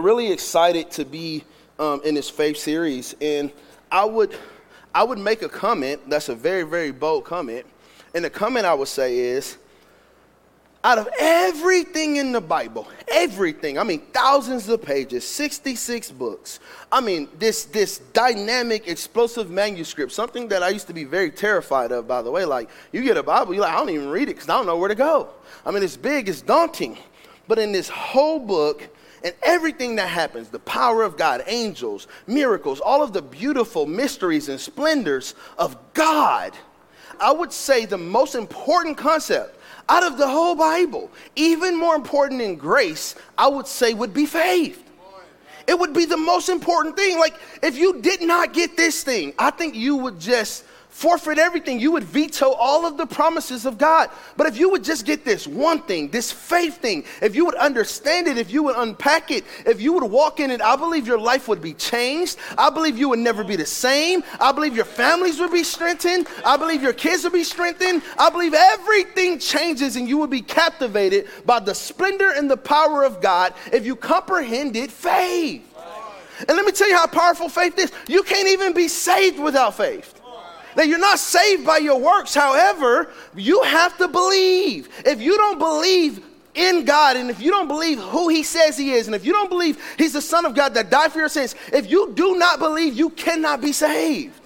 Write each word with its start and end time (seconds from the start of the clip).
really 0.00 0.32
excited 0.32 0.90
to 0.92 1.04
be 1.04 1.44
um, 1.78 2.00
in 2.02 2.14
this 2.14 2.30
faith 2.30 2.56
series, 2.56 3.14
and 3.20 3.52
I 3.90 4.06
would, 4.06 4.34
I 4.94 5.04
would 5.04 5.18
make 5.18 5.42
a 5.42 5.50
comment 5.50 6.08
that's 6.08 6.30
a 6.30 6.34
very, 6.34 6.62
very 6.62 6.92
bold 6.92 7.24
comment, 7.26 7.66
and 8.14 8.24
the 8.24 8.30
comment 8.30 8.64
I 8.64 8.72
would 8.72 8.88
say 8.88 9.18
is, 9.18 9.58
out 10.82 10.96
of 10.96 11.10
everything 11.20 12.16
in 12.16 12.32
the 12.32 12.40
Bible, 12.40 12.88
everything, 13.06 13.78
I 13.78 13.84
mean 13.84 14.00
thousands 14.14 14.66
of 14.70 14.80
pages, 14.80 15.28
66 15.28 16.10
books, 16.12 16.58
I 16.90 17.02
mean 17.02 17.28
this 17.38 17.66
this 17.66 17.98
dynamic, 17.98 18.88
explosive 18.88 19.50
manuscript, 19.50 20.12
something 20.12 20.48
that 20.48 20.62
I 20.62 20.70
used 20.70 20.86
to 20.86 20.94
be 20.94 21.04
very 21.04 21.30
terrified 21.30 21.92
of, 21.92 22.08
by 22.08 22.22
the 22.22 22.30
way. 22.30 22.46
Like 22.46 22.70
you 22.92 23.02
get 23.02 23.18
a 23.18 23.22
Bible, 23.22 23.52
you're 23.52 23.62
like, 23.62 23.74
I 23.74 23.76
don't 23.76 23.90
even 23.90 24.08
read 24.08 24.30
it 24.30 24.36
because 24.36 24.48
I 24.48 24.56
don't 24.56 24.66
know 24.66 24.78
where 24.78 24.88
to 24.88 24.94
go. 24.94 25.28
I 25.66 25.70
mean, 25.70 25.82
it's 25.82 25.98
big, 25.98 26.30
it's 26.30 26.40
daunting. 26.40 26.96
But 27.46 27.58
in 27.58 27.72
this 27.72 27.90
whole 27.90 28.38
book, 28.38 28.88
and 29.24 29.34
everything 29.42 29.96
that 29.96 30.08
happens 30.08 30.48
the 30.48 30.58
power 30.60 31.02
of 31.02 31.16
God, 31.16 31.42
angels, 31.46 32.08
miracles, 32.26 32.80
all 32.80 33.02
of 33.02 33.12
the 33.12 33.22
beautiful 33.22 33.86
mysteries 33.86 34.48
and 34.48 34.60
splendors 34.60 35.34
of 35.58 35.76
God. 35.94 36.52
I 37.20 37.32
would 37.32 37.52
say 37.52 37.84
the 37.84 37.98
most 37.98 38.34
important 38.34 38.96
concept 38.96 39.58
out 39.88 40.02
of 40.02 40.18
the 40.18 40.28
whole 40.28 40.54
Bible, 40.54 41.10
even 41.36 41.78
more 41.78 41.94
important 41.94 42.40
than 42.40 42.56
grace, 42.56 43.14
I 43.36 43.48
would 43.48 43.66
say 43.66 43.94
would 43.94 44.14
be 44.14 44.26
faith. 44.26 44.82
It 45.66 45.78
would 45.78 45.92
be 45.92 46.04
the 46.04 46.16
most 46.16 46.48
important 46.48 46.96
thing. 46.96 47.18
Like, 47.18 47.34
if 47.62 47.76
you 47.78 48.00
did 48.00 48.22
not 48.22 48.52
get 48.52 48.76
this 48.76 49.04
thing, 49.04 49.32
I 49.38 49.50
think 49.50 49.74
you 49.74 49.96
would 49.96 50.18
just 50.18 50.64
forfeit 50.92 51.38
everything. 51.38 51.80
You 51.80 51.90
would 51.92 52.04
veto 52.04 52.52
all 52.52 52.86
of 52.86 52.96
the 52.96 53.06
promises 53.06 53.64
of 53.64 53.78
God. 53.78 54.10
But 54.36 54.46
if 54.46 54.58
you 54.58 54.70
would 54.70 54.84
just 54.84 55.06
get 55.06 55.24
this 55.24 55.46
one 55.46 55.82
thing, 55.82 56.08
this 56.10 56.30
faith 56.30 56.76
thing, 56.78 57.04
if 57.20 57.34
you 57.34 57.46
would 57.46 57.54
understand 57.54 58.28
it, 58.28 58.36
if 58.36 58.52
you 58.52 58.62
would 58.62 58.76
unpack 58.76 59.30
it, 59.30 59.44
if 59.66 59.80
you 59.80 59.94
would 59.94 60.04
walk 60.04 60.38
in 60.38 60.50
it, 60.50 60.60
I 60.60 60.76
believe 60.76 61.06
your 61.06 61.18
life 61.18 61.48
would 61.48 61.62
be 61.62 61.72
changed. 61.74 62.36
I 62.58 62.68
believe 62.70 62.98
you 62.98 63.08
would 63.08 63.18
never 63.18 63.42
be 63.42 63.56
the 63.56 63.66
same. 63.66 64.22
I 64.38 64.52
believe 64.52 64.76
your 64.76 64.84
families 64.84 65.40
would 65.40 65.50
be 65.50 65.64
strengthened. 65.64 66.28
I 66.44 66.56
believe 66.58 66.82
your 66.82 66.92
kids 66.92 67.24
would 67.24 67.32
be 67.32 67.44
strengthened. 67.44 68.02
I 68.18 68.28
believe 68.28 68.54
everything 68.54 69.38
changes 69.38 69.96
and 69.96 70.06
you 70.06 70.18
would 70.18 70.30
be 70.30 70.42
captivated 70.42 71.26
by 71.46 71.58
the 71.58 71.74
splendor 71.74 72.30
and 72.32 72.50
the 72.50 72.56
power 72.56 73.02
of 73.02 73.22
God 73.22 73.54
if 73.72 73.86
you 73.86 73.96
comprehended 73.96 74.92
faith. 74.92 75.66
And 76.38 76.56
let 76.56 76.66
me 76.66 76.72
tell 76.72 76.88
you 76.88 76.96
how 76.96 77.06
powerful 77.06 77.48
faith 77.48 77.78
is. 77.78 77.90
You 78.08 78.22
can't 78.22 78.48
even 78.48 78.72
be 78.72 78.88
saved 78.88 79.38
without 79.38 79.76
faith. 79.76 80.21
That 80.76 80.88
you're 80.88 80.98
not 80.98 81.18
saved 81.18 81.66
by 81.66 81.78
your 81.78 81.98
works. 81.98 82.34
However, 82.34 83.12
you 83.34 83.62
have 83.62 83.96
to 83.98 84.08
believe. 84.08 84.88
If 85.04 85.20
you 85.20 85.36
don't 85.36 85.58
believe 85.58 86.24
in 86.54 86.84
God, 86.84 87.16
and 87.16 87.30
if 87.30 87.40
you 87.40 87.50
don't 87.50 87.68
believe 87.68 87.98
who 87.98 88.28
He 88.28 88.42
says 88.42 88.76
He 88.76 88.92
is, 88.92 89.06
and 89.06 89.14
if 89.14 89.24
you 89.24 89.32
don't 89.32 89.48
believe 89.48 89.82
He's 89.98 90.12
the 90.12 90.20
Son 90.20 90.44
of 90.44 90.54
God 90.54 90.74
that 90.74 90.90
died 90.90 91.12
for 91.12 91.18
your 91.18 91.28
sins, 91.28 91.54
if 91.72 91.90
you 91.90 92.12
do 92.14 92.36
not 92.36 92.58
believe, 92.58 92.94
you 92.94 93.10
cannot 93.10 93.60
be 93.60 93.72
saved. 93.72 94.38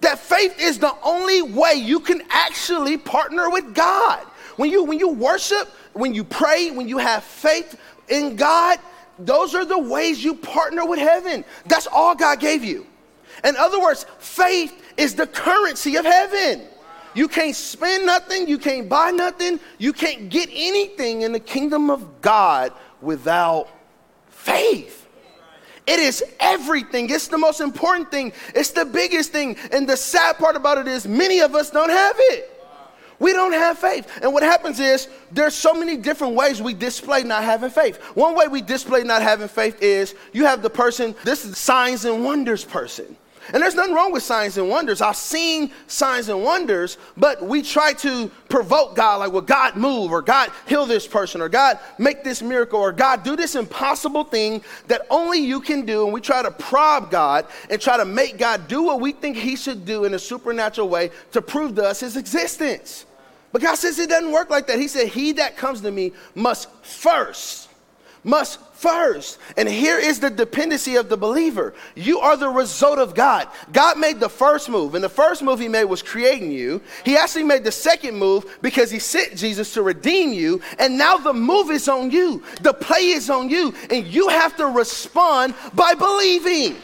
That 0.00 0.18
faith 0.18 0.60
is 0.60 0.78
the 0.78 0.94
only 1.02 1.42
way 1.42 1.74
you 1.74 2.00
can 2.00 2.22
actually 2.30 2.96
partner 2.96 3.50
with 3.50 3.74
God. 3.74 4.20
When 4.56 4.70
you 4.70 4.84
when 4.84 4.98
you 4.98 5.08
worship, 5.08 5.68
when 5.92 6.14
you 6.14 6.24
pray, 6.24 6.70
when 6.70 6.88
you 6.88 6.98
have 6.98 7.24
faith 7.24 7.78
in 8.08 8.36
God, 8.36 8.78
those 9.18 9.54
are 9.54 9.64
the 9.64 9.78
ways 9.78 10.22
you 10.22 10.34
partner 10.34 10.86
with 10.86 10.98
heaven. 10.98 11.44
That's 11.66 11.86
all 11.86 12.14
God 12.14 12.40
gave 12.40 12.62
you. 12.64 12.86
In 13.44 13.56
other 13.56 13.80
words, 13.80 14.06
faith 14.18 14.85
is 14.96 15.14
the 15.14 15.26
currency 15.26 15.96
of 15.96 16.04
heaven. 16.04 16.62
You 17.14 17.28
can't 17.28 17.56
spend 17.56 18.04
nothing, 18.04 18.46
you 18.46 18.58
can't 18.58 18.88
buy 18.88 19.10
nothing, 19.10 19.58
you 19.78 19.92
can't 19.92 20.28
get 20.28 20.50
anything 20.52 21.22
in 21.22 21.32
the 21.32 21.40
kingdom 21.40 21.88
of 21.90 22.20
God 22.20 22.72
without 23.00 23.68
faith. 24.28 25.06
It 25.86 26.00
is 26.00 26.22
everything. 26.40 27.08
It's 27.10 27.28
the 27.28 27.38
most 27.38 27.60
important 27.60 28.10
thing. 28.10 28.32
It's 28.54 28.70
the 28.72 28.84
biggest 28.84 29.30
thing. 29.32 29.56
And 29.70 29.88
the 29.88 29.96
sad 29.96 30.36
part 30.36 30.56
about 30.56 30.78
it 30.78 30.88
is 30.88 31.06
many 31.06 31.40
of 31.40 31.54
us 31.54 31.70
don't 31.70 31.90
have 31.90 32.16
it. 32.18 32.52
We 33.18 33.32
don't 33.32 33.52
have 33.52 33.78
faith. 33.78 34.06
And 34.20 34.32
what 34.32 34.42
happens 34.42 34.78
is 34.78 35.08
there's 35.32 35.54
so 35.54 35.72
many 35.72 35.96
different 35.96 36.34
ways 36.34 36.60
we 36.60 36.74
display 36.74 37.22
not 37.22 37.44
having 37.44 37.70
faith. 37.70 37.96
One 38.14 38.34
way 38.34 38.48
we 38.48 38.60
display 38.60 39.04
not 39.04 39.22
having 39.22 39.48
faith 39.48 39.80
is 39.80 40.14
you 40.32 40.44
have 40.44 40.60
the 40.60 40.70
person, 40.70 41.14
this 41.24 41.44
is 41.44 41.56
signs 41.56 42.04
and 42.04 42.24
wonders 42.24 42.64
person. 42.64 43.16
And 43.52 43.62
there's 43.62 43.74
nothing 43.74 43.94
wrong 43.94 44.12
with 44.12 44.22
signs 44.22 44.58
and 44.58 44.68
wonders. 44.68 45.00
I've 45.00 45.16
seen 45.16 45.70
signs 45.86 46.28
and 46.28 46.42
wonders, 46.42 46.98
but 47.16 47.44
we 47.44 47.62
try 47.62 47.92
to 47.94 48.28
provoke 48.48 48.96
God, 48.96 49.18
like, 49.18 49.32
well, 49.32 49.42
God 49.42 49.76
move, 49.76 50.10
or 50.10 50.22
God 50.22 50.50
heal 50.66 50.86
this 50.86 51.06
person, 51.06 51.40
or 51.40 51.48
God 51.48 51.78
make 51.98 52.24
this 52.24 52.42
miracle, 52.42 52.80
or 52.80 52.92
God 52.92 53.22
do 53.22 53.36
this 53.36 53.54
impossible 53.54 54.24
thing 54.24 54.62
that 54.88 55.06
only 55.10 55.38
you 55.38 55.60
can 55.60 55.86
do. 55.86 56.04
And 56.04 56.12
we 56.12 56.20
try 56.20 56.42
to 56.42 56.50
probe 56.50 57.10
God 57.10 57.46
and 57.70 57.80
try 57.80 57.96
to 57.96 58.04
make 58.04 58.38
God 58.38 58.68
do 58.68 58.82
what 58.82 59.00
we 59.00 59.12
think 59.12 59.36
He 59.36 59.56
should 59.56 59.84
do 59.84 60.04
in 60.04 60.14
a 60.14 60.18
supernatural 60.18 60.88
way 60.88 61.10
to 61.32 61.40
prove 61.40 61.76
to 61.76 61.84
us 61.84 62.00
His 62.00 62.16
existence. 62.16 63.06
But 63.52 63.62
God 63.62 63.76
says 63.76 63.98
it 63.98 64.08
doesn't 64.08 64.32
work 64.32 64.50
like 64.50 64.66
that. 64.66 64.78
He 64.78 64.88
said, 64.88 65.08
He 65.08 65.32
that 65.32 65.56
comes 65.56 65.80
to 65.82 65.90
me 65.90 66.12
must 66.34 66.70
first 66.84 67.65
must 68.26 68.60
first. 68.72 69.38
And 69.56 69.68
here 69.68 69.98
is 69.98 70.20
the 70.20 70.28
dependency 70.28 70.96
of 70.96 71.08
the 71.08 71.16
believer. 71.16 71.72
You 71.94 72.18
are 72.18 72.36
the 72.36 72.48
result 72.48 72.98
of 72.98 73.14
God. 73.14 73.48
God 73.72 73.98
made 73.98 74.20
the 74.20 74.28
first 74.28 74.68
move, 74.68 74.94
and 74.94 75.02
the 75.02 75.08
first 75.08 75.42
move 75.42 75.60
he 75.60 75.68
made 75.68 75.84
was 75.84 76.02
creating 76.02 76.52
you. 76.52 76.82
He 77.04 77.16
actually 77.16 77.44
made 77.44 77.64
the 77.64 77.72
second 77.72 78.16
move 78.16 78.58
because 78.60 78.90
he 78.90 78.98
sent 78.98 79.36
Jesus 79.36 79.72
to 79.74 79.82
redeem 79.82 80.32
you, 80.32 80.60
and 80.78 80.98
now 80.98 81.16
the 81.16 81.32
move 81.32 81.70
is 81.70 81.88
on 81.88 82.10
you. 82.10 82.42
The 82.60 82.74
play 82.74 83.08
is 83.08 83.30
on 83.30 83.48
you, 83.48 83.72
and 83.90 84.04
you 84.04 84.28
have 84.28 84.56
to 84.56 84.66
respond 84.66 85.54
by 85.72 85.94
believing. 85.94 86.76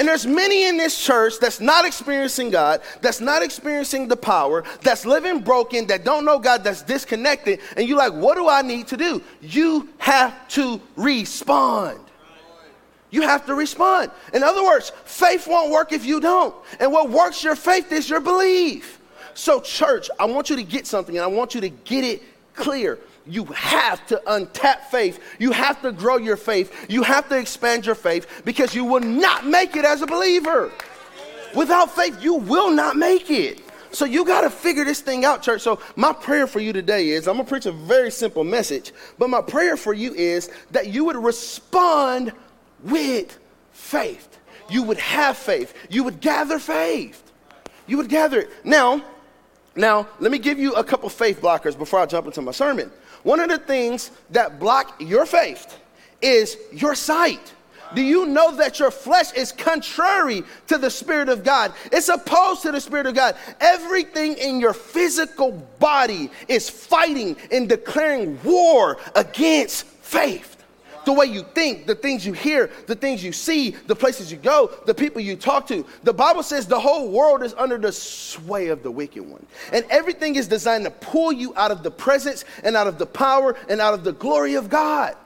And 0.00 0.08
there's 0.08 0.26
many 0.26 0.66
in 0.66 0.78
this 0.78 0.98
church 0.98 1.34
that's 1.38 1.60
not 1.60 1.84
experiencing 1.84 2.48
God, 2.48 2.80
that's 3.02 3.20
not 3.20 3.42
experiencing 3.42 4.08
the 4.08 4.16
power, 4.16 4.64
that's 4.80 5.04
living 5.04 5.40
broken, 5.40 5.86
that 5.88 6.04
don't 6.04 6.24
know 6.24 6.38
God, 6.38 6.64
that's 6.64 6.80
disconnected. 6.80 7.60
And 7.76 7.86
you're 7.86 7.98
like, 7.98 8.14
what 8.14 8.36
do 8.36 8.48
I 8.48 8.62
need 8.62 8.88
to 8.88 8.96
do? 8.96 9.22
You 9.42 9.90
have 9.98 10.48
to 10.52 10.80
respond. 10.96 12.00
You 13.10 13.20
have 13.22 13.44
to 13.44 13.54
respond. 13.54 14.10
In 14.32 14.42
other 14.42 14.64
words, 14.64 14.90
faith 15.04 15.46
won't 15.46 15.70
work 15.70 15.92
if 15.92 16.06
you 16.06 16.18
don't. 16.18 16.54
And 16.80 16.90
what 16.90 17.10
works 17.10 17.44
your 17.44 17.54
faith 17.54 17.92
is 17.92 18.08
your 18.08 18.20
belief. 18.20 19.02
So, 19.34 19.60
church, 19.60 20.08
I 20.18 20.24
want 20.24 20.48
you 20.48 20.56
to 20.56 20.62
get 20.62 20.86
something 20.86 21.18
and 21.18 21.22
I 21.22 21.26
want 21.26 21.54
you 21.54 21.60
to 21.60 21.68
get 21.68 22.04
it 22.04 22.22
clear 22.54 22.98
you 23.30 23.44
have 23.46 24.04
to 24.08 24.20
untap 24.26 24.80
faith. 24.90 25.20
You 25.38 25.52
have 25.52 25.80
to 25.82 25.92
grow 25.92 26.16
your 26.16 26.36
faith. 26.36 26.86
You 26.88 27.02
have 27.02 27.28
to 27.28 27.38
expand 27.38 27.86
your 27.86 27.94
faith 27.94 28.42
because 28.44 28.74
you 28.74 28.84
will 28.84 29.00
not 29.00 29.46
make 29.46 29.76
it 29.76 29.84
as 29.84 30.02
a 30.02 30.06
believer. 30.06 30.72
Without 31.54 31.94
faith, 31.94 32.22
you 32.22 32.34
will 32.34 32.70
not 32.70 32.96
make 32.96 33.30
it. 33.30 33.62
So 33.92 34.04
you 34.04 34.24
got 34.24 34.42
to 34.42 34.50
figure 34.50 34.84
this 34.84 35.00
thing 35.00 35.24
out, 35.24 35.42
church. 35.42 35.62
So 35.62 35.80
my 35.96 36.12
prayer 36.12 36.46
for 36.46 36.60
you 36.60 36.72
today 36.72 37.08
is 37.08 37.26
I'm 37.26 37.34
going 37.34 37.46
to 37.46 37.48
preach 37.48 37.66
a 37.66 37.72
very 37.72 38.10
simple 38.10 38.44
message, 38.44 38.92
but 39.18 39.30
my 39.30 39.42
prayer 39.42 39.76
for 39.76 39.92
you 39.92 40.14
is 40.14 40.50
that 40.70 40.88
you 40.88 41.04
would 41.04 41.16
respond 41.16 42.32
with 42.84 43.38
faith. 43.72 44.38
You 44.68 44.84
would 44.84 44.98
have 44.98 45.36
faith. 45.36 45.74
You 45.90 46.04
would 46.04 46.20
gather 46.20 46.58
faith. 46.60 47.32
You 47.88 47.96
would 47.96 48.08
gather 48.08 48.42
it. 48.42 48.50
Now, 48.64 49.02
now, 49.74 50.08
let 50.20 50.30
me 50.30 50.38
give 50.38 50.58
you 50.58 50.74
a 50.74 50.84
couple 50.84 51.08
faith 51.08 51.40
blockers 51.40 51.76
before 51.76 52.00
I 52.00 52.06
jump 52.06 52.26
into 52.26 52.42
my 52.42 52.52
sermon. 52.52 52.92
One 53.22 53.40
of 53.40 53.48
the 53.48 53.58
things 53.58 54.10
that 54.30 54.58
block 54.58 55.00
your 55.00 55.26
faith 55.26 55.78
is 56.22 56.56
your 56.72 56.94
sight. 56.94 57.54
Do 57.94 58.02
you 58.02 58.26
know 58.26 58.54
that 58.56 58.78
your 58.78 58.90
flesh 58.90 59.32
is 59.32 59.50
contrary 59.50 60.44
to 60.68 60.78
the 60.78 60.90
Spirit 60.90 61.28
of 61.28 61.42
God? 61.42 61.72
It's 61.90 62.08
opposed 62.08 62.62
to 62.62 62.72
the 62.72 62.80
Spirit 62.80 63.06
of 63.06 63.14
God. 63.14 63.36
Everything 63.60 64.34
in 64.34 64.60
your 64.60 64.72
physical 64.72 65.52
body 65.80 66.30
is 66.46 66.70
fighting 66.70 67.36
and 67.50 67.68
declaring 67.68 68.38
war 68.44 68.98
against 69.16 69.86
faith 69.86 70.49
the 71.04 71.12
way 71.12 71.26
you 71.26 71.42
think, 71.54 71.86
the 71.86 71.94
things 71.94 72.24
you 72.24 72.32
hear, 72.32 72.70
the 72.86 72.94
things 72.94 73.22
you 73.22 73.32
see, 73.32 73.70
the 73.86 73.96
places 73.96 74.30
you 74.30 74.38
go, 74.38 74.70
the 74.86 74.94
people 74.94 75.20
you 75.20 75.36
talk 75.36 75.66
to. 75.68 75.84
The 76.04 76.12
Bible 76.12 76.42
says 76.42 76.66
the 76.66 76.80
whole 76.80 77.10
world 77.10 77.42
is 77.42 77.54
under 77.54 77.78
the 77.78 77.92
sway 77.92 78.68
of 78.68 78.82
the 78.82 78.90
wicked 78.90 79.22
one. 79.22 79.44
And 79.72 79.84
everything 79.90 80.36
is 80.36 80.48
designed 80.48 80.84
to 80.84 80.90
pull 80.90 81.32
you 81.32 81.54
out 81.56 81.70
of 81.70 81.82
the 81.82 81.90
presence 81.90 82.44
and 82.62 82.76
out 82.76 82.86
of 82.86 82.98
the 82.98 83.06
power 83.06 83.56
and 83.68 83.80
out 83.80 83.94
of 83.94 84.04
the 84.04 84.12
glory 84.12 84.54
of 84.54 84.68
God. 84.68 85.16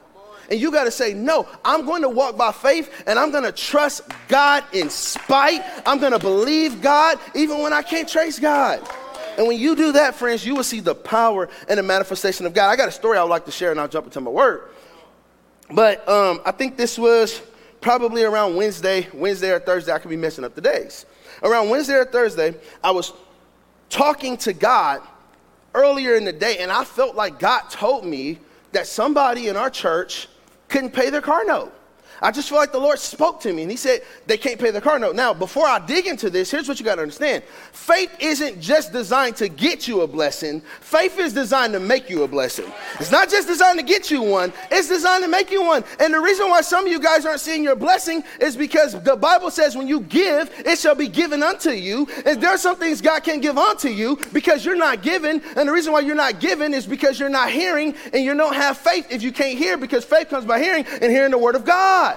And 0.50 0.60
you 0.60 0.70
got 0.70 0.84
to 0.84 0.90
say, 0.90 1.14
no, 1.14 1.48
I'm 1.64 1.86
going 1.86 2.02
to 2.02 2.08
walk 2.08 2.36
by 2.36 2.52
faith 2.52 3.04
and 3.06 3.18
I'm 3.18 3.30
going 3.30 3.44
to 3.44 3.52
trust 3.52 4.02
God 4.28 4.62
in 4.72 4.90
spite. 4.90 5.62
I'm 5.86 5.98
going 5.98 6.12
to 6.12 6.18
believe 6.18 6.82
God 6.82 7.18
even 7.34 7.60
when 7.60 7.72
I 7.72 7.82
can't 7.82 8.08
trace 8.08 8.38
God. 8.38 8.86
And 9.36 9.48
when 9.48 9.58
you 9.58 9.74
do 9.74 9.92
that, 9.92 10.14
friends, 10.14 10.46
you 10.46 10.54
will 10.54 10.62
see 10.62 10.80
the 10.80 10.94
power 10.94 11.48
and 11.68 11.78
the 11.78 11.82
manifestation 11.82 12.46
of 12.46 12.54
God. 12.54 12.68
I 12.68 12.76
got 12.76 12.88
a 12.88 12.92
story 12.92 13.18
I 13.18 13.22
would 13.22 13.30
like 13.30 13.46
to 13.46 13.50
share 13.50 13.70
and 13.70 13.80
I'll 13.80 13.88
jump 13.88 14.06
into 14.06 14.20
my 14.20 14.30
word. 14.30 14.70
But 15.74 16.08
um, 16.08 16.40
I 16.46 16.52
think 16.52 16.76
this 16.76 16.96
was 16.96 17.42
probably 17.80 18.22
around 18.22 18.54
Wednesday, 18.54 19.08
Wednesday 19.12 19.50
or 19.50 19.58
Thursday. 19.58 19.92
I 19.92 19.98
could 19.98 20.08
be 20.08 20.16
messing 20.16 20.44
up 20.44 20.54
the 20.54 20.60
days. 20.60 21.04
Around 21.42 21.68
Wednesday 21.68 21.94
or 21.94 22.04
Thursday, 22.04 22.54
I 22.82 22.92
was 22.92 23.12
talking 23.90 24.36
to 24.38 24.52
God 24.52 25.02
earlier 25.74 26.14
in 26.14 26.24
the 26.24 26.32
day, 26.32 26.58
and 26.58 26.70
I 26.70 26.84
felt 26.84 27.16
like 27.16 27.40
God 27.40 27.62
told 27.70 28.04
me 28.04 28.38
that 28.70 28.86
somebody 28.86 29.48
in 29.48 29.56
our 29.56 29.68
church 29.68 30.28
couldn't 30.68 30.92
pay 30.92 31.10
their 31.10 31.20
car 31.20 31.44
note. 31.44 31.72
I 32.24 32.30
just 32.30 32.48
feel 32.48 32.56
like 32.56 32.72
the 32.72 32.78
Lord 32.78 32.98
spoke 32.98 33.38
to 33.40 33.52
me 33.52 33.62
and 33.62 33.70
He 33.70 33.76
said 33.76 34.00
they 34.26 34.38
can't 34.38 34.58
pay 34.58 34.70
the 34.70 34.80
car 34.80 34.98
note. 34.98 35.14
Now, 35.14 35.34
before 35.34 35.66
I 35.66 35.78
dig 35.78 36.06
into 36.06 36.30
this, 36.30 36.50
here's 36.50 36.66
what 36.66 36.78
you 36.78 36.84
got 36.84 36.94
to 36.94 37.02
understand 37.02 37.44
faith 37.72 38.10
isn't 38.18 38.62
just 38.62 38.92
designed 38.92 39.36
to 39.36 39.48
get 39.48 39.86
you 39.86 40.00
a 40.00 40.06
blessing, 40.06 40.62
faith 40.80 41.18
is 41.18 41.34
designed 41.34 41.74
to 41.74 41.80
make 41.80 42.08
you 42.08 42.22
a 42.22 42.28
blessing. 42.28 42.64
It's 42.98 43.12
not 43.12 43.28
just 43.28 43.46
designed 43.46 43.78
to 43.78 43.84
get 43.84 44.10
you 44.10 44.22
one, 44.22 44.54
it's 44.70 44.88
designed 44.88 45.22
to 45.22 45.28
make 45.28 45.50
you 45.50 45.62
one. 45.62 45.84
And 46.00 46.14
the 46.14 46.20
reason 46.20 46.48
why 46.48 46.62
some 46.62 46.86
of 46.86 46.90
you 46.90 46.98
guys 46.98 47.26
aren't 47.26 47.40
seeing 47.40 47.62
your 47.62 47.76
blessing 47.76 48.24
is 48.40 48.56
because 48.56 48.98
the 49.02 49.16
Bible 49.16 49.50
says 49.50 49.76
when 49.76 49.86
you 49.86 50.00
give, 50.00 50.50
it 50.64 50.78
shall 50.78 50.94
be 50.94 51.08
given 51.08 51.42
unto 51.42 51.72
you. 51.72 52.08
And 52.24 52.40
there 52.40 52.50
are 52.50 52.58
some 52.58 52.76
things 52.76 53.02
God 53.02 53.22
can't 53.22 53.42
give 53.42 53.58
unto 53.58 53.90
you 53.90 54.18
because 54.32 54.64
you're 54.64 54.76
not 54.76 55.02
giving. 55.02 55.42
And 55.56 55.68
the 55.68 55.72
reason 55.72 55.92
why 55.92 56.00
you're 56.00 56.14
not 56.14 56.40
giving 56.40 56.72
is 56.72 56.86
because 56.86 57.20
you're 57.20 57.28
not 57.28 57.50
hearing 57.50 57.94
and 58.14 58.24
you 58.24 58.34
don't 58.34 58.54
have 58.54 58.78
faith 58.78 59.08
if 59.10 59.22
you 59.22 59.30
can't 59.30 59.58
hear 59.58 59.76
because 59.76 60.06
faith 60.06 60.30
comes 60.30 60.46
by 60.46 60.58
hearing 60.58 60.86
and 61.02 61.12
hearing 61.12 61.30
the 61.30 61.38
word 61.38 61.54
of 61.54 61.66
God. 61.66 62.13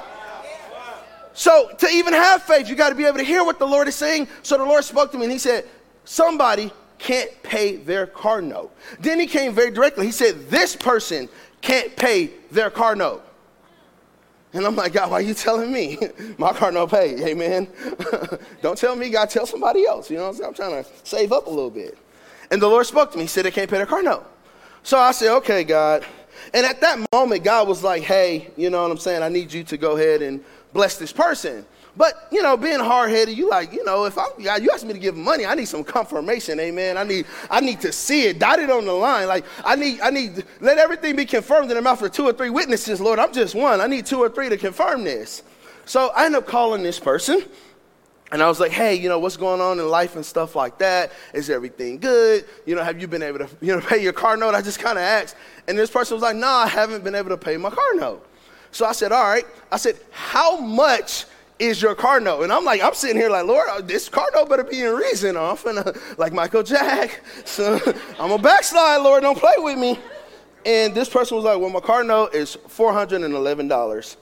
So, 1.38 1.70
to 1.78 1.88
even 1.88 2.14
have 2.14 2.42
faith, 2.42 2.68
you 2.68 2.76
got 2.76 2.90
to 2.90 2.96
be 2.96 3.06
able 3.06 3.20
to 3.20 3.24
hear 3.24 3.44
what 3.44 3.60
the 3.60 3.68
Lord 3.68 3.88
is 3.88 3.94
saying. 3.94 4.28
So, 4.42 4.58
the 4.58 4.66
Lord 4.66 4.84
spoke 4.84 5.12
to 5.12 5.20
me 5.20 5.26
and 5.26 5.32
He 5.32 5.38
said, 5.38 5.66
Somebody 6.04 6.72
can't 6.98 7.30
pay 7.44 7.76
their 7.76 8.08
car 8.08 8.42
note. 8.42 8.76
Then 9.00 9.20
He 9.20 9.28
came 9.28 9.54
very 9.54 9.70
directly. 9.70 10.08
He 10.08 10.12
said, 10.12 10.50
This 10.50 10.76
person 10.76 11.30
can't 11.62 11.96
pay 11.96 12.32
their 12.50 12.72
car 12.72 12.96
note. 12.96 13.24
And 14.54 14.66
I'm 14.66 14.76
like, 14.76 14.94
God, 14.94 15.12
why 15.12 15.18
are 15.18 15.22
you 15.22 15.36
telling 15.36 15.72
me? 15.72 16.00
My 16.40 16.54
car 16.54 16.72
no 16.72 16.88
pay. 16.88 17.24
Amen. 17.30 17.68
Don't 18.64 18.76
tell 18.76 18.96
me, 18.96 19.12
God, 19.12 19.30
tell 19.30 19.46
somebody 19.46 19.86
else. 19.86 20.10
You 20.10 20.18
know 20.18 20.30
I'm, 20.30 20.44
I'm 20.44 20.56
trying 20.56 20.84
to 20.84 20.90
save 21.04 21.32
up 21.32 21.46
a 21.46 21.52
little 21.52 21.70
bit. 21.70 22.00
And 22.50 22.60
the 22.60 22.68
Lord 22.68 22.88
spoke 22.88 23.12
to 23.12 23.18
me. 23.20 23.26
He 23.26 23.28
said, 23.28 23.46
they 23.46 23.52
can't 23.52 23.70
pay 23.70 23.78
their 23.78 23.86
car 23.86 24.02
note. 24.02 24.26
So 24.82 24.98
I 24.98 25.12
said, 25.12 25.36
okay, 25.38 25.64
God. 25.64 26.04
And 26.52 26.66
at 26.66 26.82
that 26.82 27.06
moment, 27.14 27.44
God 27.44 27.68
was 27.68 27.84
like, 27.84 28.02
hey, 28.02 28.50
you 28.58 28.72
know 28.72 28.82
what 28.82 28.90
I'm 28.90 28.98
saying? 28.98 29.22
I 29.22 29.30
need 29.30 29.54
you 29.54 29.64
to 29.66 29.78
go 29.78 29.98
ahead 29.98 30.24
and 30.24 30.44
bless 30.74 30.98
this 30.98 31.12
person. 31.12 31.66
But 31.98 32.28
you 32.32 32.44
know, 32.44 32.56
being 32.56 32.80
hard 32.80 33.10
headed, 33.10 33.36
you 33.36 33.50
like, 33.50 33.74
you 33.74 33.84
know, 33.84 34.06
if 34.06 34.18
I 34.18 34.28
you 34.38 34.70
ask 34.72 34.86
me 34.86 34.94
to 34.94 35.00
give 35.00 35.16
money, 35.16 35.46
I 35.46 35.56
need 35.56 35.68
some 35.68 35.84
confirmation, 35.84 36.60
amen. 36.60 36.96
I 36.96 37.04
need, 37.04 37.26
I 37.50 37.60
need 37.60 37.82
to 37.82 37.92
see 37.92 38.26
it, 38.26 38.38
dotted 38.38 38.70
on 38.70 38.86
the 38.86 38.94
line. 38.94 39.28
Like 39.28 39.46
I 39.66 39.76
need, 39.76 40.00
I 40.02 40.12
need 40.12 40.46
let 40.62 40.78
everything 40.78 41.16
be 41.16 41.26
confirmed 41.26 41.72
in 41.72 41.76
the 41.76 41.82
mouth 41.82 42.02
of 42.04 42.12
two 42.12 42.26
or 42.26 42.34
three 42.34 42.52
witnesses, 42.52 43.02
Lord. 43.02 43.18
I'm 43.18 43.34
just 43.34 43.56
one. 43.56 43.82
I 43.82 43.88
need 43.88 44.06
two 44.06 44.20
or 44.20 44.30
three 44.30 44.48
to 44.50 44.58
confirm 44.58 45.04
this. 45.04 45.42
So 45.86 46.12
I 46.16 46.26
end 46.26 46.36
up 46.36 46.46
calling 46.46 46.84
this 46.84 47.00
person. 47.00 47.42
And 48.30 48.44
I 48.44 48.50
was 48.50 48.60
like, 48.60 48.72
hey, 48.72 48.96
you 48.96 49.08
know, 49.08 49.20
what's 49.20 49.38
going 49.38 49.62
on 49.62 49.80
in 49.80 49.88
life 49.88 50.18
and 50.18 50.26
stuff 50.26 50.54
like 50.54 50.78
that? 50.80 51.14
Is 51.34 51.50
everything 51.50 51.98
good? 51.98 52.44
You 52.66 52.76
know, 52.76 52.84
have 52.84 53.00
you 53.00 53.08
been 53.08 53.24
able 53.24 53.40
to, 53.40 53.50
you 53.62 53.74
know, 53.74 53.82
pay 53.82 54.04
your 54.04 54.12
car 54.12 54.36
note? 54.36 54.54
I 54.54 54.62
just 54.62 54.80
kind 54.80 54.98
of 54.98 55.04
asked. 55.04 55.38
And 55.68 55.80
this 55.80 55.90
person 55.90 56.16
was 56.16 56.24
like, 56.24 56.36
no, 56.36 56.42
nah, 56.42 56.58
I 56.58 56.68
haven't 56.68 57.06
been 57.06 57.16
able 57.16 57.30
to 57.30 57.38
pay 57.38 57.56
my 57.56 57.70
car 57.70 57.96
note. 57.96 58.27
So 58.72 58.86
I 58.86 58.92
said, 58.92 59.12
all 59.12 59.24
right. 59.24 59.46
I 59.72 59.78
said, 59.78 59.98
how 60.12 60.60
much 60.60 61.26
is 61.60 61.82
your 61.82 61.96
car 61.96 62.20
note? 62.20 62.44
And 62.44 62.54
I'm 62.54 62.64
like, 62.64 62.82
I'm 62.84 62.94
sitting 62.94 63.18
here 63.18 63.30
like, 63.30 63.46
Lord, 63.46 63.88
this 63.88 64.10
car 64.10 64.28
note 64.34 64.50
better 64.50 64.64
be 64.64 64.82
in 64.82 64.94
reason. 64.94 65.38
off. 65.38 65.66
And 65.66 65.84
like 66.18 66.34
Michael 66.34 66.64
Jack. 66.64 67.22
So 67.46 67.80
I'm 68.20 68.32
a 68.32 68.38
backslide, 68.38 69.02
Lord, 69.02 69.24
don't 69.24 69.38
play 69.38 69.54
with 69.58 69.78
me. 69.78 70.00
And 70.66 70.94
this 70.94 71.10
person 71.10 71.38
was 71.38 71.46
like, 71.46 71.60
well, 71.60 71.70
my 71.70 71.80
car 71.80 72.04
note 72.04 72.36
is 72.36 72.58
$411. 72.68 74.18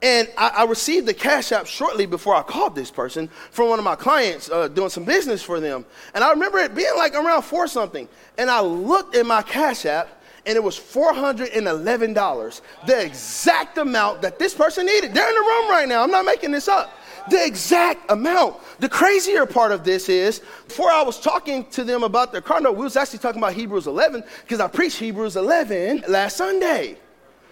And 0.00 0.28
I, 0.38 0.48
I, 0.48 0.64
received 0.64 1.06
the 1.06 1.14
cash 1.14 1.50
app 1.50 1.66
shortly 1.66 2.06
before 2.06 2.36
I 2.36 2.42
called 2.42 2.76
this 2.76 2.88
person 2.88 3.26
from 3.50 3.68
one 3.68 3.80
of 3.80 3.84
my 3.84 3.96
clients 3.96 4.48
uh, 4.48 4.68
doing 4.68 4.90
some 4.90 5.02
business 5.02 5.42
for 5.42 5.58
them. 5.58 5.84
And 6.14 6.22
I 6.22 6.30
remember 6.30 6.58
it 6.58 6.72
being 6.72 6.94
like 6.96 7.14
around 7.14 7.42
four 7.42 7.66
something. 7.66 8.08
And 8.36 8.48
I 8.48 8.60
looked 8.60 9.16
at 9.16 9.26
my 9.26 9.42
cash 9.42 9.86
app 9.86 10.17
and 10.48 10.56
it 10.56 10.62
was 10.62 10.78
$411, 10.78 12.60
the 12.86 13.04
exact 13.04 13.76
amount 13.76 14.22
that 14.22 14.38
this 14.38 14.54
person 14.54 14.86
needed. 14.86 15.12
They're 15.12 15.28
in 15.28 15.34
the 15.34 15.40
room 15.40 15.68
right 15.68 15.86
now. 15.86 16.02
I'm 16.02 16.10
not 16.10 16.24
making 16.24 16.52
this 16.52 16.68
up. 16.68 16.90
The 17.28 17.44
exact 17.44 18.10
amount. 18.10 18.56
The 18.80 18.88
crazier 18.88 19.44
part 19.44 19.72
of 19.72 19.84
this 19.84 20.08
is, 20.08 20.40
before 20.66 20.90
I 20.90 21.02
was 21.02 21.20
talking 21.20 21.66
to 21.66 21.84
them 21.84 22.02
about 22.02 22.32
their 22.32 22.40
car 22.40 22.62
note, 22.62 22.78
we 22.78 22.84
was 22.84 22.96
actually 22.96 23.18
talking 23.18 23.42
about 23.42 23.52
Hebrews 23.52 23.86
11 23.86 24.24
because 24.40 24.58
I 24.58 24.68
preached 24.68 24.96
Hebrews 24.96 25.36
11 25.36 26.04
last 26.08 26.38
Sunday. 26.38 26.96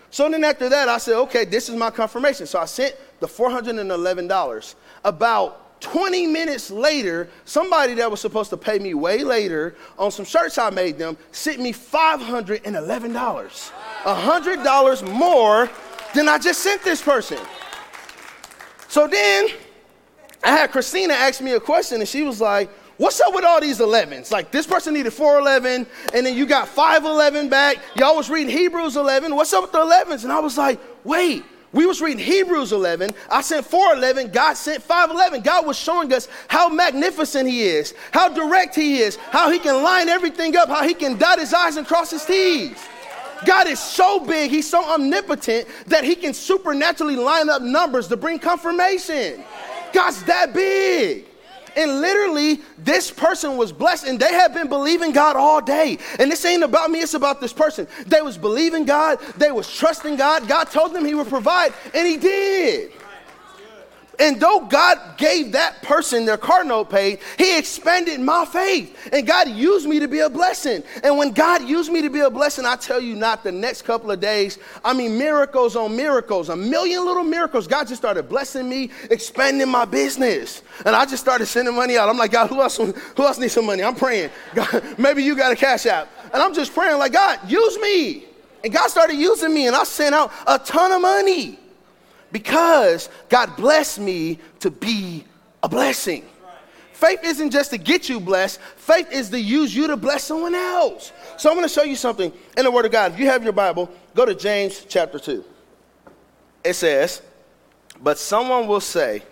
So 0.08 0.30
then 0.30 0.42
after 0.42 0.70
that, 0.70 0.88
I 0.88 0.96
said, 0.96 1.16
okay, 1.16 1.44
this 1.44 1.68
is 1.68 1.76
my 1.76 1.90
confirmation. 1.90 2.46
So 2.46 2.58
I 2.58 2.64
sent 2.64 2.96
the 3.20 3.26
$411. 3.26 4.74
About 5.04 5.65
20 5.86 6.26
minutes 6.26 6.68
later, 6.68 7.28
somebody 7.44 7.94
that 7.94 8.10
was 8.10 8.20
supposed 8.20 8.50
to 8.50 8.56
pay 8.56 8.80
me 8.80 8.92
way 8.92 9.22
later 9.22 9.76
on 9.96 10.10
some 10.10 10.24
shirts 10.24 10.58
I 10.58 10.70
made 10.70 10.98
them 10.98 11.16
sent 11.30 11.60
me 11.60 11.72
$511. 11.72 12.64
$100 14.02 15.12
more 15.12 15.70
than 16.12 16.28
I 16.28 16.38
just 16.38 16.60
sent 16.60 16.82
this 16.82 17.00
person. 17.00 17.38
So 18.88 19.06
then 19.06 19.46
I 20.42 20.50
had 20.50 20.72
Christina 20.72 21.14
ask 21.14 21.40
me 21.40 21.52
a 21.52 21.60
question 21.60 22.00
and 22.00 22.08
she 22.08 22.22
was 22.22 22.40
like, 22.40 22.68
What's 22.96 23.20
up 23.20 23.32
with 23.32 23.44
all 23.44 23.60
these 23.60 23.78
11s? 23.78 24.32
Like 24.32 24.50
this 24.50 24.66
person 24.66 24.94
needed 24.94 25.12
411 25.12 25.86
and 26.14 26.26
then 26.26 26.34
you 26.34 26.46
got 26.46 26.66
511 26.66 27.48
back. 27.48 27.76
Y'all 27.94 28.16
was 28.16 28.28
reading 28.28 28.50
Hebrews 28.50 28.96
11. 28.96 29.36
What's 29.36 29.52
up 29.52 29.62
with 29.62 29.72
the 29.72 29.78
11s? 29.78 30.24
And 30.24 30.32
I 30.32 30.40
was 30.40 30.58
like, 30.58 30.80
Wait, 31.04 31.44
we 31.72 31.86
was 31.86 32.00
reading 32.00 32.24
Hebrews 32.24 32.72
11. 32.72 33.10
I 33.30 33.42
sent 33.42 33.66
411. 33.66 34.32
God 34.32 34.54
sent 34.54 34.82
511. 34.82 35.42
God 35.42 35.66
was 35.66 35.76
showing 35.76 36.12
us 36.12 36.28
how 36.48 36.68
magnificent 36.68 37.48
he 37.48 37.64
is, 37.64 37.94
how 38.12 38.28
direct 38.28 38.74
he 38.74 38.98
is, 38.98 39.16
how 39.16 39.50
he 39.50 39.58
can 39.58 39.82
line 39.82 40.08
everything 40.08 40.56
up, 40.56 40.68
how 40.68 40.82
he 40.82 40.94
can 40.94 41.16
dot 41.18 41.38
his 41.38 41.52
I's 41.52 41.76
and 41.76 41.86
cross 41.86 42.10
his 42.10 42.24
T's. 42.24 42.78
God 43.44 43.66
is 43.66 43.78
so 43.78 44.20
big, 44.20 44.50
he's 44.50 44.68
so 44.68 44.82
omnipotent 44.84 45.68
that 45.88 46.04
he 46.04 46.14
can 46.14 46.32
supernaturally 46.32 47.16
line 47.16 47.50
up 47.50 47.60
numbers 47.60 48.08
to 48.08 48.16
bring 48.16 48.38
confirmation. 48.38 49.44
God's 49.92 50.22
that 50.24 50.54
big. 50.54 51.26
And 51.76 52.00
literally, 52.00 52.62
this 52.78 53.10
person 53.10 53.56
was 53.58 53.70
blessed, 53.70 54.06
and 54.06 54.18
they 54.18 54.32
had 54.32 54.54
been 54.54 54.68
believing 54.68 55.12
God 55.12 55.36
all 55.36 55.60
day. 55.60 55.98
And 56.18 56.30
this 56.30 56.44
ain't 56.44 56.62
about 56.62 56.90
me, 56.90 57.00
it's 57.00 57.14
about 57.14 57.40
this 57.40 57.52
person. 57.52 57.86
They 58.06 58.22
was 58.22 58.38
believing 58.38 58.86
God, 58.86 59.20
they 59.36 59.52
was 59.52 59.70
trusting 59.72 60.16
God. 60.16 60.48
God 60.48 60.64
told 60.64 60.94
them 60.94 61.04
he 61.04 61.14
would 61.14 61.28
provide, 61.28 61.74
and 61.94 62.08
he 62.08 62.16
did. 62.16 62.92
And 64.18 64.40
though 64.40 64.60
God 64.60 65.18
gave 65.18 65.52
that 65.52 65.82
person 65.82 66.24
their 66.24 66.38
car 66.38 66.64
note 66.64 66.90
paid, 66.90 67.18
He 67.38 67.58
expanded 67.58 68.20
my 68.20 68.44
faith. 68.44 69.10
And 69.12 69.26
God 69.26 69.50
used 69.50 69.86
me 69.86 69.98
to 70.00 70.08
be 70.08 70.20
a 70.20 70.30
blessing. 70.30 70.82
And 71.02 71.18
when 71.18 71.32
God 71.32 71.68
used 71.68 71.92
me 71.92 72.02
to 72.02 72.10
be 72.10 72.20
a 72.20 72.30
blessing, 72.30 72.64
I 72.64 72.76
tell 72.76 73.00
you 73.00 73.14
not, 73.14 73.44
the 73.44 73.52
next 73.52 73.82
couple 73.82 74.10
of 74.10 74.20
days, 74.20 74.58
I 74.84 74.92
mean, 74.92 75.18
miracles 75.18 75.76
on 75.76 75.94
miracles, 75.94 76.48
a 76.48 76.56
million 76.56 77.04
little 77.04 77.24
miracles. 77.24 77.66
God 77.66 77.88
just 77.88 78.00
started 78.00 78.28
blessing 78.28 78.68
me, 78.68 78.90
expanding 79.10 79.68
my 79.68 79.84
business. 79.84 80.62
And 80.84 80.96
I 80.96 81.04
just 81.04 81.22
started 81.22 81.46
sending 81.46 81.74
money 81.74 81.96
out. 81.96 82.08
I'm 82.08 82.18
like, 82.18 82.32
God, 82.32 82.48
who 82.48 82.62
else, 82.62 82.76
who 82.76 82.94
else 83.18 83.38
needs 83.38 83.52
some 83.52 83.66
money? 83.66 83.82
I'm 83.82 83.94
praying. 83.94 84.30
God, 84.54 84.98
maybe 84.98 85.22
you 85.22 85.36
got 85.36 85.52
a 85.52 85.56
cash 85.56 85.86
app. 85.86 86.08
And 86.32 86.42
I'm 86.42 86.54
just 86.54 86.72
praying, 86.72 86.98
like, 86.98 87.12
God, 87.12 87.38
use 87.48 87.78
me. 87.78 88.24
And 88.64 88.72
God 88.72 88.88
started 88.88 89.16
using 89.16 89.52
me, 89.52 89.66
and 89.66 89.76
I 89.76 89.84
sent 89.84 90.14
out 90.14 90.32
a 90.46 90.58
ton 90.58 90.90
of 90.90 91.00
money 91.02 91.58
because 92.32 93.08
God 93.28 93.56
blessed 93.56 93.98
me 93.98 94.38
to 94.60 94.70
be 94.70 95.24
a 95.62 95.68
blessing. 95.68 96.24
Faith 96.92 97.20
isn't 97.24 97.50
just 97.50 97.70
to 97.72 97.78
get 97.78 98.08
you 98.08 98.18
blessed, 98.18 98.58
faith 98.76 99.12
is 99.12 99.28
to 99.28 99.38
use 99.38 99.76
you 99.76 99.86
to 99.86 99.98
bless 99.98 100.24
someone 100.24 100.54
else. 100.54 101.12
So 101.36 101.50
I'm 101.50 101.56
going 101.56 101.68
to 101.68 101.72
show 101.72 101.82
you 101.82 101.94
something 101.94 102.32
in 102.56 102.64
the 102.64 102.70
Word 102.70 102.86
of 102.86 102.92
God. 102.92 103.12
If 103.12 103.18
you 103.18 103.26
have 103.26 103.44
your 103.44 103.52
Bible, 103.52 103.90
go 104.14 104.24
to 104.24 104.34
James 104.34 104.86
chapter 104.88 105.18
2. 105.18 105.44
It 106.64 106.72
says, 106.72 107.20
But 108.02 108.18
someone 108.18 108.66
will 108.66 108.80
say, 108.80 109.22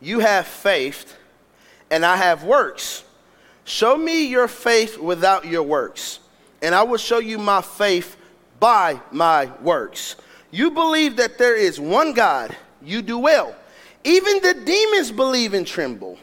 You 0.00 0.20
have 0.20 0.46
faith, 0.46 1.14
and 1.90 2.04
I 2.04 2.16
have 2.16 2.44
works. 2.44 3.04
Show 3.64 3.96
me 3.96 4.26
your 4.26 4.48
faith 4.48 4.96
without 4.96 5.44
your 5.44 5.64
works, 5.64 6.20
and 6.62 6.74
I 6.74 6.82
will 6.82 6.96
show 6.96 7.18
you 7.18 7.36
my 7.36 7.60
faith 7.60 8.16
by 8.58 9.00
my 9.10 9.50
works. 9.60 10.16
You 10.50 10.70
believe 10.70 11.16
that 11.16 11.38
there 11.38 11.56
is 11.56 11.80
one 11.80 12.12
God, 12.12 12.56
you 12.82 13.02
do 13.02 13.18
well. 13.18 13.54
Even 14.04 14.40
the 14.40 14.54
demons 14.64 15.10
believe 15.10 15.54
and 15.54 15.66
tremble. 15.66 16.18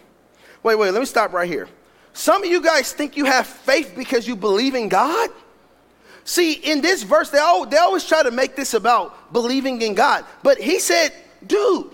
Wait, 0.63 0.75
wait, 0.75 0.91
let 0.91 0.99
me 0.99 1.05
stop 1.05 1.33
right 1.33 1.49
here. 1.49 1.67
Some 2.13 2.43
of 2.43 2.49
you 2.49 2.61
guys 2.61 2.93
think 2.93 3.17
you 3.17 3.25
have 3.25 3.47
faith 3.47 3.93
because 3.95 4.27
you 4.27 4.35
believe 4.35 4.75
in 4.75 4.87
God. 4.87 5.29
See, 6.23 6.53
in 6.53 6.79
this 6.79 7.03
verse, 7.03 7.29
they, 7.29 7.39
all, 7.39 7.65
they 7.65 7.77
always 7.77 8.05
try 8.05 8.23
to 8.23 8.31
make 8.31 8.55
this 8.55 8.73
about 8.73 9.33
believing 9.33 9.81
in 9.81 9.93
God. 9.93 10.23
But 10.41 10.57
he 10.57 10.79
said, 10.79 11.11
dude, 11.45 11.93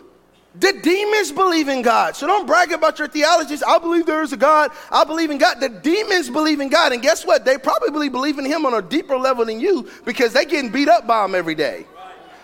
the 0.56 0.74
demons 0.84 1.32
believe 1.32 1.68
in 1.68 1.82
God. 1.82 2.16
So 2.16 2.28
don't 2.28 2.46
brag 2.46 2.72
about 2.72 3.00
your 3.00 3.08
theologies. 3.08 3.64
I 3.64 3.80
believe 3.80 4.06
there 4.06 4.22
is 4.22 4.34
a 4.34 4.38
God. 4.38 4.72
I 4.92 5.04
believe 5.04 5.32
in 5.32 5.38
God. 5.38 5.60
The 5.60 5.70
demons 5.70 6.30
believe 6.30 6.60
in 6.60 6.70
God. 6.70 6.92
And 6.92 7.02
guess 7.02 7.26
what? 7.26 7.46
They 7.46 7.58
probably 7.58 8.10
believe 8.10 8.38
in 8.38 8.46
Him 8.46 8.66
on 8.66 8.74
a 8.74 8.82
deeper 8.82 9.18
level 9.18 9.46
than 9.46 9.60
you 9.60 9.90
because 10.06 10.34
they're 10.34 10.46
getting 10.46 10.72
beat 10.72 10.90
up 10.90 11.08
by 11.08 11.26
Him 11.26 11.34
every 11.34 11.56
day. 11.56 11.86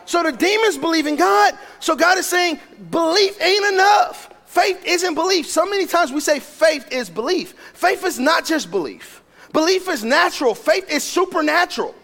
So 0.05 0.23
the 0.23 0.31
demons 0.31 0.77
believe 0.77 1.07
in 1.07 1.15
God. 1.15 1.57
So 1.79 1.95
God 1.95 2.17
is 2.17 2.25
saying, 2.25 2.59
belief 2.91 3.41
ain't 3.41 3.73
enough. 3.73 4.29
Faith 4.45 4.83
isn't 4.85 5.15
belief. 5.15 5.47
So 5.49 5.65
many 5.65 5.85
times 5.85 6.11
we 6.13 6.19
say 6.21 6.39
faith 6.39 6.91
is 6.91 7.09
belief. 7.09 7.53
Faith 7.73 8.05
is 8.05 8.19
not 8.19 8.45
just 8.45 8.71
belief. 8.71 9.21
Belief 9.51 9.87
is 9.89 10.03
natural, 10.03 10.53
faith 10.53 10.89
is 10.89 11.03
supernatural. 11.03 11.95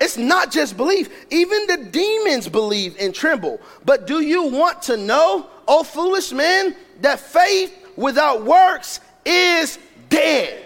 it's 0.00 0.16
not 0.16 0.50
just 0.50 0.76
belief. 0.76 1.26
Even 1.30 1.66
the 1.66 1.76
demons 1.90 2.48
believe 2.48 2.96
and 2.98 3.14
tremble. 3.14 3.60
But 3.84 4.06
do 4.06 4.20
you 4.20 4.44
want 4.44 4.82
to 4.82 4.96
know, 4.96 5.48
oh 5.68 5.82
foolish 5.82 6.32
man, 6.32 6.74
that 7.02 7.20
faith 7.20 7.76
without 7.96 8.44
works 8.44 9.00
is 9.24 9.78
dead? 10.08 10.64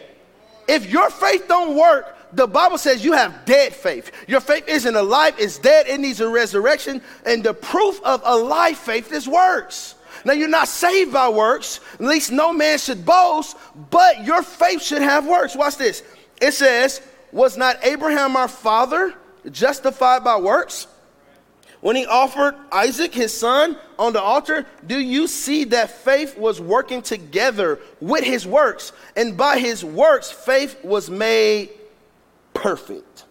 If 0.69 0.89
your 0.89 1.11
faith 1.11 1.49
don't 1.49 1.77
work, 1.77 2.13
the 2.35 2.47
Bible 2.47 2.79
says 2.79 3.05
you 3.05 3.12
have 3.12 3.45
dead 3.45 3.73
faith. 3.73 4.11
Your 4.26 4.41
faith 4.41 4.69
isn't 4.69 4.95
alive, 4.95 5.35
it's 5.38 5.59
dead, 5.59 5.87
it 5.87 6.00
needs 6.00 6.21
a 6.21 6.29
resurrection. 6.29 7.00
And 7.25 7.45
the 7.45 7.55
proof 7.55 8.00
of 8.03 8.23
alive 8.25 8.76
faith 8.76 9.12
is 9.12 9.29
works. 9.29 9.95
Now, 10.25 10.33
you're 10.33 10.49
not 10.49 10.69
saved 10.69 11.12
by 11.12 11.29
works, 11.29 11.81
at 11.95 12.00
least 12.00 12.33
no 12.33 12.53
man 12.53 12.79
should 12.79 13.05
boast, 13.05 13.57
but 13.91 14.25
your 14.25 14.43
faith 14.43 14.83
should 14.83 15.03
have 15.03 15.26
works. 15.26 15.55
Watch 15.55 15.76
this. 15.76 16.03
It 16.41 16.53
says, 16.53 17.03
Was 17.31 17.57
not 17.57 17.85
Abraham 17.85 18.37
our 18.37 18.49
father 18.49 19.14
justified 19.50 20.25
by 20.25 20.38
works? 20.38 20.87
When 21.83 21.97
he 21.97 22.07
offered 22.07 22.55
Isaac, 22.73 23.12
his 23.12 23.37
son, 23.37 23.76
on 23.99 24.14
the 24.14 24.23
altar, 24.23 24.64
do 24.87 24.99
you 24.99 25.26
see 25.26 25.64
that 25.64 25.91
faith 25.91 26.38
was 26.38 26.59
working 26.59 27.03
together 27.03 27.79
with 28.00 28.25
his 28.25 28.47
works? 28.47 28.93
And 29.17 29.37
by 29.37 29.59
his 29.59 29.85
works, 29.85 30.31
faith 30.31 30.83
was 30.83 31.11
made 31.11 31.69
perfect. 32.54 33.25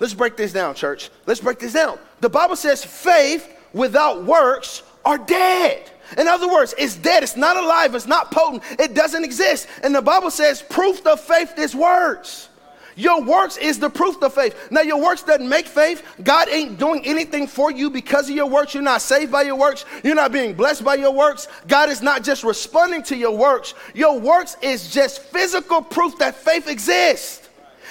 Let's 0.00 0.14
break 0.14 0.36
this 0.36 0.52
down, 0.52 0.74
church. 0.74 1.10
Let's 1.26 1.40
break 1.40 1.60
this 1.60 1.74
down. 1.74 1.98
The 2.20 2.28
Bible 2.28 2.56
says 2.56 2.84
faith 2.84 3.48
without 3.72 4.24
works 4.24 4.82
are 5.04 5.18
dead. 5.18 5.90
In 6.18 6.28
other 6.28 6.48
words, 6.48 6.74
it's 6.76 6.96
dead, 6.96 7.22
it's 7.22 7.36
not 7.36 7.56
alive, 7.56 7.94
it's 7.94 8.06
not 8.06 8.30
potent, 8.30 8.62
it 8.78 8.94
doesn't 8.94 9.24
exist. 9.24 9.68
And 9.82 9.94
the 9.94 10.02
Bible 10.02 10.30
says 10.30 10.62
proof 10.62 11.06
of 11.06 11.20
faith 11.20 11.58
is 11.58 11.74
works. 11.74 12.48
Your 12.94 13.22
works 13.22 13.56
is 13.56 13.78
the 13.78 13.88
proof 13.88 14.20
of 14.22 14.34
faith. 14.34 14.70
Now, 14.70 14.82
your 14.82 15.00
works 15.00 15.22
doesn't 15.22 15.48
make 15.48 15.66
faith. 15.66 16.02
God 16.22 16.48
ain't 16.48 16.78
doing 16.78 17.02
anything 17.06 17.46
for 17.46 17.70
you 17.70 17.88
because 17.88 18.28
of 18.28 18.36
your 18.36 18.46
works. 18.46 18.74
You're 18.74 18.82
not 18.82 19.00
saved 19.00 19.32
by 19.32 19.42
your 19.42 19.56
works. 19.56 19.84
You're 20.04 20.14
not 20.14 20.32
being 20.32 20.52
blessed 20.54 20.84
by 20.84 20.96
your 20.96 21.12
works. 21.12 21.48
God 21.68 21.88
is 21.88 22.02
not 22.02 22.22
just 22.22 22.44
responding 22.44 23.02
to 23.04 23.16
your 23.16 23.34
works. 23.36 23.74
Your 23.94 24.20
works 24.20 24.56
is 24.60 24.92
just 24.92 25.22
physical 25.22 25.80
proof 25.80 26.18
that 26.18 26.34
faith 26.34 26.68
exists. 26.68 27.41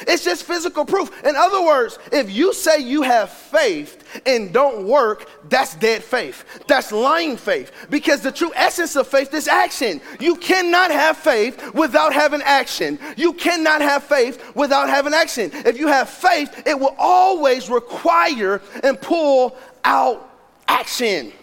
It's 0.07 0.23
just 0.23 0.43
physical 0.43 0.85
proof. 0.85 1.23
In 1.23 1.35
other 1.35 1.63
words, 1.63 1.99
if 2.11 2.31
you 2.31 2.53
say 2.53 2.79
you 2.79 3.01
have 3.03 3.29
faith 3.29 4.21
and 4.25 4.53
don't 4.53 4.85
work, 4.85 5.29
that's 5.49 5.75
dead 5.75 6.03
faith. 6.03 6.43
That's 6.67 6.91
lying 6.91 7.37
faith. 7.37 7.71
Because 7.89 8.21
the 8.21 8.31
true 8.31 8.51
essence 8.55 8.95
of 8.95 9.07
faith 9.07 9.33
is 9.33 9.47
action. 9.47 10.01
You 10.19 10.35
cannot 10.35 10.91
have 10.91 11.17
faith 11.17 11.73
without 11.73 12.13
having 12.13 12.41
action. 12.41 12.99
You 13.17 13.33
cannot 13.33 13.81
have 13.81 14.03
faith 14.03 14.55
without 14.55 14.89
having 14.89 15.13
action. 15.13 15.51
If 15.53 15.77
you 15.77 15.87
have 15.87 16.09
faith, 16.09 16.63
it 16.65 16.79
will 16.79 16.95
always 16.97 17.69
require 17.69 18.61
and 18.83 18.99
pull 18.99 19.55
out 19.83 20.29
action. 20.67 21.33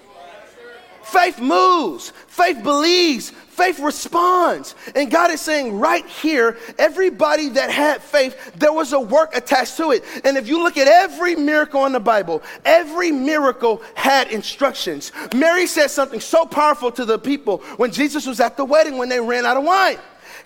Faith 1.03 1.41
moves, 1.41 2.13
faith 2.27 2.63
believes, 2.63 3.33
faith 3.59 3.81
responds. 3.81 4.77
And 4.95 5.11
God 5.11 5.33
is 5.33 5.41
saying 5.41 5.79
right 5.79 6.07
here, 6.07 6.57
everybody 6.79 7.49
that 7.51 7.71
had 7.71 8.01
faith, 8.01 8.53
there 8.55 8.73
was 8.73 8.93
a 8.93 9.01
work 9.01 9.35
attached 9.35 9.77
to 9.79 9.91
it. 9.91 10.05
And 10.25 10.37
if 10.37 10.47
you 10.47 10.63
look 10.63 10.77
at 10.77 10.87
every 10.87 11.35
miracle 11.35 11.85
in 11.85 11.93
the 11.93 12.01
Bible, 12.01 12.43
every 12.65 13.11
miracle 13.11 13.83
had 13.95 14.31
instructions. 14.31 15.11
Mary 15.35 15.67
said 15.67 15.89
something 15.89 16.21
so 16.21 16.47
powerful 16.47 16.93
to 16.93 17.05
the 17.05 17.19
people 17.19 17.59
when 17.77 17.91
Jesus 17.91 18.27
was 18.27 18.39
at 18.39 18.57
the 18.57 18.65
wedding 18.65 18.97
when 18.97 19.09
they 19.09 19.21
ran 19.21 19.45
out 19.45 19.57
of 19.57 19.65
wine. 19.65 19.99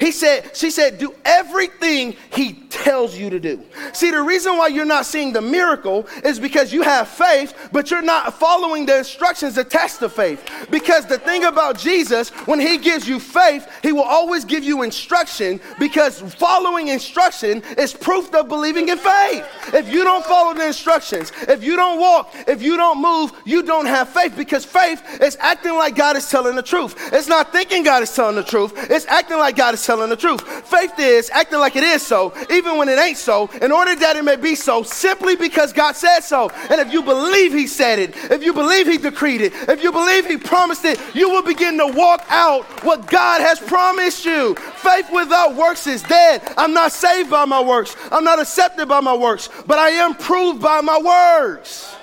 He 0.02 0.10
said, 0.10 0.56
she 0.56 0.72
said, 0.72 0.98
do 0.98 1.14
everything 1.24 2.16
he 2.32 2.54
tells 2.70 3.16
you 3.16 3.30
to 3.30 3.38
do. 3.38 3.62
See, 3.92 4.10
the 4.10 4.20
reason 4.20 4.56
why 4.56 4.66
you're 4.66 4.84
not 4.84 5.06
seeing 5.06 5.32
the 5.32 5.40
miracle 5.40 6.08
is 6.24 6.40
because 6.40 6.72
you 6.72 6.82
have 6.82 7.06
faith, 7.06 7.54
but 7.70 7.88
you're 7.88 8.02
not 8.02 8.34
following 8.34 8.84
the 8.84 8.98
instructions 8.98 9.54
to 9.54 10.08
faith. 10.08 10.66
Because 10.72 11.06
the 11.06 11.18
thing 11.18 11.44
about 11.44 11.78
Jesus, 11.78 12.30
when 12.46 12.58
he 12.58 12.78
gives 12.78 13.06
you 13.08 13.20
faith, 13.20 13.68
he 13.80 13.92
will 13.92 14.02
always 14.02 14.44
give 14.44 14.64
you 14.64 14.82
instruction 14.82 15.60
because 15.78 16.20
following 16.20 16.88
instruction 16.88 17.62
is 17.78 17.94
proof 17.94 18.34
of 18.34 18.48
believing 18.48 18.88
in 18.88 18.98
faith. 18.98 19.46
If 19.72 19.88
you 19.92 20.02
don't 20.02 20.24
follow 20.24 20.52
the 20.52 20.66
instructions, 20.66 21.30
if 21.42 21.62
you 21.62 21.76
don't 21.76 22.00
walk, 22.00 22.34
if 22.48 22.60
you 22.60 22.76
don't 22.76 23.00
move, 23.00 23.30
you 23.44 23.62
don't 23.62 23.86
have 23.86 24.08
faith 24.08 24.34
because 24.36 24.64
faith 24.64 25.20
is 25.20 25.36
acting 25.38 25.74
like 25.74 25.94
God 25.94 26.16
is 26.16 26.28
telling 26.28 26.56
the 26.56 26.62
truth. 26.62 26.96
It's 27.12 27.28
not 27.28 27.52
thinking 27.52 27.84
God 27.84 28.02
is 28.02 28.12
telling 28.12 28.34
the 28.34 28.42
truth, 28.42 28.72
it's 28.90 29.06
acting 29.06 29.38
like 29.38 29.54
God 29.54 29.74
is 29.74 29.84
telling 29.84 29.91
telling 29.92 30.08
the 30.08 30.16
truth. 30.16 30.40
Faith 30.66 30.98
is 30.98 31.28
acting 31.28 31.58
like 31.58 31.76
it 31.76 31.82
is 31.82 32.00
so, 32.00 32.32
even 32.50 32.78
when 32.78 32.88
it 32.88 32.98
ain't 32.98 33.18
so, 33.18 33.50
in 33.60 33.70
order 33.70 33.94
that 33.94 34.16
it 34.16 34.24
may 34.24 34.36
be 34.36 34.54
so, 34.54 34.82
simply 34.82 35.36
because 35.36 35.70
God 35.70 35.96
said 35.96 36.20
so. 36.20 36.48
And 36.70 36.80
if 36.80 36.90
you 36.90 37.02
believe 37.02 37.52
He 37.52 37.66
said 37.66 37.98
it, 37.98 38.16
if 38.30 38.42
you 38.42 38.54
believe 38.54 38.86
He 38.86 38.96
decreed 38.96 39.42
it, 39.42 39.52
if 39.68 39.82
you 39.82 39.92
believe 39.92 40.26
He 40.26 40.38
promised 40.38 40.86
it, 40.86 40.98
you 41.14 41.28
will 41.28 41.42
begin 41.42 41.76
to 41.76 41.88
walk 41.88 42.24
out 42.30 42.64
what 42.84 43.06
God 43.06 43.42
has 43.42 43.58
promised 43.58 44.24
you. 44.24 44.54
Faith 44.54 45.10
without 45.12 45.56
works 45.56 45.86
is 45.86 46.02
dead. 46.02 46.40
I'm 46.56 46.72
not 46.72 46.92
saved 46.92 47.28
by 47.28 47.44
my 47.44 47.60
works, 47.60 47.94
I'm 48.10 48.24
not 48.24 48.40
accepted 48.40 48.88
by 48.88 49.00
my 49.00 49.14
works, 49.14 49.50
but 49.66 49.78
I 49.78 49.90
am 49.90 50.14
proved 50.14 50.62
by 50.62 50.80
my 50.80 50.98
words. 50.98 51.94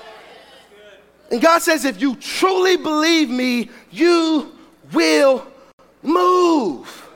And 1.32 1.42
God 1.42 1.64
says, 1.64 1.86
if 1.86 2.00
you 2.00 2.16
truly 2.18 2.78
believe 2.78 3.32
me, 3.32 3.70
you 3.90 4.52
will 4.94 5.48
move 6.04 7.09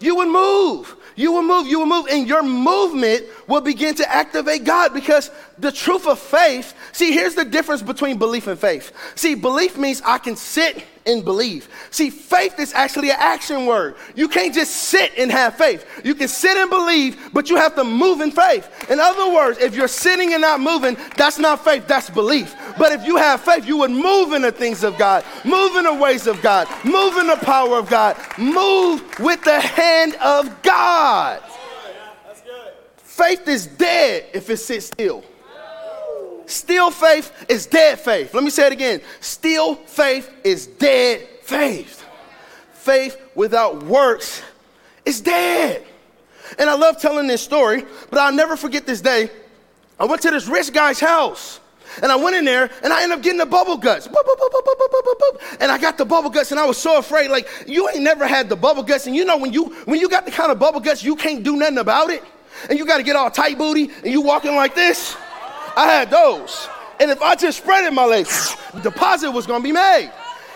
you 0.00 0.16
would 0.16 0.28
move. 0.28 0.96
You 1.16 1.32
will 1.32 1.42
move, 1.42 1.66
you 1.66 1.78
will 1.78 1.86
move, 1.86 2.06
and 2.10 2.26
your 2.26 2.42
movement 2.42 3.26
will 3.46 3.60
begin 3.60 3.94
to 3.96 4.10
activate 4.10 4.64
God 4.64 4.94
because 4.94 5.30
the 5.58 5.70
truth 5.70 6.06
of 6.06 6.18
faith. 6.18 6.74
See, 6.92 7.12
here's 7.12 7.34
the 7.34 7.44
difference 7.44 7.82
between 7.82 8.16
belief 8.16 8.46
and 8.46 8.58
faith. 8.58 8.92
See, 9.16 9.34
belief 9.34 9.76
means 9.76 10.00
I 10.00 10.16
can 10.16 10.36
sit 10.36 10.82
and 11.10 11.24
believe. 11.24 11.68
See, 11.90 12.10
faith 12.10 12.58
is 12.58 12.72
actually 12.72 13.10
an 13.10 13.16
action 13.18 13.66
word. 13.66 13.96
You 14.14 14.28
can't 14.28 14.54
just 14.54 14.74
sit 14.74 15.12
and 15.18 15.30
have 15.30 15.56
faith. 15.56 15.84
You 16.04 16.14
can 16.14 16.28
sit 16.28 16.56
and 16.56 16.70
believe, 16.70 17.30
but 17.32 17.50
you 17.50 17.56
have 17.56 17.74
to 17.74 17.84
move 17.84 18.20
in 18.20 18.30
faith. 18.30 18.90
In 18.90 19.00
other 19.00 19.32
words, 19.32 19.58
if 19.58 19.74
you're 19.74 19.88
sitting 19.88 20.32
and 20.32 20.40
not 20.40 20.60
moving, 20.60 20.96
that's 21.16 21.38
not 21.38 21.64
faith, 21.64 21.86
that's 21.86 22.08
belief. 22.10 22.54
But 22.78 22.92
if 22.92 23.04
you 23.06 23.16
have 23.16 23.40
faith, 23.40 23.66
you 23.66 23.76
would 23.78 23.90
move 23.90 24.32
in 24.32 24.42
the 24.42 24.52
things 24.52 24.84
of 24.84 24.96
God, 24.96 25.24
move 25.44 25.76
in 25.76 25.84
the 25.84 25.94
ways 25.94 26.26
of 26.26 26.40
God, 26.40 26.68
move 26.84 27.16
in 27.16 27.26
the 27.26 27.36
power 27.36 27.76
of 27.76 27.90
God, 27.90 28.16
move 28.38 29.02
with 29.18 29.42
the 29.42 29.60
hand 29.60 30.14
of 30.16 30.62
God. 30.62 31.42
Faith 32.96 33.46
is 33.48 33.66
dead 33.66 34.24
if 34.32 34.48
it 34.48 34.56
sits 34.56 34.86
still. 34.86 35.22
Still 36.50 36.90
faith 36.90 37.46
is 37.48 37.66
dead 37.66 38.00
faith. 38.00 38.34
Let 38.34 38.42
me 38.42 38.50
say 38.50 38.66
it 38.66 38.72
again. 38.72 39.00
Still 39.20 39.76
faith 39.76 40.30
is 40.42 40.66
dead 40.66 41.28
faith. 41.42 42.04
Faith 42.72 43.16
without 43.34 43.84
works 43.84 44.42
is 45.04 45.20
dead. 45.20 45.84
And 46.58 46.68
I 46.68 46.74
love 46.74 47.00
telling 47.00 47.28
this 47.28 47.40
story, 47.40 47.84
but 48.10 48.18
I'll 48.18 48.32
never 48.32 48.56
forget 48.56 48.84
this 48.84 49.00
day. 49.00 49.30
I 49.98 50.06
went 50.06 50.22
to 50.22 50.30
this 50.30 50.48
rich 50.48 50.72
guy's 50.72 50.98
house. 50.98 51.60
And 52.02 52.10
I 52.12 52.16
went 52.16 52.36
in 52.36 52.44
there 52.44 52.70
and 52.82 52.92
I 52.92 53.02
ended 53.02 53.18
up 53.18 53.22
getting 53.22 53.38
the 53.38 53.46
bubble 53.46 53.76
guts. 53.76 54.06
Boop, 54.06 54.14
boop, 54.14 54.38
boop, 54.38 55.56
and 55.60 55.72
I 55.72 55.78
got 55.78 55.98
the 55.98 56.04
bubble 56.04 56.30
guts 56.30 56.52
and 56.52 56.60
I 56.60 56.64
was 56.64 56.78
so 56.78 56.98
afraid. 56.98 57.30
Like, 57.30 57.48
you 57.66 57.88
ain't 57.88 58.02
never 58.02 58.26
had 58.26 58.48
the 58.48 58.56
bubble 58.56 58.84
guts. 58.84 59.06
And 59.06 59.16
you 59.16 59.24
know, 59.24 59.36
when 59.36 59.52
you 59.52 59.66
when 59.86 59.98
you 60.00 60.08
got 60.08 60.24
the 60.24 60.30
kind 60.30 60.52
of 60.52 60.58
bubble 60.58 60.80
guts, 60.80 61.02
you 61.02 61.16
can't 61.16 61.42
do 61.42 61.56
nothing 61.56 61.78
about 61.78 62.10
it. 62.10 62.22
And 62.68 62.78
you 62.78 62.86
got 62.86 62.98
to 62.98 63.02
get 63.02 63.16
all 63.16 63.30
tight 63.30 63.58
booty 63.58 63.90
and 64.04 64.06
you 64.06 64.20
walking 64.20 64.54
like 64.54 64.74
this. 64.74 65.16
I 65.76 65.86
had 65.86 66.10
those. 66.10 66.68
And 66.98 67.10
if 67.10 67.22
I 67.22 67.34
just 67.34 67.58
spread 67.58 67.84
it 67.84 67.92
my 67.92 68.04
legs, 68.04 68.56
the 68.74 68.80
deposit 68.80 69.30
was 69.30 69.46
gonna 69.46 69.64
be 69.64 69.72
made. 69.72 70.10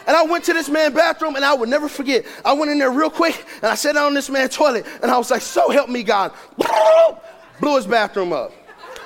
And 0.07 0.17
I 0.17 0.23
went 0.25 0.45
to 0.45 0.53
this 0.53 0.69
man's 0.69 0.95
bathroom 0.95 1.37
and 1.37 1.45
I 1.45 1.55
would 1.55 1.69
never 1.69 1.89
forget. 1.89 2.27
I 2.45 2.53
went 2.53 2.71
in 2.71 2.79
there 2.79 2.91
real 2.91 3.11
quick 3.11 3.45
and 3.63 3.65
I 3.65 3.75
sat 3.75 3.95
down 3.95 4.07
on 4.07 4.15
this 4.15 4.29
man's 4.29 4.55
toilet 4.55 4.87
and 5.03 5.11
I 5.11 5.17
was 5.17 5.31
like, 5.31 5.43
so 5.43 5.71
help 5.71 5.89
me 5.89 6.03
God. 6.03 6.33
Blew 7.61 7.77
his 7.77 7.87
bathroom 7.87 8.33
up. 8.33 8.53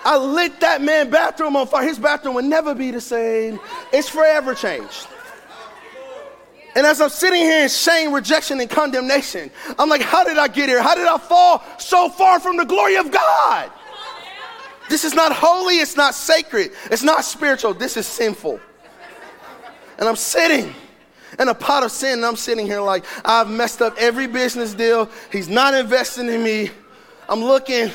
I 0.05 0.17
lit 0.17 0.61
that 0.61 0.83
man's 0.83 1.11
bathroom 1.11 1.55
on 1.57 1.67
fire. 1.67 1.87
His 1.87 1.99
bathroom 1.99 2.35
would 2.35 2.45
never 2.45 2.75
be 2.75 2.91
the 2.91 3.01
same. 3.01 3.61
It's 3.93 4.09
forever 4.09 4.55
changed. 4.55 5.07
And 6.75 6.87
as 6.87 7.01
I'm 7.01 7.09
sitting 7.09 7.43
here 7.43 7.63
in 7.65 7.69
shame, 7.69 8.13
rejection, 8.13 8.61
and 8.61 8.71
condemnation, 8.71 9.51
I'm 9.79 9.89
like, 9.89 10.01
how 10.03 10.23
did 10.23 10.39
I 10.39 10.49
get 10.49 10.69
here? 10.69 10.83
How 10.83 10.95
did 10.95 11.07
I 11.07 11.19
fall 11.19 11.63
so 11.79 12.09
far 12.09 12.39
from 12.39 12.57
the 12.57 12.65
glory 12.65 12.97
of 12.97 13.11
God? 13.11 13.73
This 14.89 15.05
is 15.05 15.15
not 15.15 15.33
holy, 15.33 15.79
it's 15.79 15.97
not 15.97 16.15
sacred, 16.15 16.73
it's 16.91 17.03
not 17.03 17.25
spiritual, 17.25 17.75
this 17.75 17.97
is 17.97 18.07
sinful. 18.07 18.61
And 19.99 20.09
I'm 20.09 20.17
sitting 20.17 20.75
in 21.39 21.49
a 21.49 21.55
pot 21.55 21.83
of 21.83 21.93
sin, 21.93 22.15
and 22.15 22.25
I'm 22.25 22.37
sitting 22.37 22.67
here 22.67 22.81
like, 22.81 23.05
I've 23.25 23.51
messed 23.51 23.83
up 23.83 23.95
every 23.99 24.27
business 24.27 24.73
deal. 24.75 25.11
He's 25.31 25.49
not 25.49 25.75
investing 25.75 26.29
in 26.29 26.43
me. 26.43 26.71
I'm 27.29 27.41
looking, 27.41 27.91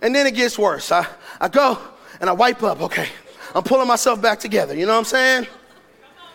and 0.00 0.14
then 0.14 0.26
it 0.26 0.34
gets 0.34 0.58
worse. 0.58 0.92
I, 0.92 1.06
I 1.40 1.48
go 1.48 1.78
and 2.20 2.30
I 2.30 2.32
wipe 2.32 2.62
up, 2.62 2.80
okay. 2.82 3.08
I'm 3.54 3.64
pulling 3.64 3.88
myself 3.88 4.22
back 4.22 4.38
together, 4.38 4.74
you 4.74 4.86
know 4.86 4.92
what 4.92 4.98
I'm 4.98 5.04
saying? 5.04 5.46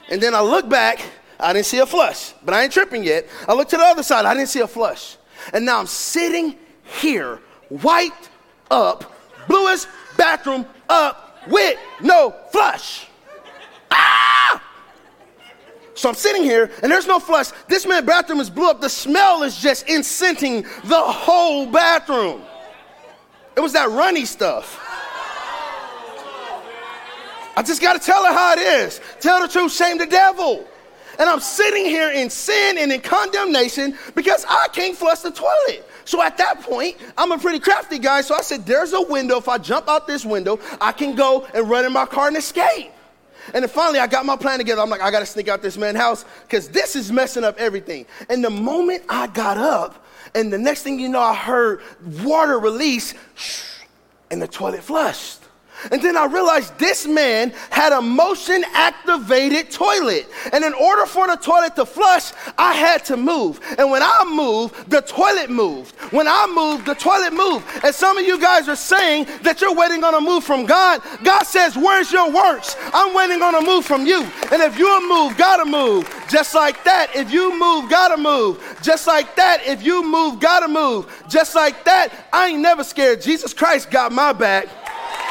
And 0.10 0.22
then 0.22 0.36
I 0.36 0.41
look 0.41 0.67
back, 0.67 1.01
I 1.39 1.53
didn't 1.53 1.65
see 1.65 1.79
a 1.79 1.86
flush, 1.86 2.34
but 2.44 2.53
I 2.53 2.63
ain't 2.63 2.74
tripping 2.74 3.03
yet. 3.03 3.27
I 3.48 3.53
look 3.53 3.70
to 3.70 3.77
the 3.77 3.84
other 3.84 4.03
side, 4.03 4.25
I 4.25 4.34
didn't 4.34 4.50
see 4.50 4.60
a 4.60 4.67
flush. 4.67 5.17
And 5.53 5.65
now 5.65 5.79
I'm 5.79 5.88
sitting 5.88 6.56
here, 7.01 7.39
wiped 7.70 8.29
up, 8.70 9.13
as 9.50 9.88
bathroom 10.18 10.66
up 10.89 11.39
with 11.48 11.77
no 12.01 12.36
flush. 12.51 13.08
Ah! 13.92 14.63
So 15.94 16.10
I'm 16.10 16.16
sitting 16.16 16.44
here 16.44 16.70
and 16.84 16.92
there's 16.92 17.08
no 17.08 17.20
flush. 17.20 17.50
This 17.68 17.86
man's 17.86 18.06
bathroom 18.06 18.39
is 18.39 18.50
blew 18.50 18.70
up. 18.70 18.82
The 18.82 18.89
smell 18.89 19.44
is 19.44 19.58
just 19.58 19.88
incenting 19.88 20.63
the 20.88 21.00
whole 21.00 21.66
bathroom. 21.66 22.42
It 23.56 23.62
was 23.62 23.74
that 23.74 23.89
runny 23.89 24.25
stuff. 24.25 24.84
I 27.56 27.63
just 27.63 27.82
got 27.82 27.94
to 27.94 28.00
tell 28.00 28.24
her 28.24 28.32
how 28.32 28.54
it 28.54 28.60
is. 28.60 29.01
Tell 29.20 29.42
the 29.42 29.48
truth, 29.48 29.72
shame 29.72 29.98
the 29.98 30.06
devil. 30.06 30.68
And 31.18 31.27
I'm 31.27 31.39
sitting 31.39 31.86
here 31.86 32.12
in 32.12 32.30
sin 32.30 32.77
and 32.77 32.92
in 32.92 33.01
condemnation 33.01 33.98
because 34.13 34.46
I 34.48 34.68
can't 34.72 34.96
flush 34.96 35.22
the 35.22 35.32
toilet. 35.32 35.87
So 36.08 36.24
at 36.24 36.38
that 36.38 36.62
point, 36.62 36.96
I'm 37.18 37.34
a 37.34 37.38
pretty 37.38 37.60
crafty 37.60 38.00
guy. 38.00 38.22
So 38.22 38.34
I 38.34 38.42
said, 38.42 38.66
There's 38.66 38.94
a 38.94 39.02
window. 39.02 39.38
If 39.38 39.50
I 39.50 39.58
jump 39.58 39.90
out 39.90 40.08
this 40.08 40.26
window, 40.26 40.58
I 40.80 40.94
can 40.94 41.16
go 41.16 41.46
and 41.54 41.70
run 41.70 41.84
in 41.84 41.92
my 41.92 42.06
car 42.06 42.30
and 42.30 42.38
escape. 42.38 42.94
And 43.54 43.64
then 43.64 43.70
finally, 43.70 44.00
I 44.00 44.08
got 44.08 44.26
my 44.26 44.38
plan 44.38 44.58
together. 44.58 44.82
I'm 44.82 44.90
like, 44.90 45.02
I 45.02 45.12
got 45.12 45.20
to 45.20 45.26
sneak 45.26 45.50
out 45.50 45.62
this 45.62 45.78
man's 45.78 45.98
house 45.98 46.24
because 46.44 46.70
this 46.70 46.96
is 46.96 47.12
messing 47.12 47.44
up 47.44 47.58
everything. 47.58 48.06
And 48.30 48.42
the 48.42 48.50
moment 48.50 49.04
I 49.10 49.28
got 49.28 49.58
up, 49.58 50.06
and 50.34 50.52
the 50.52 50.58
next 50.58 50.84
thing 50.84 50.98
you 50.98 51.10
know, 51.10 51.20
I 51.20 51.36
heard 51.36 51.82
water 52.24 52.58
release, 52.58 53.14
and 54.32 54.42
the 54.42 54.48
toilet 54.48 54.84
flushed. 54.84 55.42
And 55.92 56.02
then 56.02 56.18
I 56.18 56.26
realized 56.26 56.78
this 56.80 57.08
man 57.08 57.52
had 57.70 57.94
a 57.94 58.02
motion 58.02 58.64
activated 58.74 59.72
toilet. 59.72 60.28
And 60.52 60.64
in 60.64 60.74
order 60.74 61.06
for 61.06 61.28
the 61.28 61.36
toilet 61.36 61.76
to 61.76 61.86
flush, 61.86 62.32
I 62.58 62.74
had 62.74 63.06
to 63.06 63.18
move. 63.18 63.60
And 63.78 63.92
when 63.92 64.02
I 64.04 64.24
moved, 64.28 64.90
the 64.90 65.02
toilet 65.02 65.50
moved. 65.50 65.96
When 66.12 66.28
I 66.28 66.48
moved, 66.54 66.86
the 66.86 66.96
toilet 66.96 67.34
moved. 67.34 67.66
And 67.84 67.94
some 67.94 68.18
of 68.18 68.26
you 68.26 68.40
guys 68.40 68.68
are 68.68 68.76
saying 68.76 69.28
that 69.44 69.62
you're 69.62 69.76
waiting 69.76 70.04
on 70.04 70.14
a 70.16 70.22
move 70.22 70.44
from 70.44 70.66
God. 70.66 71.02
God 71.24 71.44
says, 71.44 71.76
Where's 71.76 72.12
your 72.12 72.32
works? 72.32 72.76
I'm 72.94 73.14
waiting 73.14 73.42
on 73.42 73.56
a 73.56 73.62
move 73.62 73.86
from 73.86 74.06
you. 74.06 74.24
And 74.52 74.62
if 74.62 74.78
you 74.78 75.08
move, 75.08 75.38
gotta 75.38 75.66
move. 75.66 76.10
Just 76.30 76.56
like 76.56 76.84
that, 76.84 77.16
if 77.16 77.32
you 77.32 77.58
move, 77.58 77.90
gotta 77.90 78.18
move. 78.18 78.78
Just 78.82 79.08
like 79.08 79.36
that, 79.36 79.66
if 79.66 79.84
you 79.84 80.04
move, 80.04 80.40
gotta 80.40 80.68
move. 80.68 81.24
Just 81.30 81.56
like 81.56 81.84
that, 81.86 82.28
I 82.34 82.48
ain't 82.48 82.62
never 82.62 82.84
scared. 82.84 83.22
Jesus 83.22 83.54
Christ 83.54 83.92
got 83.92 84.12
my 84.12 84.34
back. 84.34 84.68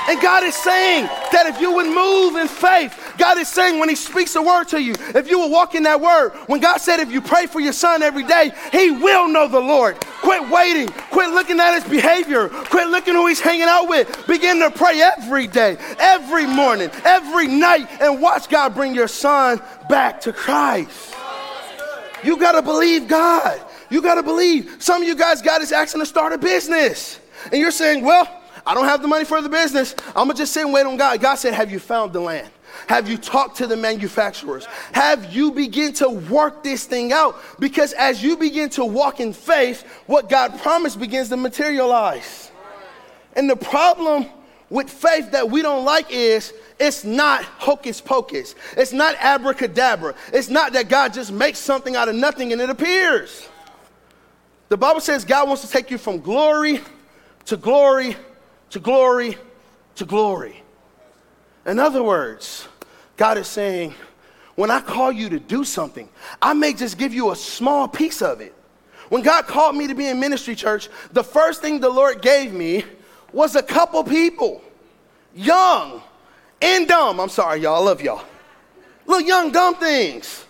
And 0.09 0.21
God 0.21 0.45
is 0.45 0.55
saying 0.55 1.07
that 1.33 1.47
if 1.47 1.61
you 1.61 1.73
would 1.73 1.87
move 1.87 2.37
in 2.37 2.49
faith, 2.49 3.15
God 3.19 3.39
is 3.39 3.49
saying 3.49 3.81
when 3.81 3.89
He 3.89 3.97
speaks 3.97 4.37
a 4.37 4.43
word 4.43 4.69
to 4.69 4.81
you, 4.81 4.95
if 5.15 5.29
you 5.29 5.39
will 5.39 5.51
walk 5.51 5.75
in 5.75 5.83
that 5.85 6.01
word, 6.01 6.31
when 6.47 6.61
God 6.61 6.79
said 6.79 7.01
if 7.01 7.11
you 7.11 7.21
pray 7.21 7.47
for 7.47 7.61
your 7.61 7.73
son 7.73 8.03
every 8.03 8.23
day, 8.23 8.53
He 8.73 8.91
will 8.91 9.29
know 9.29 9.49
the 9.49 9.61
Lord. 9.61 9.97
Quit 10.27 10.49
waiting. 10.51 10.89
Quit 10.89 11.31
looking 11.31 11.61
at 11.61 11.75
his 11.75 11.85
behavior. 11.85 12.49
Quit 12.49 12.89
looking 12.89 13.15
who 13.15 13.27
he's 13.27 13.41
hanging 13.41 13.69
out 13.69 13.89
with. 13.89 14.27
Begin 14.27 14.59
to 14.59 14.71
pray 14.71 15.01
every 15.01 15.47
day, 15.47 15.77
every 15.99 16.47
morning, 16.47 16.91
every 17.05 17.47
night, 17.47 17.87
and 18.01 18.21
watch 18.21 18.49
God 18.49 18.75
bring 18.75 18.95
your 18.95 19.09
son 19.09 19.61
back 19.89 20.21
to 20.23 20.33
Christ. 20.33 21.15
You 22.25 22.37
got 22.39 22.53
to 22.53 22.63
believe 22.63 23.07
God. 23.07 23.61
You 23.89 24.03
got 24.03 24.17
to 24.17 24.23
believe. 24.23 24.77
Some 24.81 25.03
of 25.03 25.07
you 25.07 25.15
guys, 25.15 25.43
God 25.43 25.63
is 25.63 25.71
asking 25.71 26.01
to 26.01 26.07
start 26.07 26.33
a 26.33 26.39
business. 26.39 27.21
And 27.53 27.61
you're 27.61 27.71
saying, 27.71 28.03
well, 28.03 28.29
I 28.67 28.75
don't 28.75 28.87
have 28.87 29.01
the 29.01 29.09
money 29.09 29.25
for 29.25 29.41
the 29.41 29.49
business. 29.49 29.95
I'm 30.09 30.27
gonna 30.27 30.35
just 30.35 30.53
sit 30.53 30.65
and 30.65 30.73
wait 30.73 30.85
on 30.87 30.97
God. 30.97 31.21
God 31.21 31.37
said, 31.37 31.55
Have 31.55 31.71
you 31.71 31.79
found 31.79 32.13
the 32.13 32.21
land? 32.21 32.51
Have 32.89 33.09
you 33.09 33.17
talked 33.17 33.57
to 33.59 33.67
the 33.67 33.77
manufacturers? 33.77 34.67
Have 34.93 35.33
you 35.33 35.53
begin 35.53 35.93
to 35.95 36.09
work 36.09 36.63
this 36.63 36.85
thing 36.85 37.13
out? 37.13 37.41
Because 37.59 37.93
as 37.95 38.23
you 38.23 38.37
begin 38.37 38.69
to 38.71 38.85
walk 38.85 39.21
in 39.21 39.33
faith, 39.33 39.83
what 40.07 40.29
God 40.29 40.59
promised 40.61 41.01
begins 41.01 41.29
to 41.31 41.37
materialize. 41.37 42.51
And 43.35 43.49
the 43.49 43.57
problem 43.57 44.27
with 44.69 44.91
faith 44.91 45.31
that 45.31 45.49
we 45.49 45.63
don't 45.63 45.85
like 45.85 46.11
is 46.11 46.53
it's 46.79 47.05
not 47.05 47.45
hocus 47.45 48.01
pocus. 48.01 48.55
It's 48.77 48.93
not 48.93 49.15
abracadabra. 49.21 50.15
It's 50.33 50.49
not 50.49 50.73
that 50.73 50.89
God 50.89 51.15
just 51.15 51.33
makes 51.33 51.59
something 51.59 51.97
out 51.97 52.09
of 52.09 52.15
nothing 52.15 52.53
and 52.53 52.61
it 52.61 52.69
appears. 52.69 53.49
The 54.69 54.77
Bible 54.77 55.01
says 55.01 55.25
God 55.25 55.49
wants 55.49 55.63
to 55.63 55.69
take 55.69 55.91
you 55.91 55.99
from 55.99 56.21
glory 56.21 56.81
to 57.47 57.57
glory 57.57 58.17
to 58.71 58.81
glory 58.81 59.37
to 59.97 60.05
glory. 60.05 60.63
In 61.65 61.79
other 61.79 62.03
words, 62.03 62.69
God 63.17 63.39
is 63.39 63.49
saying, 63.49 63.95
when 64.55 64.71
I 64.71 64.81
call 64.81 65.13
you 65.13 65.29
to 65.31 65.41
do 65.41 65.65
something, 65.65 66.09
I 66.41 66.53
may 66.55 66.73
just 66.73 66.97
give 66.97 67.13
you 67.13 67.33
a 67.33 67.37
small 67.37 67.89
piece 67.89 68.23
of 68.23 68.41
it. 68.41 68.55
When 69.09 69.23
God 69.23 69.47
called 69.47 69.77
me 69.77 69.87
to 69.87 69.95
be 69.95 70.09
in 70.09 70.19
ministry 70.19 70.55
church, 70.55 70.89
the 71.13 71.23
first 71.23 71.61
thing 71.61 71.81
the 71.81 71.89
Lord 71.89 72.23
gave 72.23 72.53
me 72.53 72.85
was 73.33 73.55
a 73.55 73.63
couple 73.63 74.03
people, 74.03 74.63
young 75.35 76.03
and 76.61 76.89
dumb. 76.89 77.21
I'm 77.21 77.29
sorry, 77.29 77.61
y'all, 77.61 77.83
I 77.83 77.85
love 77.85 78.01
y'all. 78.01 78.23
Little 79.07 79.27
young, 79.27 79.53
dumb 79.53 79.77
things. 79.77 80.45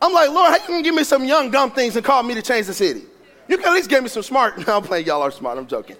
I'm 0.00 0.12
like, 0.12 0.30
Lord, 0.30 0.50
how 0.50 0.56
you 0.56 0.68
gonna 0.68 0.82
give 0.82 0.94
me 0.94 1.04
some 1.04 1.24
young, 1.24 1.50
dumb 1.50 1.70
things 1.70 1.96
and 1.96 2.04
call 2.04 2.22
me 2.22 2.34
to 2.34 2.42
change 2.42 2.66
the 2.66 2.74
city? 2.74 3.02
You 3.48 3.56
can 3.56 3.66
at 3.66 3.72
least 3.72 3.88
give 3.88 4.02
me 4.02 4.08
some 4.08 4.22
smart. 4.22 4.58
No, 4.66 4.76
I'm 4.76 4.82
playing, 4.82 5.06
y'all 5.06 5.22
are 5.22 5.30
smart, 5.30 5.58
I'm 5.58 5.66
joking. 5.66 5.96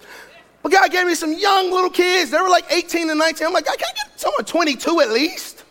But 0.63 0.71
God 0.71 0.91
gave 0.91 1.05
me 1.05 1.13
some 1.13 1.33
young 1.33 1.71
little 1.71 1.89
kids. 1.89 2.31
They 2.31 2.39
were 2.39 2.49
like 2.49 2.71
18 2.71 3.09
and 3.09 3.19
19. 3.19 3.45
I'm 3.45 3.53
like, 3.53 3.69
I 3.69 3.75
can't 3.75 3.95
get 3.95 4.19
someone 4.19 4.45
22 4.45 5.01
at 5.01 5.09
least. 5.09 5.65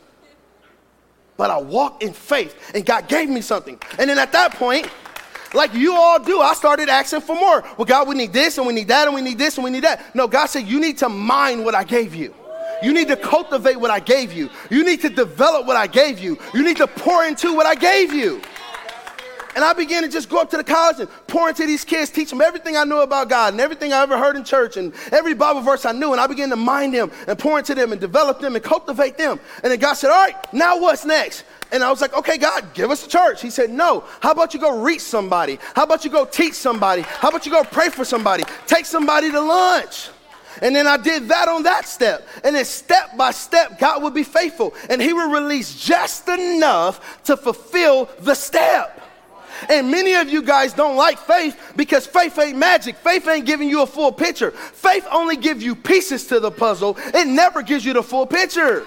But 1.39 1.51
I 1.51 1.59
walked 1.59 2.03
in 2.03 2.13
faith 2.13 2.55
and 2.75 2.85
God 2.85 3.09
gave 3.09 3.31
me 3.31 3.41
something. 3.41 3.81
And 3.99 4.09
then 4.09 4.19
at 4.19 4.33
that 4.33 4.53
point, 4.55 4.89
like 5.55 5.73
you 5.75 5.95
all 5.95 6.23
do, 6.23 6.41
I 6.41 6.53
started 6.53 6.91
asking 6.91 7.23
for 7.23 7.35
more. 7.35 7.63
Well, 7.77 7.87
God, 7.87 8.07
we 8.07 8.15
need 8.15 8.35
this 8.35 8.59
and 8.59 8.67
we 8.67 8.75
need 8.75 8.89
that 8.89 9.09
and 9.09 9.15
we 9.15 9.23
need 9.23 9.39
this 9.39 9.57
and 9.57 9.65
we 9.65 9.71
need 9.71 9.85
that. 9.85 10.15
No, 10.15 10.29
God 10.29 10.47
said, 10.47 10.67
you 10.67 10.79
need 10.79 10.99
to 10.99 11.09
mine 11.09 11.65
what 11.65 11.75
I 11.75 11.85
gave 11.85 12.15
you. 12.15 12.35
You 12.83 12.93
need 12.93 13.09
to 13.09 13.17
cultivate 13.17 13.77
what 13.77 13.91
I 13.91 14.01
gave 14.01 14.33
you. 14.33 14.51
You 14.69 14.85
need 14.85 15.01
to 15.03 15.09
develop 15.09 15.67
what 15.67 15.77
I 15.77 15.87
gave 15.87 16.19
you. 16.19 16.39
You 16.53 16.65
need 16.65 16.77
to 16.79 16.87
pour 16.87 17.25
into 17.25 17.55
what 17.55 17.65
I 17.65 17.77
gave 17.77 18.13
you. 18.13 18.43
And 19.55 19.65
I 19.65 19.73
began 19.73 20.03
to 20.03 20.09
just 20.09 20.29
go 20.29 20.41
up 20.41 20.51
to 20.51 20.57
the 20.57 20.65
college 20.65 21.01
and 21.01 21.09
pour 21.27 21.49
into 21.49 21.67
these 21.67 21.85
kids, 21.85 22.11
teach 22.11 22.31
them 22.31 22.41
everything 22.41 22.77
I 22.77 22.85
knew 22.85 23.01
about 23.01 23.29
God 23.29 23.53
and 23.53 23.61
everything 23.61 23.93
I 23.93 24.03
ever 24.03 24.19
heard 24.19 24.37
in 24.37 24.45
church 24.45 24.77
and 24.77 24.93
every 25.11 25.35
Bible 25.35 25.61
verse 25.61 25.85
I 25.85 25.93
knew. 25.93 26.13
And 26.13 26.21
I 26.21 26.27
began 26.27 26.51
to 26.51 26.57
mind 26.57 26.95
them 26.95 27.11
and 27.27 27.39
pour 27.39 27.59
into 27.59 27.75
them 27.75 27.93
and 27.93 28.01
develop 28.01 28.41
them 28.41 28.55
and 28.55 28.65
cultivate 28.65 29.19
them. 29.19 29.39
And 29.63 29.71
then 29.73 29.79
God 29.79 29.95
said, 29.95 30.11
All 30.11 30.25
right, 30.25 30.37
now 30.53 30.81
what's 30.81 31.05
next? 31.05 31.45
And 31.73 31.83
I 31.83 31.91
was 31.91 32.03
like, 32.03 32.13
okay, 32.13 32.37
God, 32.37 32.75
give 32.75 32.91
us 32.91 33.07
a 33.07 33.09
church. 33.09 33.41
He 33.41 33.49
said, 33.49 33.71
no. 33.71 34.05
How 34.21 34.33
about 34.33 34.53
you 34.53 34.61
go 34.61 34.83
reach 34.83 35.01
somebody? 35.01 35.59
How 35.75 35.85
about 35.85 36.05
you 36.05 36.11
go 36.11 36.27
teach 36.27 36.53
somebody? 36.53 37.01
How 37.01 37.31
about 37.31 37.47
you 37.47 37.53
go 37.53 37.65
pray 37.65 37.89
for 37.89 38.05
somebody? 38.05 38.45
Take 38.67 38.85
somebody 38.85 39.31
to 39.31 39.41
lunch. 39.41 40.11
And 40.61 40.77
then 40.77 40.87
I 40.87 40.99
did 40.99 41.29
that 41.29 41.49
on 41.49 41.63
that 41.63 41.87
step. 41.87 42.29
And 42.45 42.55
then 42.55 42.67
step 42.67 43.17
by 43.17 43.31
step, 43.31 43.79
God 43.79 44.03
would 44.03 44.13
be 44.13 44.23
faithful. 44.23 44.75
And 44.91 45.01
He 45.01 45.15
would 45.15 45.33
release 45.33 45.75
just 45.75 46.29
enough 46.29 47.23
to 47.25 47.39
fulfill 47.39 48.11
the 48.21 48.35
step. 48.35 49.02
And 49.69 49.91
many 49.91 50.15
of 50.15 50.29
you 50.29 50.43
guys 50.43 50.73
don't 50.73 50.97
like 50.97 51.19
faith 51.19 51.73
because 51.77 52.07
faith 52.07 52.39
ain't 52.39 52.59
magic. 52.59 52.97
Faith 52.97 53.27
ain't 53.29 53.47
giving 53.47 53.69
you 53.69 53.83
a 53.83 53.87
full 53.87 54.13
picture. 54.13 54.51
Faith 54.51 55.07
only 55.11 55.37
gives 55.37 55.63
you 55.63 55.75
pieces 55.75 56.27
to 56.29 56.41
the 56.41 56.51
puzzle, 56.51 56.97
it 57.15 57.27
never 57.27 57.63
gives 57.63 57.85
you 57.85 57.93
the 57.93 58.03
full 58.03 58.27
picture. 58.27 58.87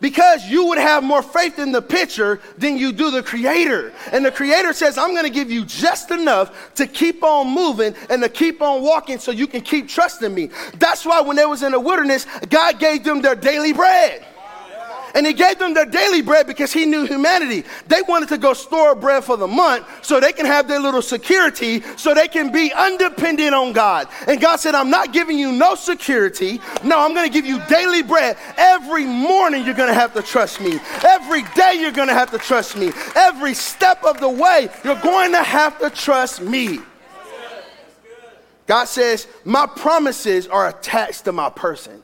Because 0.00 0.44
you 0.44 0.66
would 0.66 0.76
have 0.76 1.02
more 1.02 1.22
faith 1.22 1.58
in 1.58 1.72
the 1.72 1.80
picture 1.80 2.40
than 2.58 2.76
you 2.76 2.92
do 2.92 3.10
the 3.10 3.22
creator. 3.22 3.90
And 4.12 4.22
the 4.22 4.30
creator 4.30 4.74
says, 4.74 4.98
I'm 4.98 5.14
to 5.14 5.30
give 5.30 5.50
you 5.50 5.64
just 5.64 6.10
enough 6.10 6.74
to 6.74 6.86
keep 6.86 7.22
on 7.22 7.48
moving 7.48 7.94
and 8.10 8.22
to 8.22 8.28
keep 8.28 8.60
on 8.60 8.82
walking 8.82 9.18
so 9.18 9.30
you 9.30 9.46
can 9.46 9.62
keep 9.62 9.88
trusting 9.88 10.34
me. 10.34 10.50
That's 10.74 11.06
why 11.06 11.22
when 11.22 11.36
they 11.36 11.46
was 11.46 11.62
in 11.62 11.72
the 11.72 11.80
wilderness, 11.80 12.26
God 12.50 12.78
gave 12.78 13.02
them 13.02 13.22
their 13.22 13.34
daily 13.34 13.72
bread. 13.72 14.26
And 15.14 15.24
he 15.24 15.32
gave 15.32 15.60
them 15.60 15.74
their 15.74 15.86
daily 15.86 16.22
bread 16.22 16.48
because 16.48 16.72
he 16.72 16.86
knew 16.86 17.06
humanity. 17.06 17.64
They 17.86 18.02
wanted 18.02 18.28
to 18.30 18.38
go 18.38 18.52
store 18.52 18.96
bread 18.96 19.22
for 19.22 19.36
the 19.36 19.46
month 19.46 19.86
so 20.02 20.18
they 20.18 20.32
can 20.32 20.44
have 20.44 20.66
their 20.66 20.80
little 20.80 21.02
security, 21.02 21.82
so 21.96 22.14
they 22.14 22.26
can 22.26 22.50
be 22.50 22.72
undependent 22.72 23.54
on 23.54 23.72
God. 23.72 24.08
And 24.26 24.40
God 24.40 24.56
said, 24.56 24.74
I'm 24.74 24.90
not 24.90 25.12
giving 25.12 25.38
you 25.38 25.52
no 25.52 25.76
security. 25.76 26.60
No, 26.82 26.98
I'm 26.98 27.14
going 27.14 27.28
to 27.28 27.32
give 27.32 27.46
you 27.46 27.62
daily 27.68 28.02
bread. 28.02 28.36
Every 28.56 29.04
morning 29.04 29.64
you're 29.64 29.74
going 29.74 29.88
to 29.88 29.94
have 29.94 30.14
to 30.14 30.22
trust 30.22 30.60
me. 30.60 30.80
Every 31.06 31.42
day 31.54 31.78
you're 31.78 31.92
going 31.92 32.08
to 32.08 32.14
have 32.14 32.32
to 32.32 32.38
trust 32.38 32.76
me. 32.76 32.90
Every 33.14 33.54
step 33.54 34.02
of 34.04 34.18
the 34.18 34.28
way 34.28 34.68
you're 34.82 35.00
going 35.00 35.30
to 35.30 35.42
have 35.42 35.78
to 35.78 35.90
trust 35.90 36.40
me. 36.40 36.80
God 38.66 38.86
says, 38.86 39.28
My 39.44 39.66
promises 39.66 40.48
are 40.48 40.68
attached 40.68 41.24
to 41.26 41.32
my 41.32 41.50
person. 41.50 42.02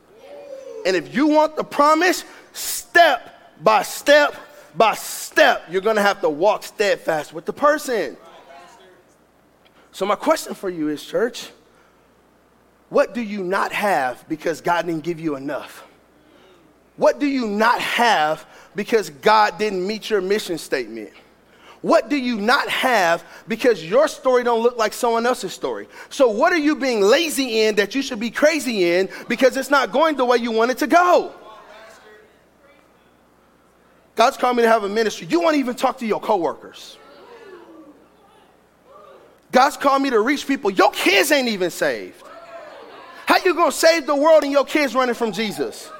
And 0.87 0.96
if 0.96 1.14
you 1.14 1.27
want 1.27 1.57
the 1.57 1.64
promise, 1.64 2.25
step 2.53 3.63
by 3.63 3.83
step 3.83 4.37
by 4.77 4.95
step, 4.95 5.65
you're 5.71 5.81
going 5.81 5.97
to 5.97 6.03
have 6.03 6.21
to 6.21 6.29
walk 6.29 6.63
steadfast 6.63 7.33
with 7.33 7.45
the 7.45 7.53
person. 7.53 8.17
So, 9.93 10.07
my 10.07 10.15
question 10.15 10.55
for 10.55 10.71
you 10.71 10.89
is, 10.89 11.05
church, 11.05 11.51
what 12.89 13.15
do 13.15 13.21
you 13.21 13.43
not 13.43 13.73
have 13.73 14.29
because 14.29 14.61
God 14.61 14.87
didn't 14.87 15.03
give 15.03 15.19
you 15.19 15.37
enough? 15.37 15.85
What 16.97 17.19
do 17.19 17.27
you 17.27 17.47
not 17.47 17.81
have 17.81 18.47
because 18.75 19.11
God 19.11 19.59
didn't 19.59 19.85
meet 19.85 20.11
your 20.11 20.21
mission 20.21 20.59
statement? 20.59 21.11
What 21.83 22.11
do 22.11 22.17
you 22.17 22.37
not 22.37 22.69
have 22.69 23.25
because 23.49 23.83
your 23.83 24.07
story 24.07 24.45
don't 24.45 24.63
look 24.63 24.77
like 24.77 24.93
someone 24.93 25.25
else's 25.25 25.53
story? 25.53 25.89
So 26.11 26.29
what 26.29 26.53
are 26.53 26.59
you 26.59 26.77
being 26.77 27.01
lazy 27.01 27.63
in 27.63 27.75
that 27.77 27.95
you 27.95 28.03
should 28.03 28.21
be 28.21 28.31
crazy 28.31 28.93
in 28.93 29.09
because 29.29 29.57
it's 29.57 29.71
not 29.71 29.91
going 29.91 30.17
the 30.17 30.25
way 30.25 30.37
you 30.37 30.53
want 30.53 30.71
it 30.71 30.79
to 30.79 30.87
go? 30.87 31.33
God's 34.21 34.37
called 34.37 34.59
me 34.59 34.65
to 34.65 34.69
have 34.69 34.85
a 34.85 34.89
ministry. 34.91 35.27
You 35.31 35.41
won't 35.41 35.57
even 35.57 35.75
talk 35.75 35.97
to 36.01 36.07
your 36.07 36.21
coworkers. 36.21 36.99
God's 39.51 39.79
called 39.79 40.03
me 40.03 40.11
to 40.11 40.21
reach 40.21 40.47
people. 40.47 40.71
Your 40.71 40.91
kids 40.91 41.33
ain't 41.33 41.49
even 41.49 41.71
saved. 41.71 42.23
How 43.25 43.39
you 43.43 43.55
gonna 43.55 43.73
save 43.73 44.05
the 44.05 44.15
world 44.15 44.43
and 44.43 44.53
your 44.53 44.67
kids 44.67 44.95
running 44.95 45.15
from 45.15 45.33
Jesus? 45.33 45.91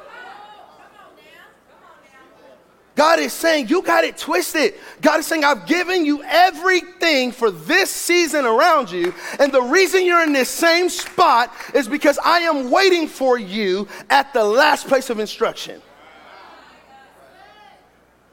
God 2.95 3.21
is 3.21 3.33
saying, 3.33 3.69
You 3.69 3.81
got 3.81 4.05
it 4.05 4.19
twisted. 4.19 4.75
God 5.01 5.21
is 5.21 5.27
saying, 5.27 5.43
I've 5.43 5.65
given 5.65 6.05
you 6.05 6.23
everything 6.23 7.33
for 7.33 7.51
this 7.51 7.89
season 7.91 8.45
around 8.45 8.91
you. 8.91 9.15
And 9.39 9.51
the 9.51 9.63
reason 9.63 10.05
you're 10.05 10.23
in 10.23 10.35
this 10.35 10.51
same 10.51 10.91
spot 10.91 11.55
is 11.73 11.89
because 11.89 12.19
I 12.23 12.41
am 12.41 12.71
waiting 12.71 13.09
for 13.09 13.39
you 13.39 13.89
at 14.11 14.35
the 14.35 14.45
last 14.45 14.89
place 14.89 15.09
of 15.09 15.21
instruction. 15.21 15.81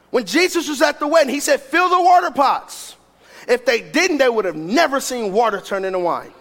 When 0.10 0.26
Jesus 0.26 0.70
was 0.70 0.82
at 0.82 1.00
the 1.00 1.08
wedding, 1.08 1.34
he 1.34 1.40
said, 1.40 1.62
Fill 1.62 1.90
the 1.90 2.02
water 2.02 2.32
pots. 2.32 2.96
If 3.48 3.66
they 3.66 3.82
didn't, 3.82 4.18
they 4.18 4.30
would 4.30 4.46
have 4.46 4.56
never 4.56 5.00
seen 5.00 5.32
water 5.32 5.62
turn 5.62 5.86
into 5.86 6.00
wine. 6.00 6.32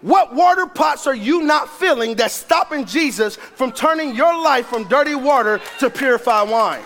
What 0.00 0.34
water 0.34 0.66
pots 0.66 1.06
are 1.06 1.14
you 1.14 1.42
not 1.42 1.68
filling 1.68 2.14
that's 2.14 2.34
stopping 2.34 2.84
Jesus 2.84 3.36
from 3.36 3.72
turning 3.72 4.14
your 4.14 4.38
life 4.42 4.66
from 4.66 4.84
dirty 4.84 5.14
water 5.14 5.60
to 5.80 5.88
purified 5.88 6.50
wine? 6.50 6.82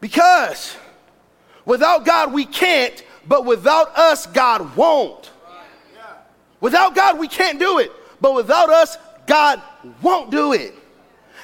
Because 0.00 0.76
without 1.64 2.04
God, 2.04 2.32
we 2.32 2.44
can't, 2.44 3.02
but 3.26 3.46
without 3.46 3.96
us, 3.96 4.26
God 4.26 4.76
won't. 4.76 5.30
Without 6.60 6.94
God, 6.94 7.18
we 7.18 7.28
can't 7.28 7.58
do 7.58 7.78
it, 7.78 7.90
but 8.20 8.34
without 8.34 8.68
us, 8.68 8.98
God 9.26 9.62
won't 10.02 10.30
do 10.30 10.52
it. 10.52 10.74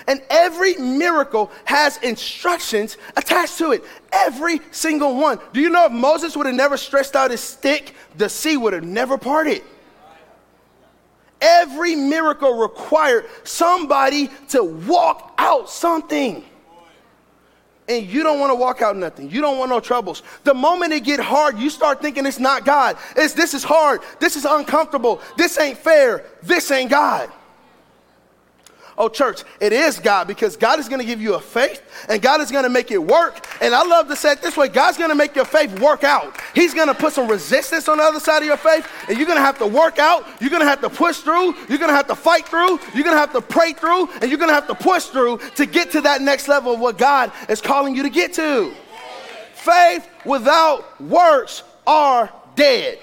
And 0.07 0.23
every 0.31 0.75
miracle 0.77 1.51
has 1.65 1.99
instructions 1.99 2.97
attached 3.17 3.59
to 3.59 3.73
it. 3.73 3.85
Every 4.13 4.61
single 4.71 5.17
one. 5.17 5.39
Do 5.53 5.61
you 5.61 5.71
know 5.71 5.87
if 5.87 5.93
Moses 5.93 6.37
would 6.37 6.47
have 6.47 6.55
never 6.55 6.77
stretched 6.77 7.15
out 7.15 7.31
his 7.31 7.41
stick, 7.41 7.95
the 8.17 8.29
sea 8.29 8.57
would 8.57 8.73
have 8.73 8.85
never 8.85 9.19
parted? 9.19 9.63
Every 11.41 11.97
miracle 11.97 12.59
required 12.59 13.27
somebody 13.45 14.31
to 14.51 14.63
walk 14.63 15.35
out 15.39 15.69
something 15.69 16.45
and 17.89 18.07
you 18.07 18.23
don't 18.23 18.39
want 18.39 18.51
to 18.51 18.55
walk 18.55 18.81
out 18.81 18.97
nothing. 18.97 19.31
You 19.31 19.41
don't 19.41 19.59
want 19.59 19.71
no 19.71 19.81
troubles. 19.81 20.23
The 20.45 20.55
moment 20.55 20.93
it 20.93 21.05
get 21.05 21.21
hard, 21.21 21.59
you 21.59 21.71
start 21.71 22.01
thinking 22.01 22.27
it's 22.27 22.39
not 22.39 22.65
God. 22.65 22.97
It's 23.17 23.35
this 23.35 23.55
is 23.55 23.65
hard. 23.65 24.01
This 24.21 24.37
is 24.37 24.45
uncomfortable. 24.45 25.21
This 25.37 25.59
ain't 25.59 25.79
fair. 25.79 26.25
This 26.43 26.71
ain't 26.71 26.91
God. 26.91 27.31
Oh, 28.99 29.09
church, 29.09 29.43
it 29.59 29.73
is 29.73 29.99
God 29.99 30.27
because 30.27 30.57
God 30.57 30.79
is 30.79 30.89
going 30.89 31.01
to 31.01 31.07
give 31.07 31.21
you 31.21 31.35
a 31.35 31.41
faith 31.41 31.83
and 32.09 32.21
God 32.21 32.41
is 32.43 32.51
going 32.51 32.65
to 32.65 32.71
make 32.71 32.91
it 32.91 33.03
work. 33.03 33.47
And 33.63 33.75
I 33.75 33.85
love 33.85 34.09
to 34.09 34.17
say 34.17 34.33
it 34.33 34.43
this 34.43 34.57
way 34.57 34.69
God's 34.69 34.99
going 34.99 35.11
to 35.11 35.15
make 35.15 35.35
your 35.35 35.47
faith 35.47 35.81
work 35.81 36.05
out. 36.05 36.39
He's 36.55 36.75
going 36.75 36.89
to 36.89 36.95
put 36.95 37.15
some 37.15 37.29
resistance 37.29 37.89
on 37.89 37.99
the 37.99 38.05
other 38.05 38.21
side 38.21 38.43
of 38.43 38.47
your 38.47 38.59
faith, 38.59 38.87
and 39.09 39.17
you're 39.17 39.27
going 39.27 39.39
to 39.39 39.45
have 39.45 39.59
to 39.59 39.67
work 39.67 39.99
out. 39.99 40.27
You're 40.41 40.51
going 40.51 40.61
to 40.63 40.69
have 40.69 40.83
to 40.83 40.91
push 40.91 41.19
through. 41.19 41.55
You're 41.69 41.79
going 41.79 41.89
to 41.89 41.95
have 41.95 42.09
to 42.09 42.15
fight 42.15 42.47
through. 42.47 42.79
You're 42.95 43.05
going 43.05 43.17
to 43.17 43.21
have 43.21 43.33
to 43.33 43.41
pray 43.41 43.73
through, 43.73 44.11
and 44.21 44.31
you're 44.31 44.39
going 44.39 44.51
to 44.51 44.55
have 44.55 44.69
to 44.69 44.75
push 44.75 45.07
through 45.07 45.39
to 45.57 45.67
get 45.67 45.91
to 45.93 46.03
that 46.03 46.21
next 46.21 46.49
level 46.49 46.75
of 46.75 46.81
what 46.81 46.99
God 46.99 47.33
is 47.49 47.61
calling 47.61 47.97
you 47.97 48.03
to 48.03 48.11
get 48.11 48.35
to. 48.35 48.73
Faith 49.55 50.09
without 50.25 51.01
works 51.01 51.63
are 51.87 52.31
dead. 52.57 52.99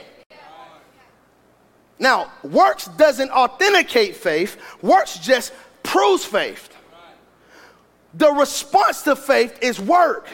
Now, 1.99 2.31
works 2.43 2.85
doesn't 2.85 3.29
authenticate 3.31 4.15
faith, 4.15 4.57
works 4.81 5.19
just 5.19 5.51
proves 5.83 6.25
faith. 6.25 6.69
The 8.13 8.31
response 8.31 9.03
to 9.03 9.15
faith 9.15 9.59
is 9.61 9.79
work. 9.79 10.27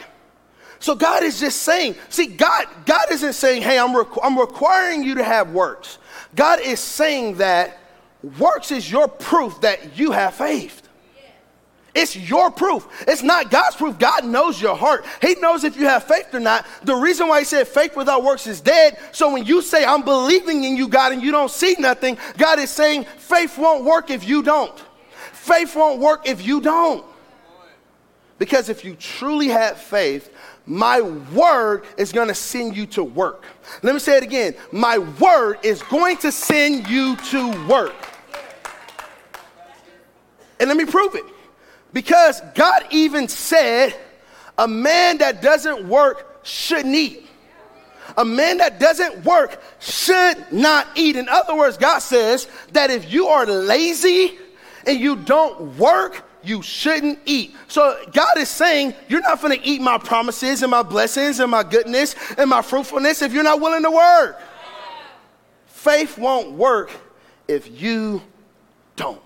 So 0.78 0.94
God 0.94 1.22
is 1.22 1.40
just 1.40 1.62
saying, 1.62 1.96
see, 2.08 2.26
God, 2.26 2.66
God 2.84 3.10
isn't 3.10 3.32
saying, 3.32 3.62
hey, 3.62 3.78
I'm, 3.78 3.94
requ- 3.94 4.20
I'm 4.22 4.38
requiring 4.38 5.02
you 5.02 5.16
to 5.16 5.24
have 5.24 5.52
works. 5.52 5.98
God 6.34 6.60
is 6.60 6.80
saying 6.80 7.36
that 7.36 7.78
works 8.38 8.70
is 8.70 8.90
your 8.90 9.08
proof 9.08 9.60
that 9.62 9.98
you 9.98 10.12
have 10.12 10.34
faith. 10.34 10.82
It's 11.94 12.14
your 12.14 12.50
proof. 12.50 12.86
It's 13.08 13.22
not 13.22 13.50
God's 13.50 13.74
proof. 13.74 13.98
God 13.98 14.26
knows 14.26 14.60
your 14.60 14.76
heart. 14.76 15.06
He 15.22 15.34
knows 15.36 15.64
if 15.64 15.78
you 15.78 15.86
have 15.86 16.04
faith 16.04 16.26
or 16.34 16.40
not. 16.40 16.66
The 16.82 16.94
reason 16.94 17.26
why 17.26 17.38
He 17.38 17.46
said 17.46 17.66
faith 17.66 17.96
without 17.96 18.22
works 18.22 18.46
is 18.46 18.60
dead. 18.60 18.98
So 19.12 19.32
when 19.32 19.46
you 19.46 19.62
say, 19.62 19.82
I'm 19.82 20.02
believing 20.02 20.64
in 20.64 20.76
you, 20.76 20.88
God, 20.88 21.12
and 21.12 21.22
you 21.22 21.32
don't 21.32 21.50
see 21.50 21.74
nothing, 21.78 22.18
God 22.36 22.58
is 22.58 22.68
saying 22.68 23.04
faith 23.16 23.56
won't 23.56 23.84
work 23.84 24.10
if 24.10 24.28
you 24.28 24.42
don't. 24.42 24.78
Faith 25.46 25.76
won't 25.76 26.00
work 26.00 26.26
if 26.26 26.44
you 26.44 26.60
don't. 26.60 27.04
Because 28.36 28.68
if 28.68 28.84
you 28.84 28.96
truly 28.96 29.46
have 29.46 29.78
faith, 29.78 30.28
my 30.66 31.00
word 31.00 31.84
is 31.96 32.10
going 32.10 32.26
to 32.26 32.34
send 32.34 32.76
you 32.76 32.84
to 32.86 33.04
work. 33.04 33.44
Let 33.82 33.94
me 33.94 34.00
say 34.00 34.16
it 34.16 34.24
again. 34.24 34.56
My 34.72 34.98
word 34.98 35.58
is 35.62 35.84
going 35.84 36.16
to 36.18 36.32
send 36.32 36.88
you 36.88 37.14
to 37.16 37.68
work. 37.68 37.94
And 40.58 40.68
let 40.68 40.76
me 40.76 40.84
prove 40.84 41.14
it. 41.14 41.24
Because 41.92 42.40
God 42.56 42.82
even 42.90 43.28
said, 43.28 43.94
a 44.58 44.66
man 44.66 45.18
that 45.18 45.42
doesn't 45.42 45.88
work 45.88 46.44
shouldn't 46.44 46.96
eat. 46.96 47.24
A 48.16 48.24
man 48.24 48.58
that 48.58 48.80
doesn't 48.80 49.24
work 49.24 49.62
should 49.78 50.44
not 50.50 50.88
eat. 50.96 51.14
In 51.14 51.28
other 51.28 51.54
words, 51.56 51.76
God 51.76 52.00
says 52.00 52.48
that 52.72 52.90
if 52.90 53.12
you 53.12 53.28
are 53.28 53.46
lazy, 53.46 54.38
and 54.86 54.98
you 55.00 55.16
don't 55.16 55.76
work, 55.76 56.24
you 56.42 56.62
shouldn't 56.62 57.18
eat. 57.26 57.54
So 57.68 57.96
God 58.12 58.38
is 58.38 58.48
saying, 58.48 58.94
you're 59.08 59.20
not 59.20 59.40
to 59.40 59.68
eat 59.68 59.80
my 59.80 59.98
promises 59.98 60.62
and 60.62 60.70
my 60.70 60.82
blessings 60.82 61.40
and 61.40 61.50
my 61.50 61.62
goodness 61.62 62.14
and 62.38 62.48
my 62.48 62.62
fruitfulness 62.62 63.22
if 63.22 63.32
you're 63.32 63.42
not 63.42 63.60
willing 63.60 63.82
to 63.82 63.90
work. 63.90 64.40
Faith 65.66 66.18
won't 66.18 66.52
work 66.52 66.90
if 67.48 67.80
you 67.80 68.22
don't. 68.94 69.20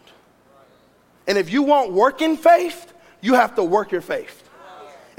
And 1.26 1.38
if 1.38 1.50
you 1.50 1.62
want 1.62 1.92
working 1.92 2.36
faith, 2.36 2.92
you 3.20 3.34
have 3.34 3.54
to 3.56 3.62
work 3.62 3.92
your 3.92 4.00
faith. 4.00 4.49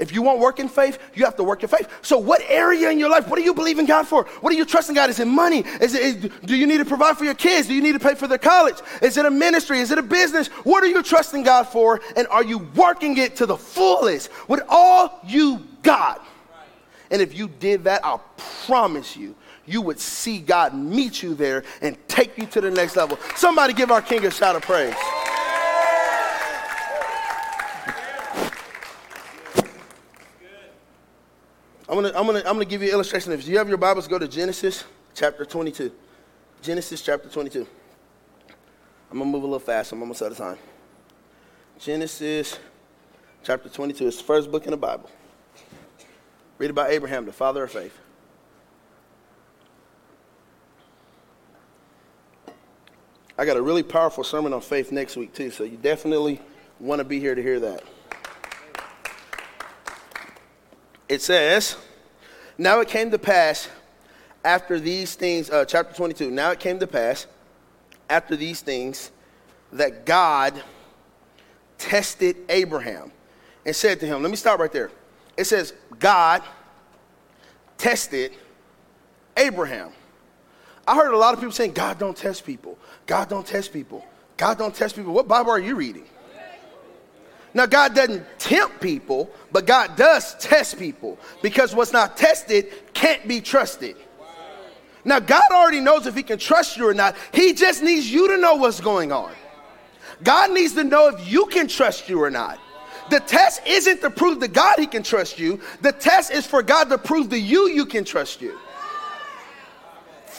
If 0.02 0.12
you 0.12 0.20
want 0.20 0.40
work 0.40 0.58
in 0.58 0.68
faith, 0.68 0.98
you 1.14 1.24
have 1.24 1.36
to 1.36 1.44
work 1.44 1.62
your 1.62 1.68
faith. 1.68 1.88
So, 2.02 2.18
what 2.18 2.42
area 2.48 2.90
in 2.90 2.98
your 2.98 3.08
life, 3.08 3.28
what 3.28 3.36
do 3.36 3.44
you 3.44 3.54
believe 3.54 3.78
in 3.78 3.86
God 3.86 4.08
for? 4.08 4.24
What 4.40 4.52
are 4.52 4.56
you 4.56 4.64
trusting 4.64 4.96
God? 4.96 5.10
Is 5.10 5.20
it 5.20 5.28
money? 5.28 5.60
Is 5.80 5.94
it, 5.94 6.02
is, 6.02 6.30
do 6.44 6.56
you 6.56 6.66
need 6.66 6.78
to 6.78 6.84
provide 6.84 7.16
for 7.16 7.24
your 7.24 7.34
kids? 7.34 7.68
Do 7.68 7.74
you 7.74 7.80
need 7.80 7.92
to 7.92 8.00
pay 8.00 8.16
for 8.16 8.26
their 8.26 8.36
college? 8.36 8.74
Is 9.00 9.16
it 9.16 9.24
a 9.24 9.30
ministry? 9.30 9.78
Is 9.78 9.92
it 9.92 9.98
a 9.98 10.02
business? 10.02 10.48
What 10.64 10.82
are 10.82 10.88
you 10.88 11.04
trusting 11.04 11.44
God 11.44 11.68
for? 11.68 12.00
And 12.16 12.26
are 12.28 12.42
you 12.42 12.58
working 12.74 13.16
it 13.16 13.36
to 13.36 13.46
the 13.46 13.56
fullest 13.56 14.28
with 14.48 14.60
all 14.68 15.20
you 15.24 15.64
got? 15.84 16.26
And 17.12 17.22
if 17.22 17.38
you 17.38 17.46
did 17.46 17.84
that, 17.84 18.04
I 18.04 18.18
promise 18.66 19.16
you, 19.16 19.36
you 19.66 19.82
would 19.82 20.00
see 20.00 20.40
God 20.40 20.74
meet 20.74 21.22
you 21.22 21.36
there 21.36 21.62
and 21.80 21.96
take 22.08 22.36
you 22.36 22.46
to 22.46 22.60
the 22.60 22.72
next 22.72 22.96
level. 22.96 23.20
Somebody 23.36 23.72
give 23.72 23.92
our 23.92 24.02
King 24.02 24.26
a 24.26 24.32
shout 24.32 24.56
of 24.56 24.62
praise. 24.62 24.96
I'm 31.92 32.00
gonna, 32.00 32.18
I'm 32.18 32.24
gonna, 32.24 32.38
I'm 32.38 32.54
gonna 32.54 32.64
give 32.64 32.80
you 32.80 32.88
an 32.88 32.94
illustration. 32.94 33.32
If 33.32 33.46
you 33.46 33.58
have 33.58 33.68
your 33.68 33.76
Bibles, 33.76 34.08
go 34.08 34.18
to 34.18 34.26
Genesis 34.26 34.84
chapter 35.14 35.44
22. 35.44 35.92
Genesis 36.62 37.02
chapter 37.02 37.28
22. 37.28 37.66
I'm 39.10 39.18
gonna 39.18 39.30
move 39.30 39.42
a 39.42 39.46
little 39.46 39.58
fast. 39.58 39.92
I'm 39.92 40.00
almost 40.00 40.22
out 40.22 40.32
of 40.32 40.38
time. 40.38 40.56
Genesis 41.78 42.58
chapter 43.42 43.68
22. 43.68 44.06
is 44.06 44.16
the 44.16 44.24
first 44.24 44.50
book 44.50 44.64
in 44.64 44.70
the 44.70 44.76
Bible. 44.78 45.10
Read 46.56 46.70
about 46.70 46.90
Abraham, 46.90 47.26
the 47.26 47.32
father 47.32 47.64
of 47.64 47.70
faith. 47.70 47.98
I 53.36 53.44
got 53.44 53.58
a 53.58 53.62
really 53.62 53.82
powerful 53.82 54.24
sermon 54.24 54.54
on 54.54 54.62
faith 54.62 54.92
next 54.92 55.18
week, 55.18 55.34
too, 55.34 55.50
so 55.50 55.62
you 55.64 55.76
definitely 55.76 56.40
want 56.80 57.00
to 57.00 57.04
be 57.04 57.20
here 57.20 57.34
to 57.34 57.42
hear 57.42 57.60
that. 57.60 57.84
It 61.12 61.20
says, 61.20 61.76
Now 62.56 62.80
it 62.80 62.88
came 62.88 63.10
to 63.10 63.18
pass 63.18 63.68
after 64.44 64.80
these 64.80 65.14
things, 65.14 65.50
uh, 65.50 65.66
chapter 65.66 65.94
22, 65.94 66.30
now 66.30 66.52
it 66.52 66.58
came 66.58 66.78
to 66.78 66.86
pass 66.86 67.26
after 68.08 68.34
these 68.34 68.62
things 68.62 69.10
that 69.72 70.06
God 70.06 70.60
tested 71.76 72.36
Abraham 72.48 73.12
and 73.66 73.76
said 73.76 74.00
to 74.00 74.06
him, 74.06 74.22
Let 74.22 74.30
me 74.30 74.36
stop 74.36 74.58
right 74.58 74.72
there. 74.72 74.90
It 75.36 75.44
says, 75.44 75.74
God 75.98 76.42
tested 77.76 78.32
Abraham. 79.36 79.90
I 80.88 80.96
heard 80.96 81.12
a 81.12 81.18
lot 81.18 81.34
of 81.34 81.40
people 81.40 81.52
saying, 81.52 81.72
God 81.72 81.98
don't 81.98 82.16
test 82.16 82.46
people. 82.46 82.78
God 83.06 83.28
don't 83.28 83.46
test 83.46 83.70
people. 83.70 84.02
God 84.38 84.56
don't 84.56 84.74
test 84.74 84.96
people. 84.96 85.12
What 85.12 85.28
Bible 85.28 85.50
are 85.50 85.60
you 85.60 85.76
reading? 85.76 86.06
Now, 87.54 87.66
God 87.66 87.94
doesn't 87.94 88.24
tempt 88.38 88.80
people, 88.80 89.30
but 89.50 89.66
God 89.66 89.96
does 89.96 90.34
test 90.36 90.78
people 90.78 91.18
because 91.42 91.74
what's 91.74 91.92
not 91.92 92.16
tested 92.16 92.72
can't 92.94 93.26
be 93.28 93.40
trusted. 93.40 93.96
Now, 95.04 95.18
God 95.18 95.44
already 95.50 95.80
knows 95.80 96.06
if 96.06 96.14
He 96.14 96.22
can 96.22 96.38
trust 96.38 96.76
you 96.76 96.88
or 96.88 96.94
not. 96.94 97.16
He 97.32 97.52
just 97.52 97.82
needs 97.82 98.10
you 98.10 98.28
to 98.28 98.36
know 98.36 98.54
what's 98.54 98.80
going 98.80 99.12
on. 99.12 99.32
God 100.22 100.52
needs 100.52 100.74
to 100.74 100.84
know 100.84 101.08
if 101.08 101.30
you 101.30 101.46
can 101.46 101.68
trust 101.68 102.08
you 102.08 102.22
or 102.22 102.30
not. 102.30 102.58
The 103.10 103.20
test 103.20 103.62
isn't 103.66 104.00
to 104.00 104.10
prove 104.10 104.40
to 104.40 104.48
God 104.48 104.78
He 104.78 104.86
can 104.86 105.02
trust 105.02 105.38
you, 105.38 105.60
the 105.80 105.92
test 105.92 106.30
is 106.30 106.46
for 106.46 106.62
God 106.62 106.88
to 106.88 106.98
prove 106.98 107.30
to 107.30 107.38
you 107.38 107.68
you 107.68 107.84
can 107.84 108.04
trust 108.04 108.40
you. 108.40 108.58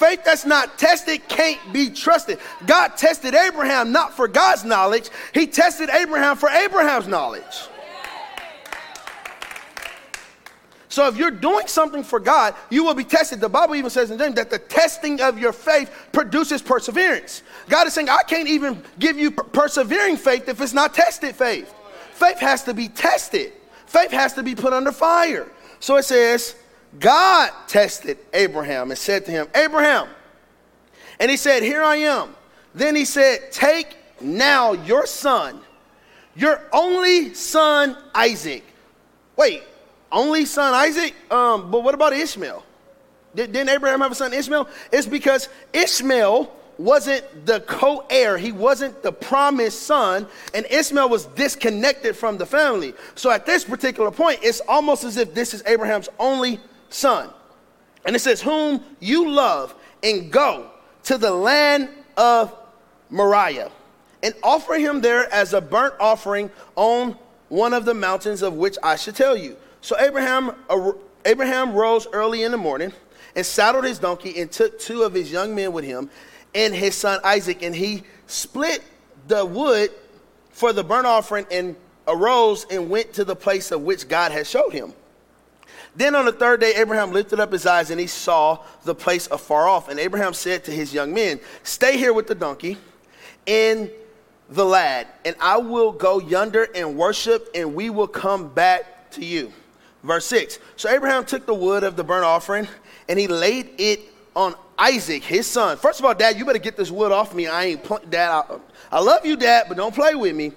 Faith 0.03 0.25
that's 0.25 0.45
not 0.45 0.77
tested 0.77 1.25
can't 1.29 1.71
be 1.71 1.89
trusted. 1.89 2.37
God 2.65 2.97
tested 2.97 3.33
Abraham 3.33 3.93
not 3.93 4.13
for 4.13 4.27
God's 4.27 4.65
knowledge, 4.65 5.09
He 5.33 5.47
tested 5.47 5.89
Abraham 5.89 6.35
for 6.35 6.49
Abraham's 6.49 7.07
knowledge. 7.07 7.69
So 10.89 11.07
if 11.07 11.15
you're 11.15 11.31
doing 11.31 11.67
something 11.67 12.03
for 12.03 12.19
God, 12.19 12.53
you 12.69 12.83
will 12.83 12.93
be 12.95 13.05
tested. 13.05 13.39
The 13.39 13.47
Bible 13.47 13.75
even 13.75 13.89
says 13.89 14.11
in 14.11 14.17
James 14.17 14.35
that 14.35 14.49
the 14.49 14.59
testing 14.59 15.21
of 15.21 15.39
your 15.39 15.53
faith 15.53 15.89
produces 16.11 16.61
perseverance. 16.61 17.41
God 17.69 17.87
is 17.87 17.93
saying, 17.93 18.09
I 18.09 18.23
can't 18.23 18.49
even 18.49 18.83
give 18.99 19.17
you 19.17 19.31
persevering 19.31 20.17
faith 20.17 20.49
if 20.49 20.59
it's 20.59 20.73
not 20.73 20.93
tested 20.93 21.33
faith. 21.33 21.73
Faith 22.11 22.39
has 22.39 22.63
to 22.63 22.73
be 22.73 22.89
tested. 22.89 23.53
Faith 23.85 24.11
has 24.11 24.33
to 24.33 24.43
be 24.43 24.53
put 24.53 24.73
under 24.73 24.91
fire. 24.91 25.47
So 25.79 25.95
it 25.95 26.03
says, 26.03 26.55
God 26.99 27.51
tested 27.67 28.17
Abraham 28.33 28.91
and 28.91 28.97
said 28.97 29.25
to 29.25 29.31
him, 29.31 29.47
Abraham. 29.55 30.07
And 31.19 31.31
he 31.31 31.37
said, 31.37 31.63
Here 31.63 31.81
I 31.81 31.97
am. 31.97 32.35
Then 32.75 32.95
he 32.95 33.05
said, 33.05 33.51
Take 33.51 33.95
now 34.21 34.73
your 34.73 35.05
son, 35.05 35.59
your 36.35 36.61
only 36.71 37.33
son 37.33 37.97
Isaac. 38.13 38.63
Wait, 39.35 39.63
only 40.11 40.45
son 40.45 40.73
Isaac? 40.73 41.13
Um, 41.31 41.71
but 41.71 41.83
what 41.83 41.95
about 41.95 42.13
Ishmael? 42.13 42.63
Didn't 43.35 43.69
Abraham 43.69 44.01
have 44.01 44.11
a 44.11 44.15
son 44.15 44.31
Ishmael? 44.33 44.69
It's 44.91 45.07
because 45.07 45.49
Ishmael 45.73 46.53
wasn't 46.77 47.45
the 47.45 47.61
co 47.61 48.05
heir, 48.09 48.37
he 48.37 48.51
wasn't 48.51 49.01
the 49.03 49.11
promised 49.11 49.83
son, 49.83 50.27
and 50.53 50.65
Ishmael 50.69 51.09
was 51.09 51.25
disconnected 51.27 52.15
from 52.15 52.37
the 52.37 52.45
family. 52.45 52.93
So 53.15 53.31
at 53.31 53.45
this 53.45 53.63
particular 53.63 54.11
point, 54.11 54.39
it's 54.43 54.61
almost 54.67 55.03
as 55.03 55.17
if 55.17 55.33
this 55.33 55.53
is 55.53 55.63
Abraham's 55.65 56.09
only 56.19 56.59
son. 56.93 57.29
And 58.05 58.15
it 58.15 58.19
says, 58.19 58.41
Whom 58.41 58.83
you 58.99 59.29
love, 59.29 59.75
and 60.01 60.31
go 60.31 60.69
to 61.03 61.17
the 61.17 61.31
land 61.31 61.89
of 62.17 62.55
Moriah, 63.09 63.71
and 64.21 64.33
offer 64.43 64.75
him 64.75 65.01
there 65.01 65.31
as 65.33 65.53
a 65.53 65.61
burnt 65.61 65.95
offering 65.99 66.49
on 66.75 67.17
one 67.49 67.73
of 67.73 67.85
the 67.85 67.93
mountains 67.93 68.41
of 68.41 68.53
which 68.53 68.77
I 68.81 68.95
should 68.95 69.15
tell 69.15 69.37
you. 69.37 69.57
So 69.81 69.99
Abraham, 69.99 70.55
Abraham 71.25 71.73
rose 71.73 72.07
early 72.13 72.43
in 72.43 72.51
the 72.51 72.57
morning 72.57 72.93
and 73.35 73.45
saddled 73.45 73.83
his 73.83 73.99
donkey 73.99 74.39
and 74.39 74.51
took 74.51 74.79
two 74.79 75.03
of 75.03 75.13
his 75.13 75.31
young 75.31 75.53
men 75.53 75.73
with 75.73 75.85
him 75.85 76.09
and 76.55 76.73
his 76.73 76.95
son 76.95 77.19
Isaac, 77.23 77.61
and 77.63 77.75
he 77.75 78.03
split 78.27 78.83
the 79.27 79.45
wood 79.45 79.91
for 80.49 80.73
the 80.73 80.83
burnt 80.83 81.07
offering 81.07 81.45
and 81.51 81.75
arose 82.07 82.65
and 82.69 82.89
went 82.89 83.13
to 83.13 83.23
the 83.23 83.35
place 83.35 83.71
of 83.71 83.81
which 83.81 84.07
God 84.07 84.31
had 84.31 84.45
showed 84.45 84.71
him. 84.71 84.93
Then 85.95 86.15
on 86.15 86.25
the 86.25 86.31
third 86.31 86.59
day, 86.59 86.73
Abraham 86.75 87.11
lifted 87.11 87.39
up 87.39 87.51
his 87.51 87.65
eyes 87.65 87.91
and 87.91 87.99
he 87.99 88.07
saw 88.07 88.59
the 88.83 88.95
place 88.95 89.27
afar 89.27 89.67
off. 89.67 89.89
And 89.89 89.99
Abraham 89.99 90.33
said 90.33 90.63
to 90.65 90.71
his 90.71 90.93
young 90.93 91.13
men, 91.13 91.39
Stay 91.63 91.97
here 91.97 92.13
with 92.13 92.27
the 92.27 92.35
donkey 92.35 92.77
and 93.45 93.91
the 94.49 94.65
lad, 94.65 95.07
and 95.25 95.35
I 95.39 95.57
will 95.57 95.91
go 95.91 96.19
yonder 96.19 96.67
and 96.75 96.95
worship, 96.97 97.49
and 97.55 97.73
we 97.73 97.89
will 97.89 98.07
come 98.07 98.49
back 98.49 99.11
to 99.11 99.25
you. 99.25 99.51
Verse 100.03 100.25
6 100.25 100.59
So 100.75 100.89
Abraham 100.89 101.25
took 101.25 101.45
the 101.45 101.53
wood 101.53 101.83
of 101.83 101.95
the 101.95 102.03
burnt 102.03 102.25
offering 102.25 102.67
and 103.07 103.17
he 103.17 103.27
laid 103.27 103.69
it 103.77 104.01
on 104.35 104.55
Isaac, 104.77 105.23
his 105.23 105.47
son. 105.47 105.77
First 105.77 105.99
of 105.99 106.05
all, 106.05 106.13
Dad, 106.13 106.37
you 106.37 106.45
better 106.45 106.59
get 106.59 106.75
this 106.75 106.91
wood 106.91 107.11
off 107.11 107.33
me. 107.33 107.47
I 107.47 107.65
ain't, 107.65 107.83
pl- 107.83 108.01
Dad, 108.09 108.31
I, 108.31 108.57
I 108.91 108.99
love 108.99 109.25
you, 109.25 109.35
Dad, 109.35 109.65
but 109.67 109.77
don't 109.77 109.93
play 109.93 110.15
with 110.15 110.35
me. 110.35 110.51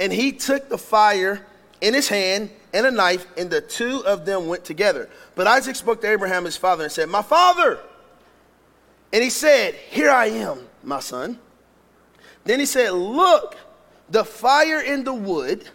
And 0.00 0.12
he 0.12 0.32
took 0.32 0.68
the 0.68 0.78
fire 0.78 1.44
in 1.80 1.94
his 1.94 2.08
hand 2.08 2.50
and 2.72 2.86
a 2.86 2.90
knife, 2.90 3.26
and 3.36 3.50
the 3.50 3.60
two 3.60 4.04
of 4.04 4.26
them 4.26 4.46
went 4.46 4.64
together. 4.64 5.08
But 5.34 5.46
Isaac 5.46 5.76
spoke 5.76 6.00
to 6.02 6.10
Abraham, 6.10 6.44
his 6.44 6.56
father, 6.56 6.84
and 6.84 6.92
said, 6.92 7.08
My 7.08 7.22
father! 7.22 7.78
And 9.12 9.22
he 9.22 9.30
said, 9.30 9.74
Here 9.74 10.10
I 10.10 10.26
am, 10.26 10.60
my 10.82 11.00
son. 11.00 11.38
Then 12.44 12.60
he 12.60 12.66
said, 12.66 12.90
Look, 12.90 13.56
the 14.10 14.24
fire 14.24 14.80
in 14.80 15.04
the 15.04 15.14
wood 15.14 15.68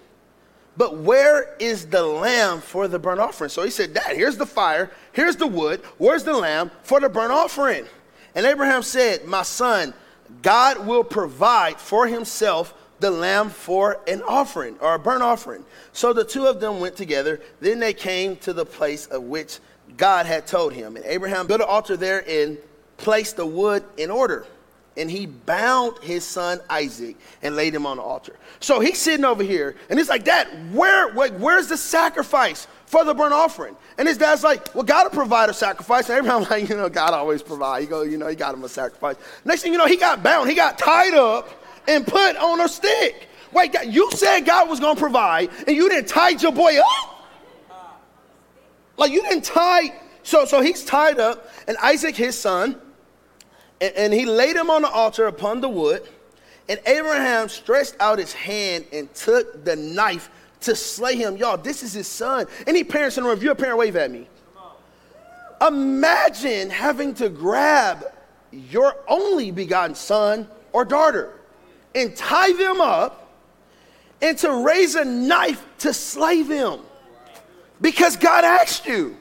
but 0.76 0.98
where 0.98 1.56
is 1.60 1.86
the 1.88 2.04
lamb 2.04 2.62
for 2.62 2.88
the 2.88 2.98
burnt 2.98 3.20
offering? 3.20 3.50
So 3.50 3.64
he 3.64 3.70
said, 3.70 3.94
Dad, 3.94 4.16
here's 4.16 4.38
the 4.38 4.46
fire, 4.46 4.92
here's 5.12 5.36
the 5.36 5.48
wood, 5.48 5.82
where's 5.98 6.24
the 6.24 6.34
lamb 6.34 6.72
for 6.82 7.00
the 7.00 7.10
burnt 7.10 7.32
offering? 7.32 7.86
And 8.34 8.46
Abraham 8.46 8.82
said, 8.82 9.26
My 9.26 9.44
son, 9.44 9.94
God 10.42 10.88
will 10.88 11.04
provide 11.04 11.80
for 11.80 12.08
himself 12.08 12.74
the 13.04 13.12
lamb 13.12 13.50
for 13.50 14.00
an 14.08 14.22
offering 14.24 14.78
or 14.80 14.96
a 14.96 15.00
burnt 15.00 15.22
offering. 15.22 15.66
So 15.92 16.14
the 16.14 16.24
two 16.24 16.46
of 16.46 16.60
them 16.62 16.80
went 16.80 16.96
together. 16.96 17.42
Then 17.60 17.80
they 17.80 17.94
came 17.94 18.38
to 18.38 18.54
the 18.54 18.66
place 18.66 19.08
of 19.08 19.24
which 19.24 19.60
God 19.98 20.26
had 20.26 20.48
told 20.48 20.74
him. 20.74 20.96
And 20.96 21.06
Abraham 21.06 21.46
built 21.46 21.60
an 21.60 21.68
altar 21.68 21.98
there 21.98 22.24
and 22.28 22.58
placed 22.98 23.36
the 23.36 23.46
wood 23.46 23.84
in 23.98 24.10
order 24.10 24.48
and 24.96 25.10
he 25.10 25.26
bound 25.26 25.98
his 26.04 26.24
son 26.24 26.60
Isaac 26.70 27.16
and 27.42 27.56
laid 27.56 27.74
him 27.74 27.86
on 27.86 27.98
the 27.98 28.04
altar. 28.04 28.36
So 28.60 28.80
he's 28.80 29.00
sitting 29.00 29.26
over 29.26 29.42
here, 29.42 29.76
and 29.90 29.98
he's 29.98 30.08
like, 30.08 30.24
Dad, 30.24 30.48
where, 30.72 31.12
where, 31.14 31.32
where's 31.32 31.68
the 31.68 31.78
sacrifice 31.78 32.68
for 32.86 33.04
the 33.04 33.16
burnt 33.16 33.34
offering? 33.34 33.76
And 33.98 34.08
his 34.08 34.20
dad's 34.20 34.44
like, 34.44 34.74
Well, 34.76 34.84
God 34.84 35.06
will 35.06 35.18
provide 35.18 35.50
a 35.50 35.54
sacrifice. 35.54 36.10
And 36.10 36.20
Abraham's 36.20 36.50
like, 36.52 36.70
You 36.70 36.78
know, 36.78 36.90
God 36.90 37.14
always 37.14 37.42
provides. 37.42 37.84
He 37.84 37.90
goes, 37.90 38.12
You 38.12 38.18
know, 38.18 38.28
he 38.28 38.36
got 38.36 38.54
him 38.54 38.64
a 38.64 38.70
sacrifice. 38.70 39.16
Next 39.46 39.64
thing 39.64 39.72
you 39.72 39.80
know, 39.80 39.88
he 39.88 39.98
got 39.98 40.22
bound, 40.22 40.50
he 40.50 40.56
got 40.56 40.78
tied 40.78 41.16
up 41.16 41.63
and 41.88 42.06
put 42.06 42.36
on 42.38 42.62
a 42.62 42.68
stick. 42.68 43.28
Wait, 43.52 43.76
you 43.88 44.10
said 44.12 44.42
God 44.42 44.70
was 44.70 44.80
going 44.80 44.96
to 44.96 45.02
provide, 45.02 45.50
and 45.68 45.76
you 45.76 45.88
didn't 45.90 46.08
tie 46.08 46.30
your 46.30 46.52
boy 46.52 46.78
up? 46.80 47.28
Like, 48.98 49.12
you 49.12 49.22
didn't 49.22 49.44
tie. 49.44 49.94
So, 50.24 50.46
so 50.46 50.62
he's 50.62 50.84
tied 50.84 51.20
up, 51.20 51.50
and 51.68 51.78
Isaac, 51.78 52.16
his 52.16 52.38
son, 52.38 52.80
and, 53.82 53.94
and 53.96 54.14
he 54.14 54.26
laid 54.26 54.56
him 54.56 54.70
on 54.70 54.84
the 54.84 54.90
altar 54.90 55.28
upon 55.28 55.62
the 55.62 55.70
wood. 55.70 56.08
And 56.70 56.80
Abraham 56.86 57.50
stretched 57.50 57.96
out 58.00 58.20
his 58.20 58.32
hand 58.32 58.86
and 58.94 59.14
took 59.14 59.66
the 59.66 59.76
knife 59.76 60.30
to 60.62 60.76
slay 60.76 61.16
him. 61.16 61.36
Y'all, 61.36 61.58
this 61.58 61.84
is 61.84 61.92
his 61.92 62.08
son. 62.08 62.48
Any 62.66 62.86
parents 62.86 63.18
in 63.18 63.24
the 63.24 63.30
room, 63.30 63.38
if 63.38 63.44
you're 63.44 63.52
a 63.52 63.56
parent, 63.56 63.78
wave 63.78 63.98
at 63.98 64.10
me. 64.10 64.28
Imagine 65.66 66.70
having 66.70 67.14
to 67.16 67.30
grab 67.30 68.06
your 68.52 68.96
only 69.08 69.52
begotten 69.52 69.96
son 69.96 70.48
or 70.72 70.86
daughter 70.86 71.34
and 71.96 72.16
tie 72.16 72.54
them 72.54 72.82
up 72.82 73.32
and 74.22 74.38
to 74.40 74.64
raise 74.66 74.96
a 74.96 75.06
knife 75.06 75.66
to 75.80 75.94
slay 75.94 76.44
them 76.44 76.80
because 77.82 78.16
God 78.16 78.44
asked 78.44 78.86
you. 78.86 79.18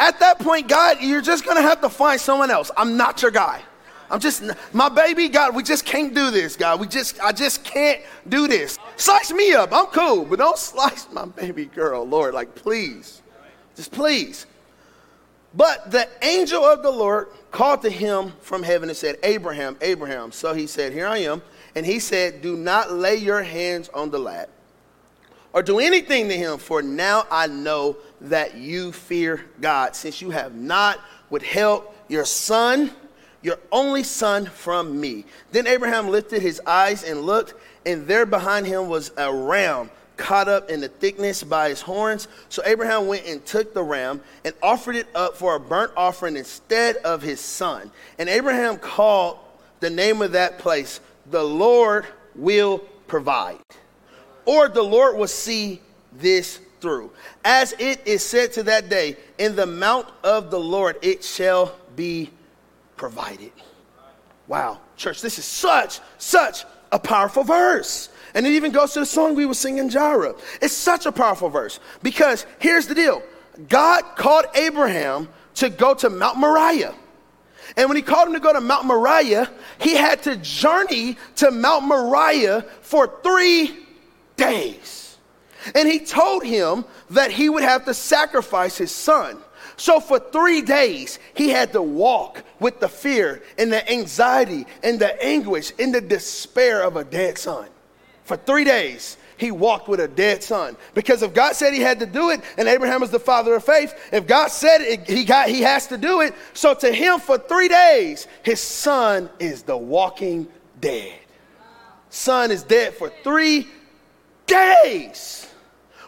At 0.00 0.18
that 0.20 0.40
point, 0.40 0.68
God, 0.68 0.98
you're 1.00 1.22
just 1.22 1.44
gonna 1.44 1.62
have 1.62 1.80
to 1.82 1.88
find 1.88 2.20
someone 2.20 2.50
else. 2.50 2.70
I'm 2.76 2.96
not 2.96 3.22
your 3.22 3.30
guy. 3.30 3.62
I'm 4.10 4.20
just 4.20 4.42
my 4.72 4.88
baby, 4.88 5.28
God. 5.28 5.54
We 5.54 5.62
just 5.62 5.84
can't 5.84 6.14
do 6.14 6.30
this, 6.30 6.56
God. 6.56 6.80
We 6.80 6.86
just, 6.86 7.20
I 7.20 7.32
just 7.32 7.64
can't 7.64 8.00
do 8.28 8.48
this. 8.48 8.78
Slice 8.96 9.32
me 9.32 9.54
up. 9.54 9.72
I'm 9.72 9.86
cool, 9.86 10.24
but 10.24 10.38
don't 10.38 10.58
slice 10.58 11.06
my 11.12 11.24
baby 11.24 11.66
girl, 11.66 12.06
Lord. 12.06 12.34
Like, 12.34 12.54
please, 12.54 13.22
just 13.76 13.92
please. 13.92 14.46
But 15.54 15.90
the 15.90 16.08
angel 16.22 16.64
of 16.64 16.82
the 16.82 16.90
Lord 16.90 17.28
called 17.50 17.82
to 17.82 17.90
him 17.90 18.32
from 18.40 18.62
heaven 18.62 18.88
and 18.88 18.98
said, 18.98 19.16
Abraham, 19.22 19.76
Abraham. 19.80 20.32
So 20.32 20.52
he 20.52 20.66
said, 20.66 20.92
Here 20.92 21.06
I 21.06 21.18
am. 21.18 21.42
And 21.74 21.84
he 21.84 21.98
said, 21.98 22.42
Do 22.42 22.56
not 22.56 22.92
lay 22.92 23.16
your 23.16 23.42
hands 23.42 23.88
on 23.92 24.10
the 24.10 24.18
lad 24.18 24.48
or 25.52 25.62
do 25.62 25.78
anything 25.78 26.28
to 26.28 26.36
him, 26.36 26.58
for 26.58 26.82
now 26.82 27.26
I 27.30 27.46
know 27.46 27.96
that 28.22 28.56
you 28.56 28.90
fear 28.90 29.44
God, 29.60 29.94
since 29.94 30.20
you 30.20 30.30
have 30.30 30.54
not 30.54 31.00
withheld 31.30 31.84
your 32.08 32.24
son 32.24 32.90
your 33.44 33.58
only 33.70 34.02
son 34.02 34.46
from 34.46 34.98
me. 34.98 35.26
Then 35.52 35.66
Abraham 35.66 36.08
lifted 36.08 36.40
his 36.40 36.60
eyes 36.66 37.04
and 37.04 37.20
looked, 37.20 37.52
and 37.84 38.06
there 38.06 38.24
behind 38.24 38.66
him 38.66 38.88
was 38.88 39.12
a 39.18 39.32
ram 39.32 39.90
caught 40.16 40.48
up 40.48 40.70
in 40.70 40.80
the 40.80 40.88
thickness 40.88 41.42
by 41.42 41.68
his 41.68 41.82
horns. 41.82 42.26
So 42.48 42.62
Abraham 42.64 43.06
went 43.06 43.26
and 43.26 43.44
took 43.44 43.74
the 43.74 43.82
ram 43.82 44.22
and 44.46 44.54
offered 44.62 44.96
it 44.96 45.08
up 45.14 45.36
for 45.36 45.56
a 45.56 45.60
burnt 45.60 45.92
offering 45.94 46.36
instead 46.36 46.96
of 46.96 47.20
his 47.20 47.38
son. 47.38 47.90
And 48.18 48.30
Abraham 48.30 48.78
called 48.78 49.38
the 49.80 49.90
name 49.90 50.22
of 50.22 50.32
that 50.32 50.58
place, 50.58 51.00
The 51.30 51.42
Lord 51.42 52.06
Will 52.34 52.78
Provide, 53.06 53.58
or 54.44 54.68
the 54.68 54.82
Lord 54.82 55.16
will 55.16 55.28
see 55.28 55.80
this 56.12 56.58
through. 56.80 57.10
As 57.44 57.72
it 57.78 58.06
is 58.06 58.22
said 58.22 58.52
to 58.54 58.62
that 58.64 58.88
day, 58.88 59.16
In 59.38 59.56
the 59.56 59.66
mount 59.66 60.06
of 60.22 60.50
the 60.50 60.60
Lord 60.60 60.96
it 61.02 61.24
shall 61.24 61.74
be 61.96 62.30
provided. 62.96 63.52
Wow, 64.46 64.80
church, 64.96 65.22
this 65.22 65.38
is 65.38 65.44
such, 65.44 66.00
such 66.18 66.64
a 66.92 66.98
powerful 66.98 67.44
verse. 67.44 68.10
And 68.34 68.46
it 68.46 68.50
even 68.50 68.72
goes 68.72 68.92
to 68.92 69.00
the 69.00 69.06
song 69.06 69.34
we 69.34 69.46
were 69.46 69.54
singing, 69.54 69.88
Jireh. 69.88 70.34
It's 70.60 70.74
such 70.74 71.06
a 71.06 71.12
powerful 71.12 71.48
verse 71.48 71.80
because 72.02 72.46
here's 72.58 72.86
the 72.86 72.94
deal 72.94 73.22
God 73.68 74.02
called 74.16 74.46
Abraham 74.54 75.28
to 75.54 75.70
go 75.70 75.94
to 75.94 76.10
Mount 76.10 76.38
Moriah. 76.38 76.94
And 77.76 77.88
when 77.88 77.96
he 77.96 78.02
called 78.02 78.28
him 78.28 78.34
to 78.34 78.40
go 78.40 78.52
to 78.52 78.60
Mount 78.60 78.86
Moriah, 78.86 79.50
he 79.78 79.94
had 79.94 80.22
to 80.24 80.36
journey 80.36 81.16
to 81.36 81.50
Mount 81.50 81.84
Moriah 81.84 82.62
for 82.80 83.20
three 83.22 83.76
days. 84.36 85.16
And 85.74 85.88
he 85.88 86.00
told 86.00 86.44
him 86.44 86.84
that 87.10 87.30
he 87.30 87.48
would 87.48 87.62
have 87.62 87.84
to 87.86 87.94
sacrifice 87.94 88.76
his 88.76 88.90
son. 88.90 89.38
So 89.76 89.98
for 89.98 90.18
three 90.18 90.62
days, 90.62 91.18
he 91.34 91.48
had 91.48 91.72
to 91.72 91.82
walk 91.82 92.42
with 92.60 92.80
the 92.80 92.88
fear 92.88 93.42
and 93.58 93.72
the 93.72 93.90
anxiety 93.90 94.66
and 94.82 95.00
the 95.00 95.20
anguish 95.24 95.72
and 95.78 95.94
the 95.94 96.00
despair 96.00 96.82
of 96.82 96.96
a 96.96 97.04
dead 97.04 97.38
son. 97.38 97.68
For 98.24 98.36
three 98.36 98.64
days, 98.64 99.16
he 99.36 99.50
walked 99.50 99.88
with 99.88 100.00
a 100.00 100.08
dead 100.08 100.42
son. 100.42 100.76
Because 100.94 101.22
if 101.22 101.34
God 101.34 101.54
said 101.54 101.72
he 101.72 101.80
had 101.80 102.00
to 102.00 102.06
do 102.06 102.30
it, 102.30 102.40
and 102.56 102.68
Abraham 102.68 103.00
was 103.00 103.10
the 103.10 103.20
father 103.20 103.54
of 103.54 103.64
faith, 103.64 103.94
if 104.12 104.26
God 104.26 104.48
said 104.48 104.80
it, 104.80 105.08
he, 105.08 105.24
got, 105.24 105.48
he 105.48 105.62
has 105.62 105.86
to 105.88 105.98
do 105.98 106.20
it. 106.20 106.34
So 106.52 106.74
to 106.74 106.92
him, 106.92 107.20
for 107.20 107.38
three 107.38 107.68
days, 107.68 108.26
his 108.42 108.60
son 108.60 109.30
is 109.38 109.62
the 109.62 109.76
walking 109.76 110.46
dead. 110.80 111.18
Son 112.10 112.50
is 112.50 112.62
dead 112.62 112.94
for 112.94 113.10
three 113.22 113.66
days. 114.46 115.50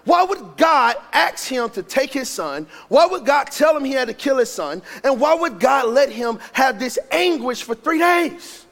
Why 0.05 0.23
would 0.23 0.57
God 0.57 0.97
ask 1.13 1.49
him 1.49 1.69
to 1.71 1.83
take 1.83 2.13
his 2.13 2.29
son? 2.29 2.69
Why 2.89 3.07
would 3.07 3.25
God 3.25 3.47
tell 3.47 3.77
him 3.77 3.85
he 3.85 3.93
had 3.93 4.07
to 4.07 4.15
kill 4.15 4.39
his 4.39 4.53
son? 4.53 4.83
And 5.03 5.21
why 5.21 5.35
would 5.35 5.59
God 5.59 5.89
let 5.89 6.11
him 6.11 6.39
have 6.53 6.79
this 6.79 6.97
anguish 7.11 7.65
for 7.65 7.75
three 7.75 7.99
days? 7.99 8.66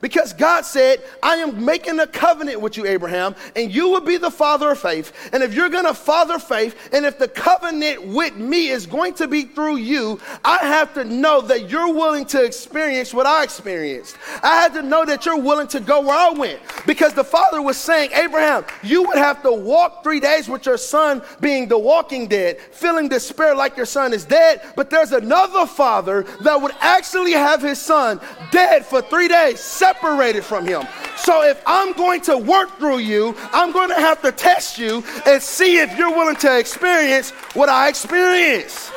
Because 0.00 0.32
God 0.32 0.64
said, 0.64 1.02
I 1.22 1.36
am 1.36 1.64
making 1.64 1.98
a 1.98 2.06
covenant 2.06 2.60
with 2.60 2.76
you, 2.76 2.86
Abraham, 2.86 3.34
and 3.56 3.74
you 3.74 3.88
will 3.88 4.00
be 4.00 4.16
the 4.16 4.30
father 4.30 4.70
of 4.70 4.78
faith. 4.78 5.12
And 5.32 5.42
if 5.42 5.54
you're 5.54 5.68
going 5.68 5.86
to 5.86 5.94
father 5.94 6.38
faith, 6.38 6.90
and 6.92 7.04
if 7.04 7.18
the 7.18 7.26
covenant 7.26 8.06
with 8.06 8.36
me 8.36 8.68
is 8.68 8.86
going 8.86 9.14
to 9.14 9.26
be 9.26 9.42
through 9.42 9.76
you, 9.76 10.20
I 10.44 10.58
have 10.58 10.94
to 10.94 11.04
know 11.04 11.40
that 11.42 11.68
you're 11.68 11.92
willing 11.92 12.26
to 12.26 12.44
experience 12.44 13.12
what 13.12 13.26
I 13.26 13.42
experienced. 13.42 14.16
I 14.42 14.60
had 14.60 14.74
to 14.74 14.82
know 14.82 15.04
that 15.04 15.26
you're 15.26 15.40
willing 15.40 15.68
to 15.68 15.80
go 15.80 16.00
where 16.00 16.16
I 16.16 16.30
went. 16.30 16.60
Because 16.86 17.14
the 17.14 17.24
father 17.24 17.60
was 17.60 17.76
saying, 17.76 18.10
Abraham, 18.12 18.64
you 18.82 19.02
would 19.02 19.18
have 19.18 19.42
to 19.42 19.52
walk 19.52 20.04
three 20.04 20.20
days 20.20 20.48
with 20.48 20.66
your 20.66 20.78
son 20.78 21.22
being 21.40 21.66
the 21.66 21.78
walking 21.78 22.28
dead, 22.28 22.60
feeling 22.60 23.08
despair 23.08 23.54
like 23.54 23.76
your 23.76 23.86
son 23.86 24.12
is 24.12 24.24
dead. 24.24 24.62
But 24.76 24.90
there's 24.90 25.12
another 25.12 25.66
father 25.66 26.22
that 26.42 26.60
would 26.60 26.72
actually 26.80 27.32
have 27.32 27.62
his 27.62 27.80
son 27.80 28.20
dead 28.52 28.86
for 28.86 29.02
three 29.02 29.28
days 29.28 29.60
separated 29.88 30.44
from 30.44 30.66
him. 30.66 30.82
So 31.16 31.42
if 31.42 31.62
I'm 31.66 31.92
going 31.92 32.20
to 32.22 32.36
work 32.36 32.78
through 32.78 32.98
you, 32.98 33.34
I'm 33.52 33.72
going 33.72 33.88
to 33.88 33.94
have 33.94 34.20
to 34.22 34.32
test 34.32 34.78
you 34.78 35.02
and 35.26 35.42
see 35.42 35.78
if 35.78 35.96
you're 35.96 36.10
willing 36.10 36.36
to 36.36 36.58
experience 36.58 37.30
what 37.54 37.68
I 37.68 37.88
experience. 37.88 38.90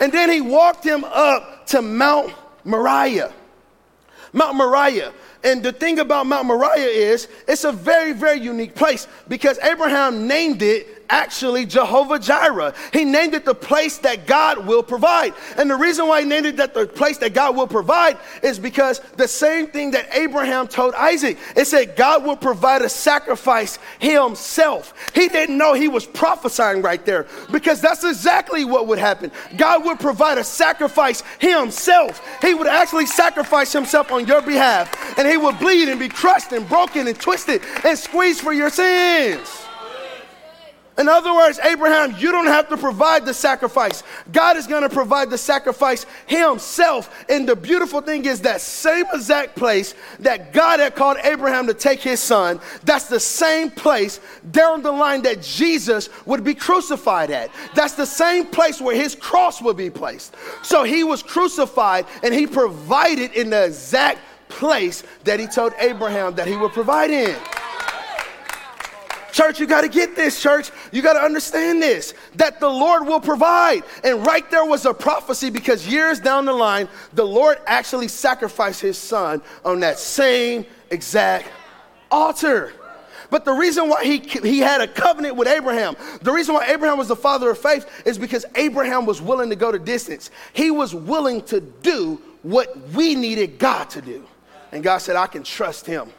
And 0.00 0.12
then 0.12 0.30
he 0.30 0.40
walked 0.40 0.84
him 0.84 1.04
up 1.04 1.66
to 1.68 1.82
Mount 1.82 2.34
Moriah. 2.64 3.32
Mount 4.32 4.56
Moriah. 4.56 5.12
And 5.42 5.62
the 5.62 5.72
thing 5.72 5.98
about 5.98 6.26
Mount 6.26 6.46
Moriah 6.46 6.88
is 7.12 7.28
it's 7.46 7.64
a 7.64 7.72
very, 7.72 8.12
very 8.12 8.40
unique 8.40 8.74
place 8.74 9.06
because 9.28 9.58
Abraham 9.60 10.26
named 10.28 10.62
it 10.62 10.97
actually 11.10 11.66
Jehovah 11.66 12.18
Jireh. 12.18 12.74
He 12.92 13.04
named 13.04 13.34
it 13.34 13.44
the 13.44 13.54
place 13.54 13.98
that 13.98 14.26
God 14.26 14.66
will 14.66 14.82
provide. 14.82 15.34
And 15.56 15.70
the 15.70 15.76
reason 15.76 16.06
why 16.06 16.22
he 16.22 16.28
named 16.28 16.46
it 16.46 16.56
that 16.56 16.74
the 16.74 16.86
place 16.86 17.18
that 17.18 17.34
God 17.34 17.56
will 17.56 17.66
provide 17.66 18.18
is 18.42 18.58
because 18.58 19.00
the 19.16 19.28
same 19.28 19.68
thing 19.68 19.92
that 19.92 20.14
Abraham 20.14 20.68
told 20.68 20.94
Isaac. 20.94 21.38
It 21.56 21.66
said 21.66 21.96
God 21.96 22.24
will 22.24 22.36
provide 22.36 22.82
a 22.82 22.88
sacrifice 22.88 23.78
himself. 23.98 24.94
He 25.14 25.28
didn't 25.28 25.56
know 25.56 25.74
he 25.74 25.88
was 25.88 26.06
prophesying 26.06 26.82
right 26.82 27.04
there 27.04 27.26
because 27.50 27.80
that's 27.80 28.04
exactly 28.04 28.64
what 28.64 28.86
would 28.86 28.98
happen. 28.98 29.30
God 29.56 29.84
would 29.84 30.00
provide 30.00 30.38
a 30.38 30.44
sacrifice 30.44 31.22
himself. 31.38 32.22
He 32.42 32.54
would 32.54 32.66
actually 32.66 33.06
sacrifice 33.06 33.72
himself 33.72 34.12
on 34.12 34.26
your 34.26 34.42
behalf 34.42 35.18
and 35.18 35.26
he 35.26 35.36
would 35.36 35.58
bleed 35.58 35.88
and 35.88 35.98
be 35.98 36.08
crushed 36.08 36.52
and 36.52 36.68
broken 36.68 37.06
and 37.06 37.18
twisted 37.18 37.62
and 37.84 37.98
squeezed 37.98 38.40
for 38.40 38.52
your 38.52 38.70
sins. 38.70 39.67
In 40.98 41.08
other 41.08 41.32
words, 41.32 41.60
Abraham, 41.60 42.16
you 42.18 42.32
don't 42.32 42.46
have 42.46 42.68
to 42.70 42.76
provide 42.76 43.24
the 43.24 43.32
sacrifice. 43.32 44.02
God 44.32 44.56
is 44.56 44.66
going 44.66 44.82
to 44.82 44.88
provide 44.88 45.30
the 45.30 45.38
sacrifice 45.38 46.04
himself. 46.26 47.24
And 47.28 47.48
the 47.48 47.54
beautiful 47.54 48.00
thing 48.00 48.24
is 48.24 48.40
that 48.40 48.60
same 48.60 49.06
exact 49.14 49.54
place 49.54 49.94
that 50.18 50.52
God 50.52 50.80
had 50.80 50.96
called 50.96 51.18
Abraham 51.22 51.68
to 51.68 51.74
take 51.74 52.00
his 52.00 52.18
son, 52.18 52.60
that's 52.84 53.08
the 53.08 53.20
same 53.20 53.70
place 53.70 54.18
down 54.50 54.82
the 54.82 54.90
line 54.90 55.22
that 55.22 55.40
Jesus 55.40 56.08
would 56.26 56.42
be 56.42 56.54
crucified 56.54 57.30
at. 57.30 57.50
That's 57.76 57.94
the 57.94 58.06
same 58.06 58.46
place 58.46 58.80
where 58.80 58.96
his 58.96 59.14
cross 59.14 59.62
would 59.62 59.76
be 59.76 59.90
placed. 59.90 60.34
So 60.62 60.82
he 60.82 61.04
was 61.04 61.22
crucified 61.22 62.06
and 62.24 62.34
he 62.34 62.46
provided 62.46 63.32
in 63.34 63.50
the 63.50 63.66
exact 63.66 64.18
place 64.48 65.04
that 65.24 65.38
he 65.38 65.46
told 65.46 65.74
Abraham 65.78 66.34
that 66.34 66.48
he 66.48 66.56
would 66.56 66.72
provide 66.72 67.10
in. 67.10 67.36
Church, 69.38 69.60
you 69.60 69.68
got 69.68 69.82
to 69.82 69.88
get 69.88 70.16
this, 70.16 70.42
church. 70.42 70.72
You 70.90 71.00
got 71.00 71.12
to 71.12 71.20
understand 71.20 71.80
this 71.80 72.12
that 72.34 72.58
the 72.58 72.68
Lord 72.68 73.06
will 73.06 73.20
provide. 73.20 73.84
And 74.02 74.26
right 74.26 74.50
there 74.50 74.64
was 74.64 74.84
a 74.84 74.92
prophecy 74.92 75.48
because 75.48 75.86
years 75.86 76.18
down 76.18 76.44
the 76.44 76.52
line, 76.52 76.88
the 77.12 77.24
Lord 77.24 77.60
actually 77.64 78.08
sacrificed 78.08 78.80
his 78.80 78.98
son 78.98 79.40
on 79.64 79.78
that 79.78 80.00
same 80.00 80.66
exact 80.90 81.46
altar. 82.10 82.72
But 83.30 83.44
the 83.44 83.52
reason 83.52 83.88
why 83.88 84.04
he, 84.04 84.18
he 84.18 84.58
had 84.58 84.80
a 84.80 84.88
covenant 84.88 85.36
with 85.36 85.46
Abraham, 85.46 85.94
the 86.20 86.32
reason 86.32 86.56
why 86.56 86.66
Abraham 86.66 86.98
was 86.98 87.06
the 87.06 87.14
father 87.14 87.48
of 87.48 87.58
faith 87.58 87.86
is 88.04 88.18
because 88.18 88.44
Abraham 88.56 89.06
was 89.06 89.22
willing 89.22 89.50
to 89.50 89.56
go 89.56 89.70
to 89.70 89.78
distance. 89.78 90.32
He 90.52 90.72
was 90.72 90.96
willing 90.96 91.42
to 91.42 91.60
do 91.60 92.20
what 92.42 92.76
we 92.88 93.14
needed 93.14 93.60
God 93.60 93.88
to 93.90 94.02
do. 94.02 94.26
And 94.72 94.82
God 94.82 94.98
said, 94.98 95.14
I 95.14 95.28
can 95.28 95.44
trust 95.44 95.86
him 95.86 96.10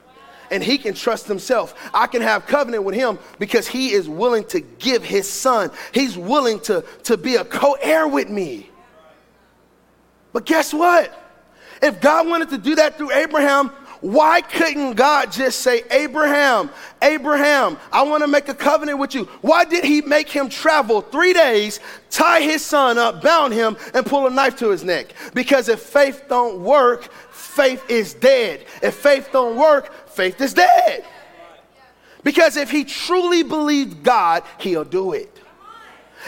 and 0.51 0.63
he 0.63 0.77
can 0.77 0.93
trust 0.93 1.27
himself. 1.27 1.75
I 1.93 2.07
can 2.07 2.21
have 2.21 2.45
covenant 2.45 2.83
with 2.83 2.95
him 2.95 3.19
because 3.37 3.67
he 3.67 3.91
is 3.91 4.09
willing 4.09 4.43
to 4.45 4.59
give 4.59 5.03
his 5.03 5.29
son. 5.29 5.71
He's 5.93 6.17
willing 6.17 6.59
to, 6.61 6.83
to 7.03 7.17
be 7.17 7.35
a 7.35 7.45
co 7.45 7.73
heir 7.81 8.07
with 8.07 8.29
me. 8.29 8.69
But 10.33 10.45
guess 10.45 10.73
what? 10.73 11.15
If 11.81 12.01
God 12.01 12.27
wanted 12.27 12.49
to 12.49 12.57
do 12.57 12.75
that 12.75 12.97
through 12.97 13.11
Abraham, 13.13 13.71
why 14.01 14.39
couldn't 14.39 14.93
God 14.93 15.31
just 15.31 15.59
say, 15.59 15.83
Abraham, 15.91 16.69
Abraham, 17.01 17.77
I 17.91 18.03
want 18.03 18.23
to 18.23 18.27
make 18.27 18.47
a 18.47 18.53
covenant 18.53 18.97
with 18.97 19.13
you? 19.13 19.25
Why 19.41 19.65
did 19.65 19.83
he 19.83 20.01
make 20.01 20.29
him 20.29 20.47
travel 20.47 21.01
three 21.01 21.33
days, 21.33 21.81
tie 22.09 22.41
his 22.41 22.63
son 22.63 22.97
up, 22.97 23.21
bound 23.21 23.53
him, 23.53 23.75
and 23.93 24.05
pull 24.05 24.25
a 24.25 24.29
knife 24.29 24.55
to 24.59 24.69
his 24.69 24.85
neck? 24.85 25.13
Because 25.33 25.67
if 25.67 25.81
faith 25.81 26.23
don't 26.29 26.61
work, 26.61 27.11
faith 27.31 27.83
is 27.89 28.13
dead. 28.13 28.65
If 28.81 28.95
faith 28.95 29.29
don't 29.33 29.57
work, 29.57 30.08
faith 30.19 30.41
is 30.41 30.53
dead. 30.53 31.05
Because 32.25 32.57
if 32.57 32.69
he 32.69 32.83
truly 32.83 33.41
believed 33.41 34.03
God, 34.03 34.43
he'll 34.57 34.83
do 34.83 35.13
it. 35.13 35.33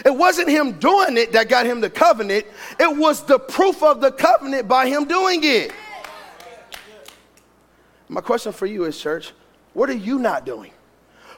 It 0.06 0.16
wasn't 0.16 0.48
him 0.48 0.80
doing 0.80 1.18
it 1.18 1.34
that 1.34 1.50
got 1.50 1.66
him 1.66 1.82
the 1.82 1.90
covenant, 1.90 2.46
it 2.80 2.98
was 2.98 3.26
the 3.26 3.38
proof 3.38 3.84
of 3.84 4.00
the 4.00 4.14
covenant 4.14 4.70
by 4.70 4.88
him 4.88 5.04
doing 5.04 5.42
it. 5.44 5.74
My 8.08 8.22
question 8.22 8.54
for 8.54 8.66
you 8.66 8.86
is, 8.86 8.98
church, 8.98 9.34
what 9.74 9.90
are 9.90 10.02
you 10.10 10.18
not 10.18 10.46
doing? 10.46 10.72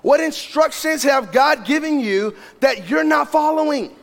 What 0.04 0.20
instructions 0.20 1.02
have 1.02 1.32
God 1.32 1.66
given 1.66 2.00
you 2.00 2.36
that 2.60 2.88
you're 2.88 3.04
not 3.04 3.32
following? 3.32 3.96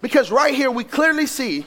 Because 0.00 0.32
right 0.32 0.52
here 0.52 0.70
we 0.72 0.82
clearly 0.82 1.26
see 1.26 1.64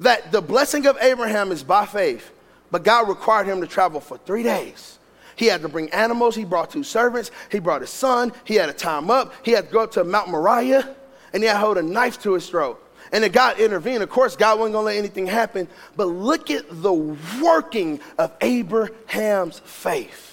that 0.00 0.32
the 0.32 0.42
blessing 0.42 0.86
of 0.86 0.98
Abraham 1.00 1.52
is 1.52 1.62
by 1.62 1.86
faith, 1.86 2.32
but 2.72 2.82
God 2.82 3.08
required 3.08 3.46
him 3.46 3.60
to 3.60 3.68
travel 3.68 4.00
for 4.00 4.18
three 4.18 4.42
days. 4.42 4.98
He 5.36 5.46
had 5.46 5.62
to 5.62 5.68
bring 5.68 5.90
animals. 5.90 6.34
He 6.34 6.44
brought 6.44 6.70
two 6.70 6.84
servants. 6.84 7.30
He 7.50 7.58
brought 7.58 7.80
his 7.80 7.90
son. 7.90 8.32
He 8.44 8.54
had 8.54 8.66
to 8.66 8.72
tie 8.72 8.98
him 8.98 9.10
up. 9.10 9.32
He 9.44 9.52
had 9.52 9.66
to 9.66 9.72
go 9.72 9.80
up 9.80 9.92
to 9.92 10.04
Mount 10.04 10.28
Moriah 10.28 10.94
and 11.32 11.42
he 11.42 11.46
had 11.46 11.54
to 11.54 11.58
hold 11.60 11.78
a 11.78 11.82
knife 11.82 12.20
to 12.22 12.34
his 12.34 12.48
throat. 12.48 12.78
And 13.12 13.22
then 13.22 13.30
God 13.30 13.58
intervened. 13.58 14.02
Of 14.02 14.08
course, 14.08 14.36
God 14.36 14.58
wasn't 14.58 14.74
going 14.74 14.84
to 14.84 14.86
let 14.86 14.96
anything 14.96 15.26
happen. 15.26 15.68
But 15.96 16.06
look 16.06 16.50
at 16.50 16.64
the 16.70 16.92
working 16.92 18.00
of 18.18 18.32
Abraham's 18.40 19.58
faith. 19.60 20.31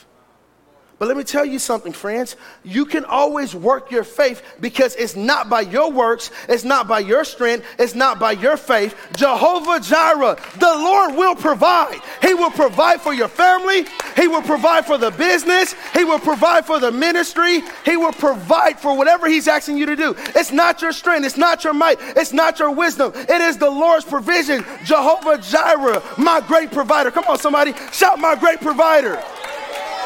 But 0.99 1.07
let 1.07 1.15
me 1.15 1.23
tell 1.23 1.45
you 1.45 1.59
something, 1.59 1.93
friends. 1.93 2.35
You 2.61 2.85
can 2.85 3.05
always 3.05 3.55
work 3.55 3.89
your 3.89 4.03
faith 4.03 4.43
because 4.59 4.95
it's 4.95 5.15
not 5.15 5.49
by 5.49 5.61
your 5.61 5.89
works, 5.89 6.29
it's 6.49 6.65
not 6.65 6.89
by 6.89 6.99
your 6.99 7.23
strength, 7.23 7.65
it's 7.79 7.95
not 7.95 8.19
by 8.19 8.33
your 8.33 8.57
faith. 8.57 8.97
Jehovah 9.15 9.79
Jireh, 9.79 10.37
the 10.57 10.67
Lord 10.67 11.15
will 11.15 11.35
provide. 11.35 12.01
He 12.21 12.33
will 12.33 12.51
provide 12.51 12.99
for 12.99 13.13
your 13.13 13.29
family, 13.29 13.85
He 14.17 14.27
will 14.27 14.41
provide 14.41 14.85
for 14.85 14.97
the 14.97 15.11
business, 15.11 15.73
He 15.93 16.03
will 16.03 16.19
provide 16.19 16.65
for 16.65 16.81
the 16.81 16.91
ministry, 16.91 17.61
He 17.85 17.95
will 17.95 18.11
provide 18.11 18.77
for 18.77 18.97
whatever 18.97 19.29
He's 19.29 19.47
asking 19.47 19.77
you 19.77 19.85
to 19.85 19.95
do. 19.95 20.15
It's 20.35 20.51
not 20.51 20.81
your 20.81 20.91
strength, 20.91 21.25
it's 21.25 21.37
not 21.37 21.63
your 21.63 21.73
might, 21.73 21.97
it's 22.01 22.33
not 22.33 22.59
your 22.59 22.71
wisdom. 22.71 23.13
It 23.15 23.41
is 23.41 23.57
the 23.57 23.69
Lord's 23.69 24.03
provision. 24.03 24.65
Jehovah 24.83 25.37
Jireh, 25.37 26.03
my 26.17 26.41
great 26.41 26.73
provider. 26.73 27.09
Come 27.09 27.23
on, 27.29 27.39
somebody, 27.39 27.73
shout, 27.93 28.19
my 28.19 28.35
great 28.35 28.59
provider. 28.59 29.23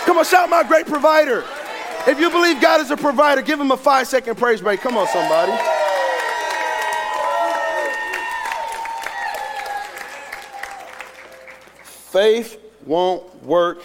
Come 0.06 0.18
on, 0.18 0.26
shout 0.26 0.50
my 0.50 0.64
great 0.64 0.86
provider. 0.86 1.44
If 2.06 2.20
you 2.20 2.30
believe 2.30 2.62
God 2.62 2.82
is 2.82 2.92
a 2.92 2.98
provider, 2.98 3.42
give 3.42 3.60
him 3.60 3.72
a 3.72 3.78
five 3.78 4.08
second 4.08 4.38
praise 4.38 4.60
break. 4.60 4.82
Come 4.82 4.98
on, 4.98 5.08
somebody. 5.08 5.54
Faith 11.84 12.60
won't 12.86 13.44
work 13.44 13.82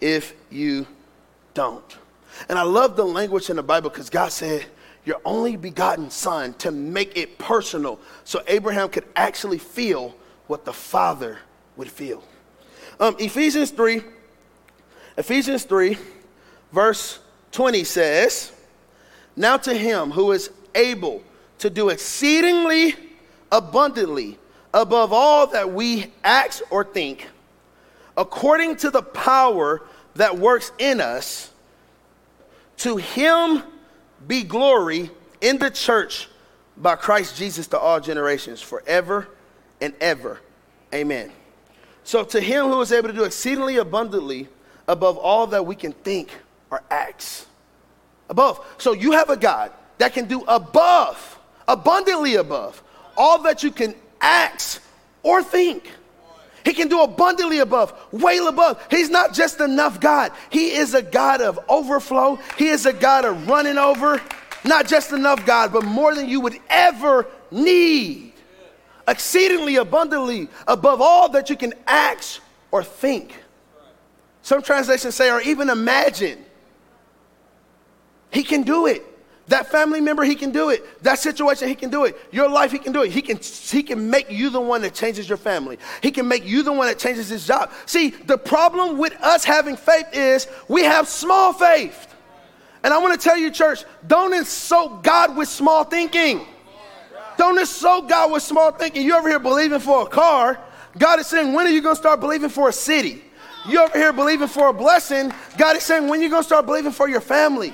if 0.00 0.34
you 0.50 0.86
don't. 1.54 1.96
And 2.48 2.58
I 2.58 2.62
love 2.62 2.96
the 2.96 3.04
language 3.04 3.48
in 3.48 3.56
the 3.56 3.62
Bible 3.62 3.88
because 3.88 4.10
God 4.10 4.32
said, 4.32 4.66
Your 5.04 5.20
only 5.24 5.56
begotten 5.56 6.10
son 6.10 6.54
to 6.54 6.72
make 6.72 7.16
it 7.16 7.38
personal 7.38 8.00
so 8.24 8.42
Abraham 8.48 8.88
could 8.88 9.04
actually 9.14 9.58
feel 9.58 10.14
what 10.48 10.64
the 10.64 10.72
Father 10.72 11.38
would 11.76 11.90
feel. 11.90 12.24
Um, 12.98 13.16
Ephesians 13.18 13.70
3, 13.70 14.02
Ephesians 15.16 15.64
3, 15.64 15.98
verse 16.72 17.18
20 17.52 17.84
says, 17.84 18.52
Now 19.36 19.56
to 19.58 19.74
him 19.74 20.10
who 20.10 20.32
is 20.32 20.50
able 20.74 21.22
to 21.58 21.70
do 21.70 21.90
exceedingly 21.90 22.94
abundantly 23.50 24.38
above 24.72 25.12
all 25.12 25.46
that 25.48 25.72
we 25.72 26.10
ask 26.24 26.62
or 26.70 26.82
think, 26.82 27.28
according 28.16 28.76
to 28.76 28.90
the 28.90 29.02
power 29.02 29.82
that 30.14 30.38
works 30.38 30.72
in 30.78 31.00
us, 31.00 31.50
to 32.78 32.96
him 32.96 33.62
be 34.26 34.42
glory 34.42 35.10
in 35.40 35.58
the 35.58 35.70
church 35.70 36.28
by 36.76 36.96
Christ 36.96 37.36
Jesus 37.36 37.66
to 37.68 37.78
all 37.78 38.00
generations, 38.00 38.62
forever 38.62 39.28
and 39.80 39.94
ever. 40.00 40.40
Amen. 40.94 41.30
So, 42.04 42.24
to 42.24 42.40
him 42.40 42.66
who 42.66 42.80
is 42.80 42.92
able 42.92 43.08
to 43.08 43.14
do 43.14 43.24
exceedingly 43.24 43.76
abundantly 43.76 44.48
above 44.88 45.16
all 45.16 45.46
that 45.48 45.64
we 45.66 45.74
can 45.74 45.92
think 45.92 46.30
or 46.70 46.82
act. 46.90 47.46
Above. 48.28 48.64
So, 48.78 48.92
you 48.92 49.12
have 49.12 49.30
a 49.30 49.36
God 49.36 49.72
that 49.98 50.14
can 50.14 50.26
do 50.26 50.42
above, 50.48 51.38
abundantly 51.68 52.36
above, 52.36 52.82
all 53.16 53.42
that 53.42 53.62
you 53.62 53.70
can 53.70 53.94
act 54.20 54.80
or 55.22 55.42
think. 55.42 55.90
He 56.64 56.72
can 56.72 56.88
do 56.88 57.02
abundantly 57.02 57.58
above, 57.58 57.92
way 58.12 58.38
above. 58.38 58.84
He's 58.90 59.10
not 59.10 59.34
just 59.34 59.60
enough 59.60 60.00
God. 60.00 60.32
He 60.50 60.72
is 60.72 60.94
a 60.94 61.02
God 61.02 61.40
of 61.40 61.58
overflow. 61.68 62.38
He 62.56 62.68
is 62.68 62.86
a 62.86 62.92
God 62.92 63.24
of 63.24 63.48
running 63.48 63.78
over. 63.78 64.20
Not 64.64 64.86
just 64.86 65.12
enough 65.12 65.44
God, 65.44 65.72
but 65.72 65.84
more 65.84 66.14
than 66.14 66.28
you 66.28 66.40
would 66.40 66.58
ever 66.70 67.26
need. 67.50 68.32
Exceedingly 69.08 69.76
abundantly 69.76 70.48
above 70.68 71.00
all 71.00 71.28
that 71.30 71.50
you 71.50 71.56
can 71.56 71.74
act 71.86 72.40
or 72.70 72.84
think. 72.84 73.34
Some 74.42 74.62
translations 74.62 75.14
say, 75.14 75.30
or 75.30 75.40
even 75.40 75.70
imagine. 75.70 76.44
He 78.30 78.42
can 78.42 78.62
do 78.62 78.86
it. 78.86 79.04
That 79.48 79.70
family 79.70 80.00
member, 80.00 80.22
he 80.24 80.34
can 80.34 80.50
do 80.50 80.70
it. 80.70 81.02
That 81.02 81.18
situation, 81.18 81.68
he 81.68 81.74
can 81.74 81.90
do 81.90 82.04
it. 82.04 82.16
Your 82.30 82.48
life, 82.48 82.72
he 82.72 82.78
can 82.78 82.92
do 82.92 83.02
it. 83.02 83.10
He 83.10 83.22
can, 83.22 83.38
he 83.38 83.82
can 83.82 84.08
make 84.08 84.30
you 84.30 84.50
the 84.50 84.60
one 84.60 84.82
that 84.82 84.94
changes 84.94 85.28
your 85.28 85.36
family. 85.36 85.78
He 86.02 86.10
can 86.10 86.26
make 86.28 86.46
you 86.46 86.62
the 86.62 86.72
one 86.72 86.86
that 86.86 86.98
changes 86.98 87.28
his 87.28 87.46
job. 87.46 87.70
See, 87.86 88.10
the 88.10 88.38
problem 88.38 88.98
with 88.98 89.14
us 89.20 89.44
having 89.44 89.76
faith 89.76 90.06
is 90.12 90.46
we 90.68 90.84
have 90.84 91.08
small 91.08 91.52
faith. 91.52 92.08
And 92.84 92.94
I 92.94 92.98
want 92.98 93.20
to 93.20 93.22
tell 93.22 93.36
you, 93.36 93.50
church, 93.50 93.84
don't 94.06 94.32
insult 94.32 95.04
God 95.04 95.36
with 95.36 95.48
small 95.48 95.84
thinking. 95.84 96.46
Don't 97.36 97.58
insult 97.58 98.08
God 98.08 98.32
with 98.32 98.42
small 98.42 98.72
thinking. 98.72 99.04
You 99.04 99.16
over 99.16 99.28
here 99.28 99.38
believing 99.38 99.80
for 99.80 100.02
a 100.02 100.06
car. 100.06 100.58
God 100.98 101.20
is 101.20 101.26
saying, 101.26 101.52
when 101.52 101.66
are 101.66 101.70
you 101.70 101.82
going 101.82 101.94
to 101.94 102.00
start 102.00 102.20
believing 102.20 102.48
for 102.48 102.68
a 102.68 102.72
city? 102.72 103.22
You 103.68 103.82
over 103.82 103.96
here 103.96 104.12
believing 104.12 104.48
for 104.48 104.68
a 104.68 104.72
blessing. 104.72 105.32
God 105.56 105.76
is 105.76 105.84
saying, 105.84 106.08
when 106.08 106.20
you 106.20 106.28
going 106.28 106.42
to 106.42 106.46
start 106.46 106.66
believing 106.66 106.92
for 106.92 107.08
your 107.08 107.20
family? 107.20 107.72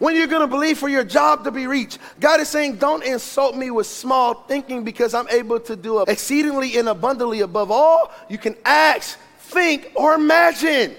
when 0.00 0.16
you're 0.16 0.26
going 0.26 0.40
to 0.40 0.46
believe 0.48 0.78
for 0.78 0.88
your 0.88 1.04
job 1.04 1.44
to 1.44 1.50
be 1.50 1.66
reached. 1.66 1.98
God 2.18 2.40
is 2.40 2.48
saying, 2.48 2.76
Don't 2.76 3.04
insult 3.04 3.54
me 3.54 3.70
with 3.70 3.86
small 3.86 4.34
thinking 4.34 4.82
because 4.82 5.14
I'm 5.14 5.28
able 5.28 5.60
to 5.60 5.76
do 5.76 6.00
exceedingly 6.02 6.76
and 6.78 6.88
abundantly 6.88 7.40
above 7.40 7.70
all 7.70 8.10
you 8.28 8.38
can 8.38 8.56
ask, 8.64 9.18
think, 9.38 9.92
or 9.94 10.14
imagine. 10.14 10.96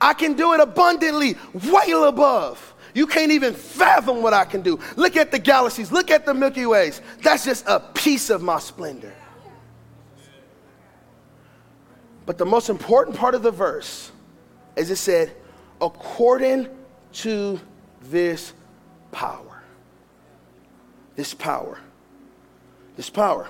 I 0.00 0.12
can 0.14 0.34
do 0.34 0.52
it 0.52 0.60
abundantly, 0.60 1.36
way 1.54 1.92
above. 1.92 2.74
You 2.94 3.06
can't 3.06 3.30
even 3.30 3.54
fathom 3.54 4.20
what 4.22 4.34
I 4.34 4.44
can 4.44 4.60
do. 4.60 4.78
Look 4.96 5.16
at 5.16 5.30
the 5.30 5.38
galaxies, 5.38 5.92
look 5.92 6.10
at 6.10 6.26
the 6.26 6.34
Milky 6.34 6.66
Ways. 6.66 7.00
That's 7.22 7.44
just 7.44 7.64
a 7.68 7.78
piece 7.78 8.28
of 8.28 8.42
my 8.42 8.58
splendor. 8.58 9.14
But 12.24 12.38
the 12.38 12.46
most 12.46 12.68
important 12.68 13.16
part 13.16 13.34
of 13.34 13.42
the 13.42 13.50
verse 13.50 14.12
is 14.76 14.90
it 14.90 14.96
said, 14.96 15.34
according 15.80 16.68
to 17.12 17.60
this 18.02 18.52
power. 19.10 19.62
This 21.16 21.34
power. 21.34 21.78
This 22.96 23.10
power. 23.10 23.48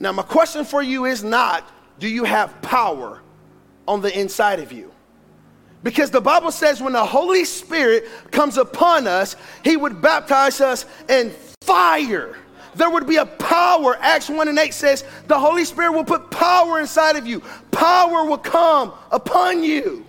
Now, 0.00 0.12
my 0.12 0.22
question 0.22 0.64
for 0.64 0.82
you 0.82 1.04
is 1.04 1.22
not 1.22 1.68
do 1.98 2.08
you 2.08 2.24
have 2.24 2.60
power 2.62 3.20
on 3.86 4.00
the 4.00 4.18
inside 4.18 4.58
of 4.58 4.72
you? 4.72 4.90
Because 5.82 6.10
the 6.10 6.20
Bible 6.20 6.52
says 6.52 6.80
when 6.80 6.92
the 6.92 7.04
Holy 7.04 7.44
Spirit 7.44 8.08
comes 8.30 8.56
upon 8.56 9.06
us, 9.06 9.36
He 9.64 9.76
would 9.76 10.00
baptize 10.00 10.60
us 10.60 10.86
in 11.08 11.32
fire. 11.64 12.36
There 12.74 12.90
would 12.90 13.06
be 13.06 13.16
a 13.16 13.26
power. 13.26 13.96
Acts 14.00 14.28
1 14.28 14.48
and 14.48 14.58
8 14.58 14.72
says 14.72 15.04
the 15.26 15.38
Holy 15.38 15.64
Spirit 15.64 15.92
will 15.92 16.04
put 16.04 16.30
power 16.30 16.80
inside 16.80 17.16
of 17.16 17.26
you, 17.26 17.40
power 17.70 18.24
will 18.24 18.38
come 18.38 18.92
upon 19.10 19.62
you. 19.62 20.06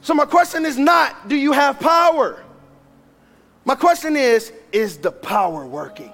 So, 0.00 0.14
my 0.14 0.24
question 0.24 0.64
is 0.64 0.78
not, 0.78 1.28
do 1.28 1.36
you 1.36 1.52
have 1.52 1.78
power? 1.80 2.42
My 3.64 3.74
question 3.74 4.16
is, 4.16 4.52
is 4.72 4.96
the 4.96 5.12
power 5.12 5.66
working? 5.66 6.12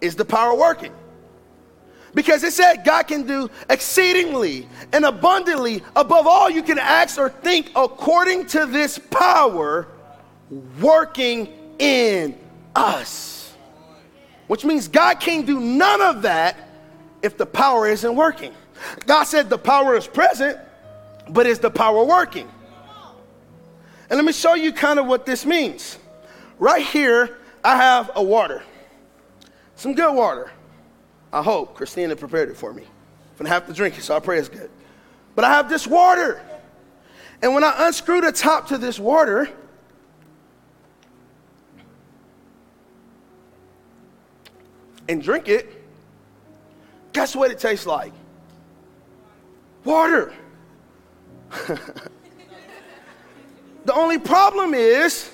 Is 0.00 0.14
the 0.14 0.24
power 0.24 0.54
working? 0.54 0.92
Because 2.14 2.44
it 2.44 2.52
said 2.52 2.84
God 2.84 3.04
can 3.08 3.26
do 3.26 3.50
exceedingly 3.68 4.68
and 4.92 5.04
abundantly 5.04 5.82
above 5.96 6.26
all 6.26 6.48
you 6.48 6.62
can 6.62 6.78
ask 6.78 7.18
or 7.18 7.28
think 7.28 7.72
according 7.74 8.46
to 8.48 8.66
this 8.66 8.98
power 8.98 9.88
working 10.80 11.48
in 11.80 12.38
us. 12.74 13.54
Which 14.46 14.64
means 14.64 14.88
God 14.88 15.20
can't 15.20 15.46
do 15.46 15.58
none 15.60 16.02
of 16.02 16.22
that 16.22 16.56
if 17.22 17.36
the 17.36 17.46
power 17.46 17.86
isn't 17.88 18.14
working. 18.14 18.52
God 19.06 19.24
said 19.24 19.48
the 19.48 19.58
power 19.58 19.96
is 19.96 20.06
present, 20.06 20.58
but 21.28 21.46
is 21.46 21.58
the 21.58 21.70
power 21.70 22.04
working? 22.04 22.50
And 24.10 24.18
let 24.18 24.24
me 24.24 24.32
show 24.32 24.54
you 24.54 24.72
kind 24.72 24.98
of 24.98 25.06
what 25.06 25.24
this 25.24 25.46
means. 25.46 25.98
Right 26.58 26.84
here, 26.84 27.38
I 27.64 27.76
have 27.76 28.10
a 28.14 28.22
water, 28.22 28.62
some 29.76 29.94
good 29.94 30.14
water. 30.14 30.50
I 31.32 31.42
hope 31.42 31.74
Christina 31.74 32.14
prepared 32.14 32.50
it 32.50 32.56
for 32.56 32.72
me. 32.72 32.82
I'm 32.82 33.38
gonna 33.38 33.48
have 33.48 33.66
to 33.66 33.72
drink 33.72 33.98
it, 33.98 34.02
so 34.02 34.14
I 34.14 34.20
pray 34.20 34.38
it's 34.38 34.48
good. 34.48 34.70
But 35.34 35.44
I 35.44 35.50
have 35.50 35.68
this 35.68 35.86
water. 35.86 36.40
And 37.42 37.54
when 37.54 37.64
I 37.64 37.86
unscrew 37.86 38.20
the 38.20 38.30
top 38.30 38.68
to 38.68 38.78
this 38.78 38.98
water, 38.98 39.48
and 45.08 45.22
drink 45.22 45.48
it, 45.48 45.84
guess 47.12 47.34
what 47.36 47.50
it 47.50 47.58
tastes 47.58 47.86
like? 47.86 48.12
Water. 49.84 50.32
the 53.84 53.92
only 53.92 54.18
problem 54.18 54.74
is 54.74 55.30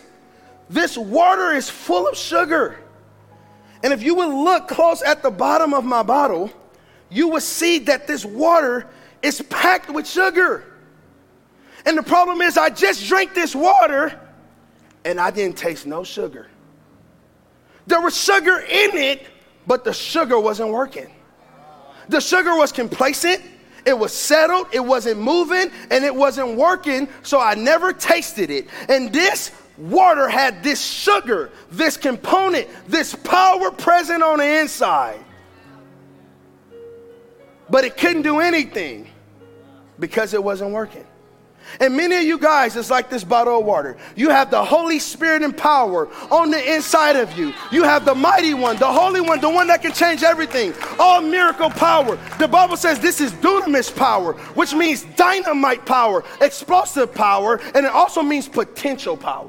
this 0.68 0.96
water 0.96 1.52
is 1.52 1.68
full 1.70 2.08
of 2.08 2.16
sugar. 2.16 2.78
And 3.82 3.92
if 3.92 4.02
you 4.02 4.14
would 4.16 4.28
look 4.28 4.68
close 4.68 5.02
at 5.02 5.22
the 5.22 5.30
bottom 5.30 5.72
of 5.72 5.84
my 5.84 6.02
bottle, 6.02 6.50
you 7.08 7.28
would 7.28 7.42
see 7.42 7.78
that 7.80 8.06
this 8.06 8.24
water 8.24 8.86
is 9.22 9.42
packed 9.42 9.90
with 9.90 10.06
sugar. 10.06 10.64
And 11.86 11.96
the 11.96 12.02
problem 12.02 12.40
is, 12.42 12.58
I 12.58 12.70
just 12.70 13.06
drank 13.06 13.34
this 13.34 13.54
water 13.54 14.20
and 15.04 15.18
I 15.18 15.30
didn't 15.30 15.56
taste 15.56 15.86
no 15.86 16.04
sugar. 16.04 16.48
There 17.86 18.00
was 18.00 18.16
sugar 18.16 18.58
in 18.60 18.96
it, 18.96 19.26
but 19.66 19.84
the 19.84 19.92
sugar 19.92 20.38
wasn't 20.38 20.70
working. 20.70 21.10
The 22.08 22.20
sugar 22.20 22.56
was 22.56 22.72
complacent, 22.72 23.42
it 23.84 23.98
was 23.98 24.12
settled, 24.12 24.66
it 24.72 24.80
wasn't 24.80 25.20
moving, 25.20 25.70
and 25.90 26.04
it 26.04 26.14
wasn't 26.14 26.56
working, 26.56 27.08
so 27.22 27.40
I 27.40 27.54
never 27.54 27.92
tasted 27.92 28.50
it. 28.50 28.68
And 28.88 29.12
this 29.12 29.52
water 29.78 30.28
had 30.28 30.62
this 30.62 30.84
sugar, 30.84 31.50
this 31.70 31.96
component, 31.96 32.68
this 32.86 33.14
power 33.14 33.70
present 33.70 34.22
on 34.22 34.38
the 34.38 34.60
inside. 34.60 35.20
But 37.68 37.84
it 37.84 37.96
couldn't 37.96 38.22
do 38.22 38.40
anything 38.40 39.08
because 39.98 40.34
it 40.34 40.42
wasn't 40.42 40.72
working. 40.72 41.06
And 41.78 41.96
many 41.96 42.16
of 42.16 42.22
you 42.22 42.38
guys, 42.38 42.76
it's 42.76 42.90
like 42.90 43.08
this 43.10 43.22
bottle 43.22 43.60
of 43.60 43.64
water. 43.64 43.96
You 44.16 44.30
have 44.30 44.50
the 44.50 44.64
Holy 44.64 44.98
Spirit 44.98 45.42
and 45.42 45.56
power 45.56 46.08
on 46.30 46.50
the 46.50 46.74
inside 46.74 47.16
of 47.16 47.38
you. 47.38 47.52
You 47.70 47.84
have 47.84 48.04
the 48.04 48.14
mighty 48.14 48.54
one, 48.54 48.76
the 48.76 48.86
Holy 48.86 49.20
One, 49.20 49.40
the 49.40 49.50
one 49.50 49.68
that 49.68 49.82
can 49.82 49.92
change 49.92 50.22
everything. 50.22 50.74
All 50.98 51.20
miracle 51.20 51.70
power. 51.70 52.18
The 52.38 52.48
Bible 52.48 52.76
says 52.76 52.98
this 52.98 53.20
is 53.20 53.32
dunamis 53.32 53.94
power, 53.94 54.32
which 54.54 54.74
means 54.74 55.04
dynamite 55.16 55.86
power, 55.86 56.24
explosive 56.40 57.14
power, 57.14 57.60
and 57.74 57.86
it 57.86 57.92
also 57.92 58.22
means 58.22 58.48
potential 58.48 59.16
power 59.16 59.48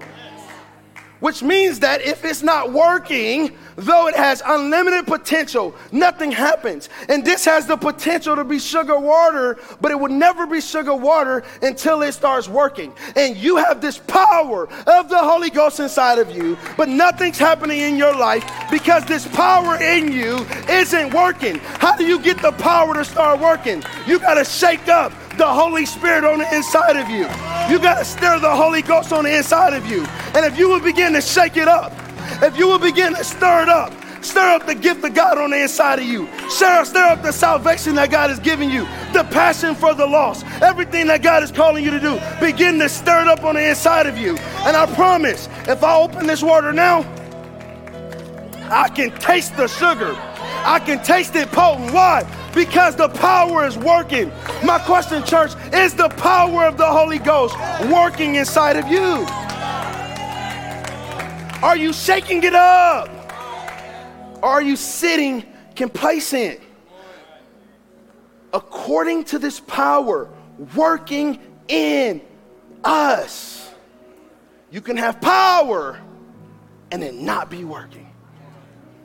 which 1.22 1.42
means 1.42 1.80
that 1.80 2.02
if 2.02 2.26
it's 2.26 2.44
not 2.44 2.74
working, 2.74 3.56
though 3.78 4.08
it 4.08 4.16
has 4.16 4.44
unlimited 4.46 5.08
potential, 5.08 5.74
nothing 5.92 6.32
happens. 6.32 6.90
And 7.08 7.24
this 7.24 7.46
has 7.46 7.66
the 7.66 7.78
potential 7.78 8.36
to 8.36 8.44
be 8.44 8.60
sugar 8.60 9.00
water, 9.00 9.58
but 9.80 9.92
it 9.92 10.00
will 10.00 10.10
never 10.10 10.46
be 10.46 10.60
sugar 10.60 10.96
water 10.96 11.44
until 11.62 12.02
it 12.02 12.12
starts 12.12 12.50
working. 12.50 12.94
And 13.16 13.38
you 13.38 13.56
have 13.58 13.80
this 13.82 14.00
power 14.00 14.68
of 14.88 15.10
the 15.10 15.18
Holy 15.18 15.50
Ghost 15.50 15.80
inside 15.80 16.20
of 16.20 16.36
you, 16.36 16.58
but 16.76 16.90
nothing's 16.90 17.38
happening 17.38 17.80
in 17.80 17.98
your 17.98 18.16
life 18.16 18.44
because 18.70 19.06
this 19.06 19.28
power 19.28 19.82
in 19.82 20.12
you 20.12 20.46
isn't 20.68 21.14
working. 21.14 21.58
How 21.58 21.96
do 21.96 22.06
you 22.06 22.20
get 22.20 22.42
the 22.42 22.52
power 22.52 22.94
to 22.96 23.06
start 23.06 23.40
working? 23.40 23.84
You 24.08 24.20
got 24.20 24.36
to 24.36 24.44
shake 24.44 24.88
up 24.88 25.14
the 25.42 25.48
Holy 25.48 25.88
Spirit 25.88 26.24
on 26.24 26.38
the 26.38 26.56
inside 26.56 26.96
of 26.98 27.10
you. 27.10 27.26
You 27.68 27.82
got 27.82 27.98
to 27.98 28.06
stir 28.06 28.38
the 28.38 28.56
Holy 28.56 28.84
Ghost 28.84 29.12
on 29.12 29.24
the 29.24 29.36
inside 29.36 29.74
of 29.74 29.88
you. 29.88 30.06
And 30.36 30.46
if 30.46 30.56
you 30.56 30.70
will 30.70 30.80
begin 30.80 31.14
to 31.14 31.22
shake 31.22 31.58
it 31.58 31.68
up, 31.68 31.92
if 32.44 32.56
you 32.60 32.68
will 32.68 32.78
begin 32.78 33.16
to 33.16 33.24
stir 33.24 33.64
it 33.64 33.70
up, 33.70 33.92
stir 34.24 34.54
up 34.54 34.68
the 34.68 34.76
gift 34.76 35.04
of 35.04 35.16
God 35.16 35.40
on 35.40 35.50
the 35.50 35.60
inside 35.60 35.98
of 35.98 36.06
you. 36.06 36.30
Stir, 36.48 36.86
stir 36.86 37.06
up 37.06 37.24
the 37.24 37.32
salvation 37.32 37.96
that 37.96 38.12
God 38.12 38.30
has 38.30 38.38
given 38.38 38.70
you, 38.70 38.82
the 39.14 39.28
passion 39.32 39.74
for 39.74 39.96
the 39.96 40.06
lost, 40.06 40.46
everything 40.62 41.08
that 41.08 41.24
God 41.24 41.42
is 41.42 41.50
calling 41.50 41.84
you 41.84 41.90
to 41.90 42.00
do. 42.00 42.20
Begin 42.40 42.78
to 42.78 42.88
stir 42.88 43.22
it 43.22 43.28
up 43.28 43.44
on 43.44 43.56
the 43.56 43.68
inside 43.68 44.06
of 44.06 44.20
you. 44.20 44.38
And 44.68 44.78
I 44.78 44.86
promise, 44.94 45.50
if 45.68 45.84
I 45.84 45.98
open 45.98 46.28
this 46.28 46.44
water 46.44 46.72
now, 46.72 47.00
I 48.70 48.90
can 48.90 49.10
taste 49.18 49.58
the 49.58 49.68
sugar. 49.68 50.16
I 50.64 50.80
can 50.86 51.04
taste 51.04 51.36
it 51.36 51.52
potent. 51.52 51.92
Why? 51.92 52.28
Because 52.54 52.96
the 52.96 53.08
power 53.10 53.66
is 53.66 53.78
working. 53.78 54.32
My 54.64 54.80
question, 54.80 55.24
church, 55.24 55.52
is 55.74 55.94
the 55.94 56.10
power 56.10 56.66
of 56.66 56.78
the 56.78 56.86
Holy 56.86 57.20
Ghost 57.20 57.56
working 57.90 58.36
inside 58.36 58.76
of 58.76 58.88
you? 58.88 59.26
Are 61.64 61.78
you 61.78 61.94
shaking 61.94 62.44
it 62.44 62.56
up? 62.56 63.10
Or 64.42 64.50
are 64.50 64.62
you 64.62 64.76
sitting 64.76 65.46
complacent? 65.76 66.60
According 68.54 69.26
to 69.26 69.40
this 69.40 69.60
power 69.60 70.30
working 70.76 71.40
in 71.68 72.22
us, 72.84 73.72
you 74.72 74.82
can 74.82 74.98
have 74.98 75.22
power 75.22 76.00
and 76.92 77.04
it 77.04 77.14
not 77.14 77.50
be 77.50 77.64
working. 77.64 78.12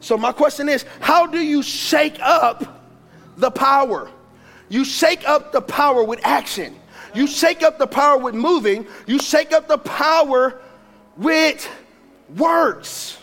So, 0.01 0.16
my 0.16 0.32
question 0.32 0.68
is 0.68 0.84
how 1.01 1.26
do 1.26 1.38
you 1.38 1.62
shake 1.62 2.18
up 2.20 2.75
the 3.37 3.51
power? 3.51 4.11
You 4.68 4.84
shake 4.84 5.28
up 5.28 5.53
the 5.53 5.61
power 5.61 6.03
with 6.03 6.20
action. 6.24 6.76
You 7.14 7.26
shake 7.26 7.62
up 7.62 7.78
the 7.78 7.87
power 7.87 8.18
with 8.18 8.34
moving. 8.34 8.87
You 9.07 9.18
shake 9.18 9.53
up 9.53 9.68
the 9.68 9.78
power 9.78 10.61
with 11.16 11.68
works. 12.37 13.18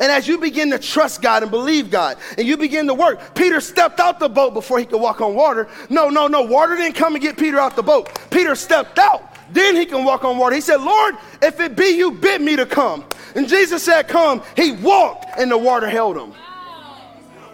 And 0.00 0.10
as 0.10 0.26
you 0.26 0.38
begin 0.38 0.70
to 0.70 0.78
trust 0.78 1.22
God 1.22 1.42
and 1.42 1.50
believe 1.50 1.90
God 1.90 2.18
and 2.36 2.46
you 2.46 2.56
begin 2.56 2.86
to 2.88 2.94
work, 2.94 3.34
Peter 3.34 3.60
stepped 3.60 4.00
out 4.00 4.18
the 4.18 4.28
boat 4.28 4.54
before 4.54 4.78
he 4.78 4.86
could 4.86 5.00
walk 5.00 5.20
on 5.20 5.34
water. 5.34 5.68
No, 5.88 6.08
no, 6.08 6.26
no. 6.26 6.42
Water 6.42 6.74
didn't 6.74 6.96
come 6.96 7.14
and 7.14 7.22
get 7.22 7.36
Peter 7.38 7.60
out 7.60 7.76
the 7.76 7.82
boat. 7.82 8.10
Peter 8.30 8.56
stepped 8.56 8.98
out. 8.98 9.22
Then 9.52 9.76
he 9.76 9.86
can 9.86 10.04
walk 10.04 10.24
on 10.24 10.36
water. 10.36 10.54
He 10.54 10.60
said, 10.60 10.80
Lord, 10.80 11.14
if 11.42 11.60
it 11.60 11.76
be 11.76 11.96
you, 11.96 12.10
bid 12.10 12.40
me 12.40 12.56
to 12.56 12.66
come. 12.66 13.04
And 13.36 13.48
Jesus 13.48 13.82
said, 13.82 14.08
Come. 14.08 14.42
He 14.56 14.72
walked 14.72 15.26
and 15.38 15.50
the 15.50 15.58
water 15.58 15.88
held 15.88 16.16
him. 16.16 16.32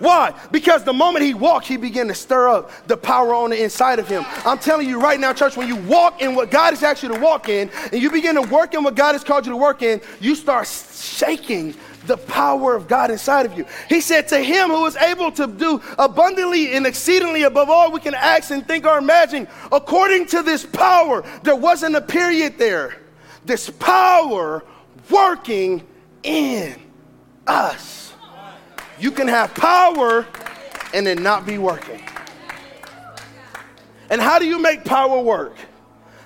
Why? 0.00 0.34
Because 0.50 0.82
the 0.82 0.94
moment 0.94 1.24
he 1.24 1.34
walked, 1.34 1.66
he 1.66 1.76
began 1.76 2.08
to 2.08 2.14
stir 2.14 2.48
up 2.48 2.70
the 2.86 2.96
power 2.96 3.34
on 3.34 3.50
the 3.50 3.62
inside 3.62 3.98
of 3.98 4.08
him. 4.08 4.24
I'm 4.46 4.58
telling 4.58 4.88
you 4.88 4.98
right 4.98 5.20
now, 5.20 5.32
church, 5.34 5.56
when 5.56 5.68
you 5.68 5.76
walk 5.76 6.22
in 6.22 6.34
what 6.34 6.50
God 6.50 6.70
has 6.70 6.82
asked 6.82 7.02
you 7.02 7.10
to 7.10 7.20
walk 7.20 7.48
in, 7.50 7.70
and 7.92 8.00
you 8.00 8.10
begin 8.10 8.34
to 8.34 8.42
work 8.42 8.74
in 8.74 8.82
what 8.82 8.96
God 8.96 9.12
has 9.12 9.22
called 9.22 9.44
you 9.46 9.52
to 9.52 9.58
work 9.58 9.82
in, 9.82 10.00
you 10.18 10.34
start 10.34 10.66
shaking 10.66 11.74
the 12.06 12.16
power 12.16 12.74
of 12.74 12.88
God 12.88 13.10
inside 13.10 13.44
of 13.44 13.56
you. 13.58 13.66
He 13.90 14.00
said, 14.00 14.26
To 14.28 14.38
him 14.38 14.70
who 14.70 14.86
is 14.86 14.96
able 14.96 15.30
to 15.32 15.46
do 15.46 15.82
abundantly 15.98 16.72
and 16.72 16.86
exceedingly 16.86 17.42
above 17.42 17.68
all 17.68 17.92
we 17.92 18.00
can 18.00 18.14
ask 18.14 18.50
and 18.50 18.66
think 18.66 18.86
or 18.86 18.96
imagine, 18.96 19.46
according 19.70 20.26
to 20.28 20.42
this 20.42 20.64
power, 20.64 21.22
there 21.42 21.56
wasn't 21.56 21.94
a 21.94 22.00
period 22.00 22.56
there. 22.56 22.96
This 23.44 23.68
power 23.68 24.64
working 25.10 25.86
in 26.22 26.80
us. 27.46 27.99
You 29.00 29.10
can 29.10 29.28
have 29.28 29.54
power 29.54 30.26
and 30.92 31.06
then 31.06 31.22
not 31.22 31.46
be 31.46 31.58
working. 31.58 32.02
And 34.10 34.20
how 34.20 34.38
do 34.38 34.46
you 34.46 34.58
make 34.58 34.84
power 34.84 35.20
work? 35.20 35.56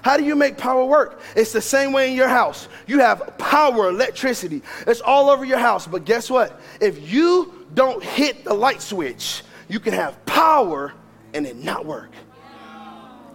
How 0.02 0.16
do 0.16 0.24
you 0.24 0.34
make 0.34 0.58
power 0.58 0.84
work? 0.84 1.20
It's 1.34 1.52
the 1.52 1.62
same 1.62 1.92
way 1.92 2.10
in 2.10 2.16
your 2.16 2.28
house. 2.28 2.68
You 2.86 2.98
have 3.00 3.38
power, 3.38 3.88
electricity. 3.88 4.62
It's 4.86 5.00
all 5.00 5.30
over 5.30 5.44
your 5.44 5.58
house. 5.58 5.86
But 5.86 6.04
guess 6.04 6.28
what? 6.28 6.60
If 6.80 7.10
you 7.10 7.66
don't 7.74 8.02
hit 8.02 8.44
the 8.44 8.52
light 8.52 8.82
switch, 8.82 9.42
you 9.68 9.80
can 9.80 9.94
have 9.94 10.24
power 10.26 10.92
and 11.32 11.46
it 11.46 11.56
not 11.56 11.86
work. 11.86 12.10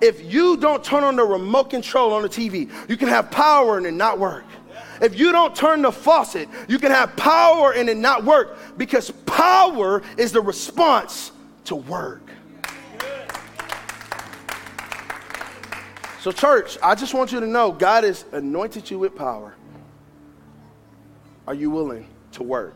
If 0.01 0.31
you 0.31 0.57
don't 0.57 0.83
turn 0.83 1.03
on 1.03 1.15
the 1.15 1.25
remote 1.25 1.69
control 1.69 2.13
on 2.13 2.21
the 2.21 2.29
TV, 2.29 2.71
you 2.87 2.97
can 2.97 3.07
have 3.07 3.31
power 3.31 3.77
and 3.77 3.85
it 3.85 3.93
not 3.93 4.19
work. 4.19 4.45
If 5.01 5.17
you 5.17 5.31
don't 5.31 5.55
turn 5.55 5.81
the 5.81 5.91
faucet, 5.91 6.49
you 6.67 6.77
can 6.79 6.91
have 6.91 7.15
power 7.15 7.73
and 7.73 7.89
it 7.89 7.97
not 7.97 8.23
work 8.23 8.57
because 8.77 9.11
power 9.25 10.01
is 10.17 10.31
the 10.31 10.41
response 10.41 11.31
to 11.65 11.75
work. 11.75 12.21
So, 16.21 16.33
church, 16.33 16.77
I 16.83 16.95
just 16.95 17.13
want 17.13 17.31
you 17.31 17.39
to 17.39 17.47
know 17.47 17.71
God 17.71 18.03
has 18.03 18.25
anointed 18.33 18.91
you 18.91 18.99
with 18.99 19.15
power. 19.15 19.55
Are 21.47 21.53
you 21.53 21.69
willing 21.69 22.07
to 22.33 22.43
work? 22.43 22.75